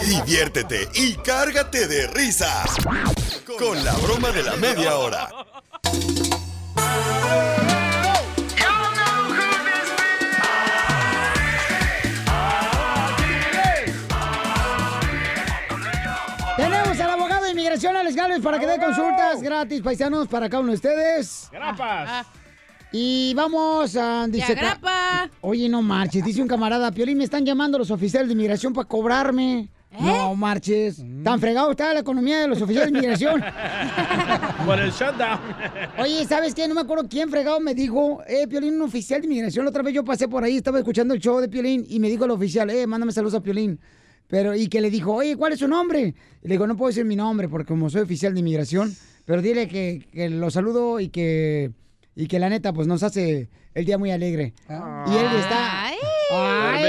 [0.08, 2.08] Diviértete y cárgate de
[3.60, 5.30] con la broma de la media hora.
[16.56, 20.62] Tenemos al abogado de inmigración, Alex Gálvez, para que dé consultas gratis, paisanos, para cada
[20.62, 21.50] uno de ustedes.
[21.52, 22.28] Grapas.
[22.92, 24.28] Y vamos a...
[24.28, 25.30] Dice, grapa.
[25.42, 28.88] Oye, no marches, dice un camarada, Piolín, me están llamando los oficiales de inmigración para
[28.88, 29.70] cobrarme.
[30.00, 31.04] No marches.
[31.24, 33.44] Tan fregado está la economía de los oficiales de inmigración.
[34.66, 35.40] Por el shutdown.
[36.00, 36.68] Oye, ¿sabes qué?
[36.68, 39.66] No me acuerdo quién fregado me dijo, eh, Piolín, un oficial de inmigración.
[39.66, 42.10] La otra vez yo pasé por ahí, estaba escuchando el show de Piolín y me
[42.10, 43.80] dijo el oficial, eh, mándame saludos a Piolín.
[44.28, 46.16] Pero, y que le dijo, oye, ¿cuál es su nombre?
[46.42, 48.96] Y le digo, no puedo decir mi nombre porque como soy oficial de inmigración,
[49.26, 51.72] pero dile que, que lo saludo y que,
[52.16, 54.54] y que la neta, pues nos hace el día muy alegre.
[54.70, 55.88] Y él está...
[55.88, 55.98] Ay.
[56.32, 56.84] Ay,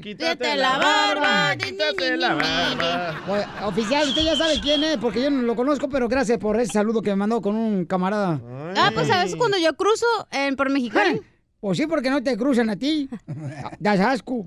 [0.00, 3.66] Quítate la barba, quítate la barba.
[3.66, 6.72] Oficial, usted ya sabe quién es, porque yo no lo conozco, pero gracias por ese
[6.72, 8.40] saludo que me mandó con un camarada.
[8.76, 11.20] Ah, pues a veces cuando yo cruzo en, por Mexicali.
[11.60, 13.08] Pues sí, porque no te cruzan a ti.
[13.78, 14.46] Das asco.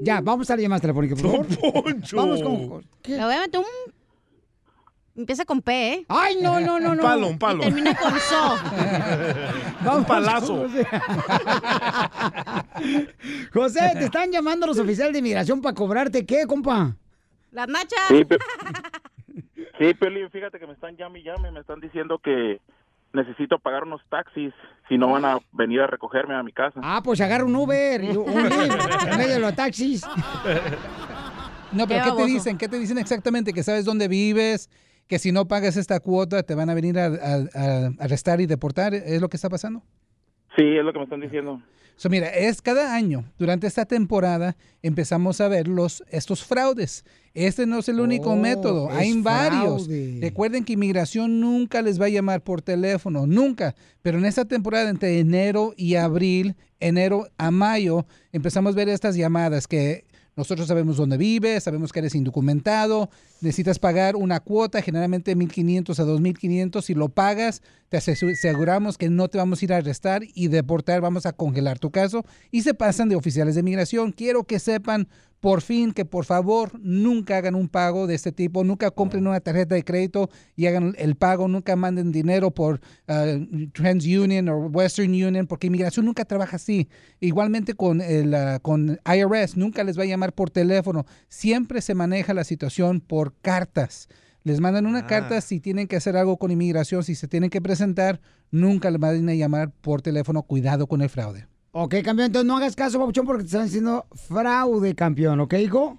[0.00, 1.96] Ya, vamos a la llamada telefónica, por favor.
[2.12, 2.84] Vamos con...
[3.04, 3.97] Le voy a meter un...
[5.18, 6.06] Empieza con P, ¿eh?
[6.08, 7.02] ¡Ay, no, no, no, Un no!
[7.02, 7.62] palo, un palo.
[7.62, 8.54] Y termina con So.
[9.96, 10.56] Un palazo.
[10.68, 10.86] José.
[13.52, 16.94] José, te están llamando los oficiales de inmigración para cobrarte qué, compa.
[17.50, 17.98] Las nachas.
[18.08, 18.38] Sí, pe-
[19.78, 22.60] sí, Piolín, fíjate que me están llame y llame, me están diciendo que
[23.12, 24.52] necesito pagar unos taxis
[24.88, 26.78] si no van a venir a recogerme a mi casa.
[26.82, 30.02] Ah, pues agarra un Uber y un Lyft en medio de los taxis.
[31.72, 32.56] No, pero Qué ¿qué te dicen?
[32.58, 33.52] ¿Qué te dicen exactamente?
[33.52, 34.70] Que sabes dónde vives
[35.08, 38.46] que si no pagas esta cuota te van a venir a, a- a arrestar y
[38.46, 38.94] deportar.
[38.94, 39.82] ¿Es lo que está pasando?
[40.56, 41.60] Sí, es lo que me están diciendo.
[41.96, 47.04] So, mira, es cada año, durante esta temporada, empezamos a ver los, estos fraudes.
[47.34, 49.86] Este no es el único Oh, método, hay varios.
[49.86, 50.18] fraude.
[50.22, 53.74] Recuerden que inmigración nunca les va a llamar por teléfono, nunca.
[54.00, 59.16] Pero en esta temporada, entre enero y abril, enero a mayo, empezamos a ver estas
[59.16, 60.04] llamadas que
[60.38, 63.10] nosotros sabemos dónde vives, sabemos que eres indocumentado,
[63.40, 66.80] necesitas pagar una cuota, generalmente 1.500 a 2.500.
[66.80, 71.00] Si lo pagas, te aseguramos que no te vamos a ir a arrestar y deportar,
[71.00, 72.24] vamos a congelar tu caso.
[72.52, 74.12] Y se pasan de oficiales de migración.
[74.12, 75.08] Quiero que sepan,
[75.40, 79.40] por fin, que por favor nunca hagan un pago de este tipo, nunca compren una
[79.40, 83.36] tarjeta de crédito y hagan el pago, nunca manden dinero por ah,
[83.72, 86.88] TransUnion o Western Union, porque inmigración nunca trabaja así.
[87.20, 91.94] Igualmente con, el, ah, con IRS, nunca les va a llamar por teléfono, siempre se
[91.94, 94.08] maneja la situación por cartas.
[94.44, 97.60] Les mandan una carta si tienen que hacer algo con inmigración, si se tienen que
[97.60, 98.20] presentar,
[98.50, 100.42] nunca les van a llamar por teléfono.
[100.42, 101.46] Cuidado con el fraude.
[101.72, 105.98] Ok, campeón, entonces no hagas caso, Papuchón, porque te están haciendo fraude, campeón, ¿ok, hijo?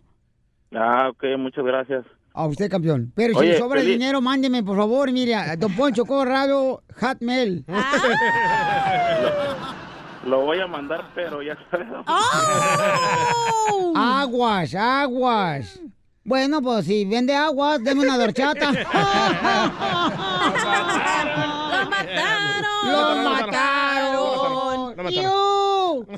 [0.73, 2.05] Ah, ok, muchas gracias.
[2.33, 3.11] A usted, campeón.
[3.15, 3.99] Pero si le sobra Piolín.
[3.99, 7.65] dinero, mándeme, por favor, mire, a Don Poncho Corrado, Hotmail.
[10.25, 11.87] Lo voy a mandar, pero ya sabes.
[13.95, 15.79] Aguas, aguas.
[16.23, 18.71] Bueno, pues si vende aguas, deme una dorchata.
[22.85, 24.95] ¡Lo mataron!
[24.95, 25.13] ¡Lo mataron!
[25.13, 25.48] ¡Iu!
[26.09, 26.17] ¡Uy,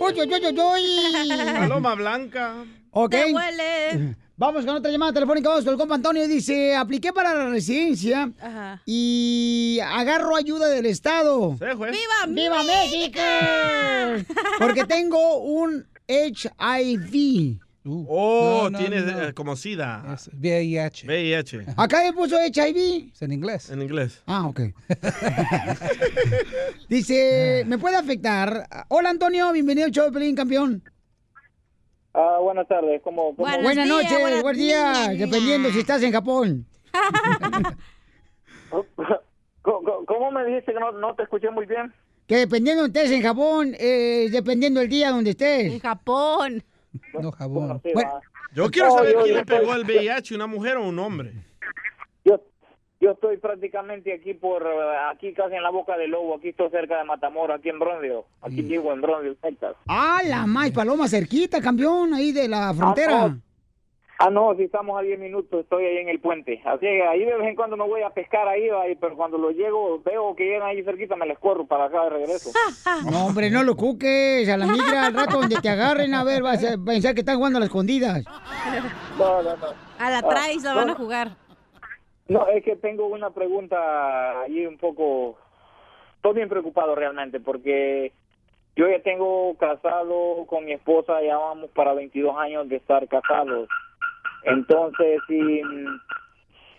[0.00, 1.36] uy, uy, uy, uy!
[1.58, 2.64] Paloma blanca.
[2.90, 3.10] Ok.
[3.10, 4.16] Te huele.
[4.36, 5.48] Vamos con otra llamada telefónica.
[5.48, 6.28] Vamos con el compa Antonio.
[6.28, 8.82] Dice, apliqué para la residencia Ajá.
[8.84, 11.52] y agarro ayuda del Estado.
[11.52, 13.18] ¡Viva, ¡Viva México!
[14.58, 17.58] Porque tengo un HIV.
[17.88, 19.22] Oh, No, no, tienes no.
[19.28, 20.16] eh, como SIDA.
[20.32, 21.06] VIH.
[21.06, 21.66] VIH.
[21.76, 23.12] Acá le puso HIV.
[23.12, 23.70] Es en inglés.
[23.70, 24.22] En inglés.
[24.26, 24.60] Ah, ok.
[26.88, 28.66] Dice, ¿me puede afectar?
[28.88, 29.52] Hola, Antonio.
[29.52, 30.82] Bienvenido al show de Pelín, campeón.
[32.14, 33.00] Ah, buenas tardes.
[33.04, 35.16] ¿Cómo, cómo- Buenas, noches, buenos días.
[35.18, 36.66] Dependiendo si estás en Japón.
[39.62, 41.92] ¿Cómo, cómo me dijiste que no, no te escuché muy bien?
[42.26, 45.72] Que dependiendo donde estés en Japón, eh, dependiendo el día donde estés.
[45.72, 46.62] En Japón.
[47.20, 47.80] No jabón.
[47.94, 48.20] Bueno,
[48.54, 50.84] Yo quiero No, saber yo- quién yo le pegó estoy- el VIH, una mujer o
[50.88, 51.32] un hombre.
[52.24, 52.40] yo,
[53.00, 56.70] yo estoy prácticamente aquí por, eh, aquí casi en la boca del lobo, aquí estoy
[56.70, 58.24] cerca de Matamoros, aquí en Bronzeville.
[58.40, 59.76] Aquí vivo en Texas.
[59.88, 63.24] Ah, la más paloma cerquita, campeón, ahí de la frontera.
[63.24, 63.40] Ah, no,
[64.56, 66.60] si estamos a 10 minutos, estoy ahí en el puente.
[66.64, 69.36] Así que ahí de vez en cuando me voy a pescar ahí, ahí, pero cuando
[69.38, 72.50] lo llego, veo que llegan ahí cerquita, me les corro para acá de regreso.
[73.10, 74.48] No, hombre, no lo cuques.
[74.48, 77.36] A la migra, al rato donde te agarren, a ver, vas a pensar que están
[77.36, 78.24] jugando a las escondidas.
[79.18, 79.66] No, no, no.
[79.98, 80.98] A la Ah, traes la van a no.
[80.98, 81.30] jugar.
[82.28, 85.36] No, es que tengo una pregunta ahí un poco...
[86.16, 88.12] Estoy bien preocupado realmente porque
[88.74, 93.68] yo ya tengo casado con mi esposa, ya vamos para 22 años de estar casados.
[94.46, 95.86] Entonces, mm,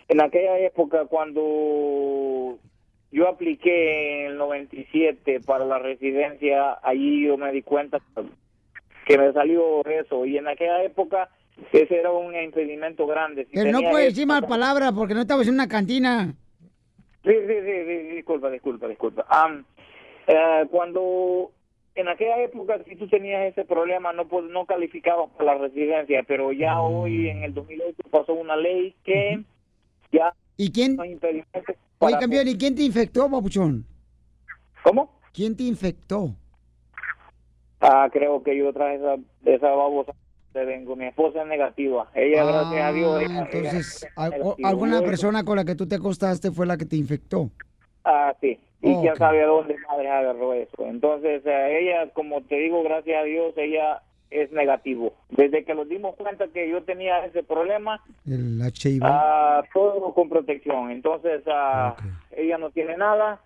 [0.07, 2.57] en aquella época cuando
[3.11, 7.99] yo apliqué en el 97 para la residencia, allí yo me di cuenta
[9.05, 11.29] que me salió eso y en aquella época
[11.71, 13.45] ese era un impedimento grande.
[13.45, 16.33] Si Pero no puedes decir mal palabras porque no estabas en una cantina.
[17.23, 19.25] Sí, sí, sí, sí, disculpa, disculpa, disculpa.
[19.27, 19.65] Am,
[20.27, 21.51] eh, cuando
[21.97, 26.51] en aquella época, si tú tenías ese problema, no no calificabas para la residencia, pero
[26.51, 29.43] ya hoy, en el 2008, pasó una ley que
[30.11, 30.97] ya ¿Y quién?
[31.99, 33.85] Oye, campeón, ¿y quién te infectó, papuchón?
[34.83, 35.19] ¿Cómo?
[35.33, 36.35] ¿Quién te infectó?
[37.79, 40.13] Ah, creo que yo traje esa, esa babosa
[40.65, 40.95] vengo.
[40.95, 42.09] Mi esposa es negativa.
[42.15, 44.69] Ella, gracias a Dios, ella- Ah, Entonces, ella negativa.
[44.69, 47.51] alguna persona con la que tú te acostaste fue la que te infectó.
[48.03, 48.57] Ah, sí.
[48.81, 49.17] Y Oh, quién ok.
[49.17, 50.85] sabe a dónde madre agarró eso.
[50.85, 55.13] Entonces, eh, ella, como te digo, gracias a Dios, ella es negativo.
[55.29, 59.01] Desde que nos dimos cuenta que yo tenía ese problema, El HIV.
[59.03, 60.91] ah, todo con protección.
[60.91, 61.95] Entonces, ah,
[62.35, 63.39] ella no tiene nada,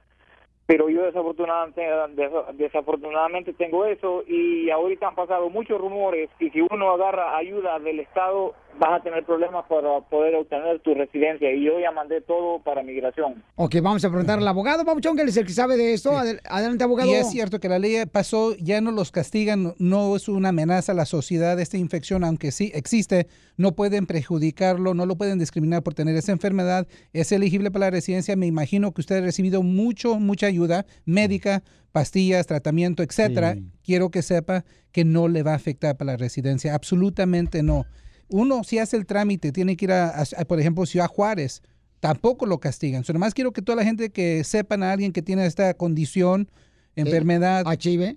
[0.65, 1.81] pero yo desafortunadamente,
[2.15, 7.77] des- desafortunadamente tengo eso y ahorita han pasado muchos rumores y si uno agarra ayuda
[7.79, 11.51] del Estado, vas a tener problemas para poder obtener tu residencia.
[11.51, 13.43] Y yo ya mandé todo para migración.
[13.55, 16.11] Ok, vamos a preguntar al abogado, papuchón, que él es el que sabe de esto.
[16.11, 17.09] Adel- Adelante, abogado.
[17.09, 20.91] Y es cierto que la ley pasó, ya no los castigan, no es una amenaza
[20.91, 23.27] a la sociedad esta infección, aunque sí existe,
[23.57, 27.91] no pueden perjudicarlo, no lo pueden discriminar por tener esa enfermedad, es elegible para la
[27.91, 28.35] residencia.
[28.35, 31.61] Me imagino que usted ha recibido mucho, mucha ayuda médica,
[31.91, 33.55] pastillas, tratamiento, etcétera.
[33.83, 37.85] Quiero que sepa que no le va a afectar para la residencia, absolutamente no.
[38.31, 41.61] Uno si hace el trámite tiene que ir a, a- por ejemplo, Ciudad Juárez,
[41.99, 43.03] tampoco lo castigan.
[43.03, 46.49] So, nomás quiero que toda la gente que sepan a alguien que tiene esta condición,
[46.95, 47.63] enfermedad,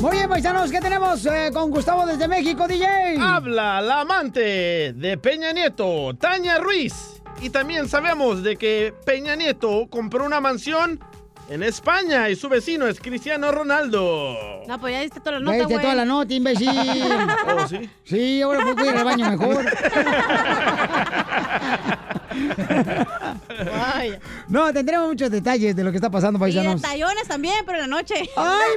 [0.00, 3.16] Muy bien, paisanos, ¿qué tenemos eh, con Gustavo desde México, DJ?
[3.20, 7.21] Habla la amante de Peña Nieto, Tania Ruiz.
[7.40, 11.00] Y también sabemos de que Peña Nieto compró una mansión
[11.48, 14.36] en España y su vecino es Cristiano Ronaldo.
[14.68, 15.82] No, pues ya diste toda la Ya nota, diste güey.
[15.82, 16.70] toda la nota, imbécil.
[17.58, 17.90] ¿Oh, sí?
[18.04, 19.64] Sí, ahora voy a ir al baño mejor.
[22.32, 24.18] Vaya.
[24.48, 26.80] No, tendremos muchos detalles de lo que está pasando, Y paisanos.
[26.82, 28.14] detallones también, pero en la noche.
[28.36, 28.70] ¡Ay,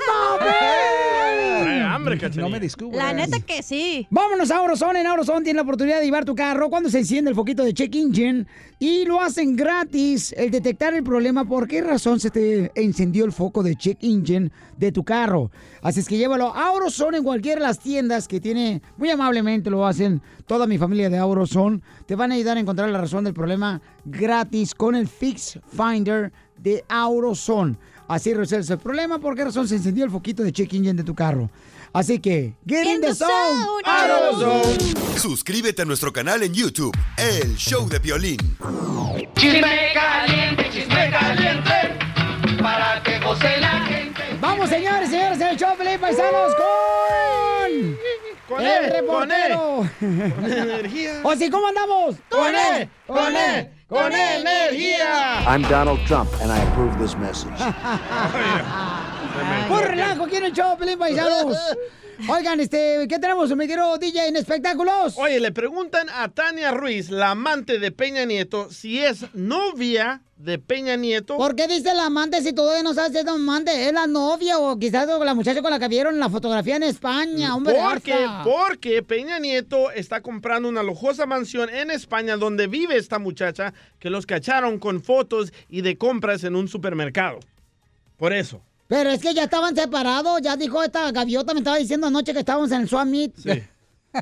[1.61, 2.18] Trae hambre.
[2.36, 3.03] No me descubras.
[3.03, 4.07] La neta que sí.
[4.10, 4.95] Vámonos a Auroson.
[4.98, 7.73] En Auroson tiene la oportunidad de llevar tu carro cuando se enciende el foquito de
[7.73, 8.45] check engine
[8.80, 10.34] y lo hacen gratis.
[10.38, 14.52] El detectar el problema, por qué razón se te encendió el foco de check engine
[14.78, 15.52] de tu carro.
[15.82, 18.82] Así es que llévalo a Auroson en cualquiera de las tiendas que tiene.
[18.98, 20.22] Muy amablemente lo hacen.
[20.46, 23.82] Toda mi familia de Auroson te van a ayudar a encontrar la razón del problema
[24.04, 27.78] gratis con el Fix Finder de Auroson.
[28.08, 31.04] Así resuelves el problema, por qué razón se encendió el foquito de check engine de
[31.04, 31.50] tu carro.
[31.96, 35.18] Así que, get in the zone, AutoZone.
[35.18, 38.38] Suscríbete a nuestro canal en YouTube, El Show de Piolín.
[39.38, 41.98] Chisme caliente, chisme caliente,
[42.62, 44.22] para que goce la gente.
[44.42, 47.98] Vamos, señores, señores, el show, Felipe Paisanos, con...
[48.50, 49.90] Con el él, reportero.
[49.98, 51.22] Con energía.
[51.24, 52.18] O sí, ¿cómo andamos?
[52.28, 55.46] Con él, con él, con energía.
[55.48, 57.56] I'm Donald Trump, and I approve this message.
[59.68, 61.57] Por relajo, aquí en el show, Paisanos.
[62.30, 65.16] Oigan, este, ¿qué tenemos, mi querido DJ en espectáculos?
[65.18, 70.57] Oye, le preguntan a Tania Ruiz, la amante de Peña Nieto, si es novia de
[70.57, 71.36] Peña Nieto.
[71.36, 73.88] ¿Por qué dice la amante si todavía no sabes si es la amante?
[73.88, 77.53] ¿Es la novia o quizás la muchacha con la que vieron la fotografía en España?
[77.53, 83.20] Hombre, Porque, porque Peña Nieto está comprando una lujosa mansión en España donde vive esta
[83.20, 87.40] muchacha que los cacharon con fotos y de compras en un supermercado.
[88.18, 88.62] Por eso.
[88.88, 92.40] Pero es que ya estaban separados, ya dijo esta gaviota, me estaba diciendo anoche que
[92.40, 93.34] estábamos en el Swap Meet.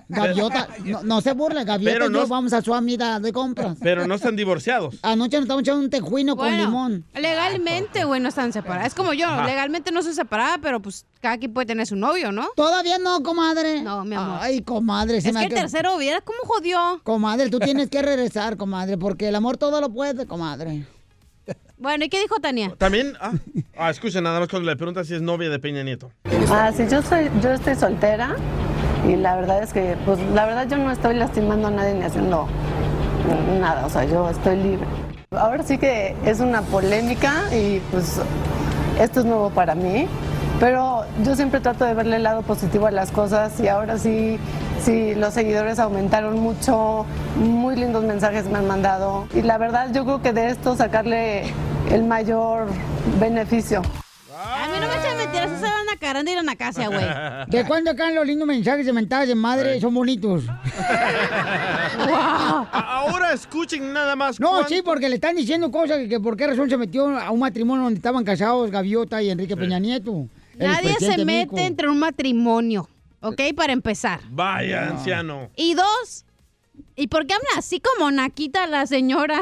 [0.10, 2.64] Gaviota, no, no se burle, gaviota Pero y yo no- vamos al
[3.02, 3.78] a- de compras.
[3.80, 4.96] Pero no están divorciados.
[5.04, 7.06] Anoche nos estamos echando un tejuino con limón.
[7.14, 8.88] legalmente, güey, no están separadas.
[8.88, 9.46] Es como yo, Ajá.
[9.46, 12.48] legalmente no soy separada, pero pues cada quien puede tener su novio, ¿no?
[12.56, 13.82] Todavía no, comadre.
[13.84, 14.40] No, mi amor.
[14.42, 15.22] Ay, comadre.
[15.22, 17.00] se Es me que el tercero, ¿vieras cómo jodió?
[17.04, 20.88] Comadre, tú tienes que regresar, comadre, porque el amor todo lo puede, comadre.
[21.84, 22.74] Bueno, ¿y qué dijo Tania?
[22.78, 23.34] También, ah,
[23.78, 26.14] ah, escucha nada más cuando le preguntan si es novia de Peña Nieto.
[26.50, 28.38] Ah, sí, yo soy, yo estoy soltera
[29.06, 32.06] y la verdad es que, pues, la verdad yo no estoy lastimando a nadie ni
[32.06, 32.48] haciendo
[33.60, 34.86] nada, o sea, yo estoy libre.
[35.32, 38.22] Ahora sí que es una polémica y pues
[38.98, 40.08] esto es nuevo para mí,
[40.60, 44.38] pero yo siempre trato de verle el lado positivo a las cosas y ahora sí,
[44.84, 47.06] sí, los seguidores aumentaron mucho,
[47.36, 51.44] muy lindos mensajes me han mandado y la verdad yo creo que de esto sacarle
[51.92, 52.68] el mayor
[53.20, 53.82] beneficio.
[54.46, 57.06] A mí no me echen mentiras, esa era una caranda y una casa, güey.
[57.48, 60.44] ¿De cuándo acá los lindos mensajes de mentadas de madre son bonitos?
[62.10, 62.68] A-
[63.00, 64.40] Ahora escuchen nada más.
[64.40, 67.32] No, sí, porque le están diciendo cosas que, que por qué razón se metió a
[67.32, 70.28] un matrimonio donde estaban casados Gaviota y Enrique Peña Nieto.
[70.58, 72.90] Nadie se mete entre un matrimonio,
[73.22, 73.42] ¿ok?
[73.56, 74.22] Para empezar.
[74.30, 75.50] Vaya, anciano.
[75.56, 76.26] Y dos,
[76.96, 79.42] ¿y por qué habla así como naquita la señora?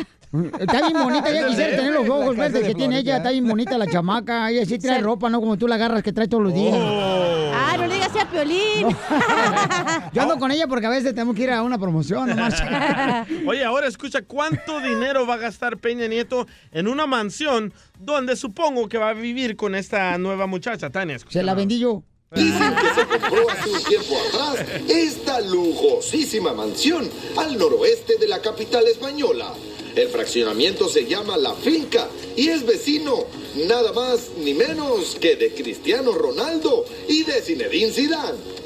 [0.60, 3.46] Está bien bonita, ya quisiera tener los ojos verdes de que tiene ella, está bien
[3.46, 6.44] bonita la chamaca, ella sí trae ropa, no como tú la agarras que trae todos
[6.44, 6.74] los días.
[6.74, 8.88] Ah, no le digas así a Piolín.
[10.14, 12.48] Yo ando con ella porque a veces tenemos que ir a una promoción, no.
[13.48, 18.90] Oye, ahora escucha cuánto dinero va a gastar Peña Nieto en una mansión donde supongo
[18.90, 21.18] que va a vivir con esta nueva muchacha, Tania.
[21.30, 22.04] Se la vendí yo.
[22.34, 28.42] Dicen que se compró hace un tiempo atrás esta lujosísima mansión al noroeste de la
[28.42, 29.54] capital española.
[29.96, 32.08] El fraccionamiento se llama La Finca
[32.38, 33.26] y es vecino
[33.68, 38.61] nada más ni menos que de Cristiano Ronaldo y de Zinedine Zidane.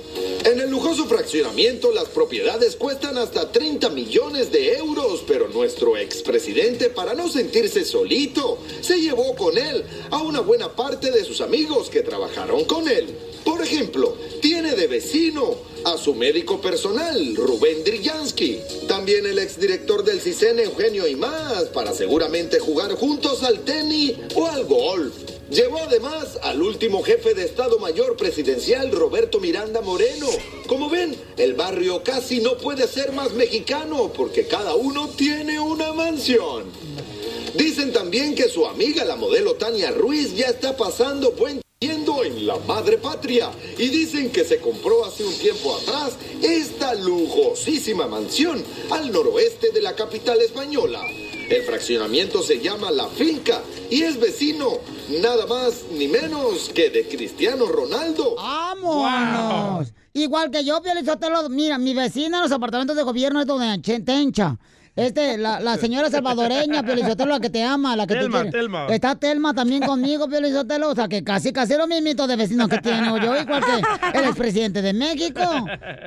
[0.45, 6.89] En el lujoso fraccionamiento las propiedades cuestan hasta 30 millones de euros, pero nuestro expresidente,
[6.89, 11.89] para no sentirse solito, se llevó con él a una buena parte de sus amigos
[11.89, 13.07] que trabajaron con él.
[13.43, 15.55] Por ejemplo, tiene de vecino
[15.85, 18.59] a su médico personal, Rubén Drillansky.
[18.87, 24.47] También el exdirector del CISEN, Eugenio y más, para seguramente jugar juntos al tenis o
[24.47, 25.34] al golf.
[25.49, 30.27] Llevó además al último jefe de Estado Mayor presidencial, Roberto Miranda Moreno.
[30.65, 35.93] Como ven, el barrio casi no puede ser más mexicano porque cada uno tiene una
[35.93, 36.63] mansión.
[37.53, 42.47] Dicen también que su amiga, la modelo Tania Ruiz, ya está pasando buen tiempo en
[42.47, 43.51] la madre patria.
[43.77, 49.81] Y dicen que se compró hace un tiempo atrás esta lujosísima mansión al noroeste de
[49.81, 51.01] la capital española.
[51.49, 54.79] El fraccionamiento se llama La Finca y es vecino
[55.21, 58.35] nada más ni menos que de Cristiano Ronaldo.
[58.35, 59.93] ¡Vámonos!
[60.13, 64.57] Igual que yo, Piolizotelo, mira, mi vecina en los apartamentos de gobierno es donde Tencha.
[64.95, 68.51] Este, la, la señora salvadoreña, Piolizotelo, la que te ama, la que Telma, te.
[68.51, 68.87] Telma.
[68.87, 72.77] Está Telma también conmigo, Piolizotelo, o sea, que casi, casi lo mismito de vecinos que
[72.77, 75.41] tengo yo, igual que el expresidente de México.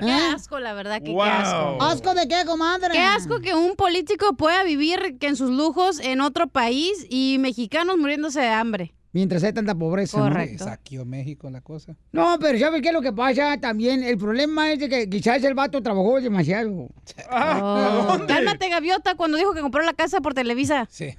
[0.01, 0.19] Qué ¿Eh?
[0.35, 1.23] asco, la verdad, que Wow.
[1.25, 1.79] qué asco.
[1.83, 2.89] ¿Asco de qué, comadre?
[2.93, 7.37] Qué asco que un político pueda vivir que en sus lujos en otro país y
[7.41, 8.95] mexicanos muriéndose de hambre.
[9.13, 10.25] Mientras hay tanta pobreza, ¿no?
[10.25, 10.65] Correcto.
[10.65, 11.97] Saqueó México la cosa.
[12.13, 14.03] No, pero ¿sabes qué es lo que pasa también?
[14.03, 16.89] El problema es de que quizás el vato trabajó demasiado.
[17.31, 20.87] Oh, Cálmate, gaviota, cuando dijo que compró la casa por Televisa.
[20.91, 21.15] Sí.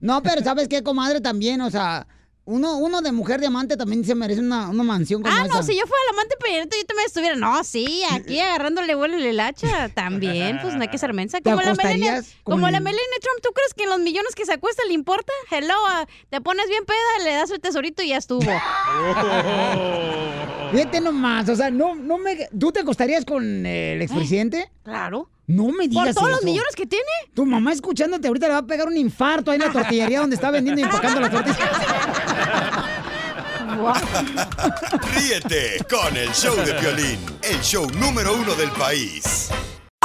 [0.00, 1.20] No, pero ¿sabes qué, comadre?
[1.20, 2.06] También, o sea,
[2.44, 5.62] uno, uno de mujer diamante también se merece una, una mansión como Ah, no, esa.
[5.62, 7.36] si yo fuera la amante Peña Nieto, yo también estuviera.
[7.36, 9.88] No, sí, aquí agarrándole vuelo el hacha.
[9.90, 11.40] También, pues no hay que ser mensa.
[11.40, 14.00] ¿Te Como la Melania, con como la el- Melania Trump, ¿tú crees que en los
[14.00, 15.32] millones que se acuesta le importa?
[15.50, 18.42] Hello, ah, te pones bien peda, le das el tesorito y ya estuvo.
[20.72, 22.48] Fíjate nomás, o sea, no, no me...
[22.58, 24.70] ¿Tú te acostarías con el expresidente?
[24.82, 25.28] Claro.
[25.52, 27.04] No me digas ¿Por todos los millones que tiene?
[27.34, 30.36] Tu mamá escuchándote ahorita le va a pegar un infarto ahí en la tortillería donde
[30.36, 31.58] está vendiendo y empacando las tortillas.
[35.14, 39.50] Ríete con el show de violín, el show número uno del país.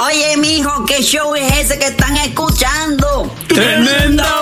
[0.06, 3.34] Oye, mijo, ¿qué show es ese que están escuchando?
[3.48, 4.42] ¡Tremenda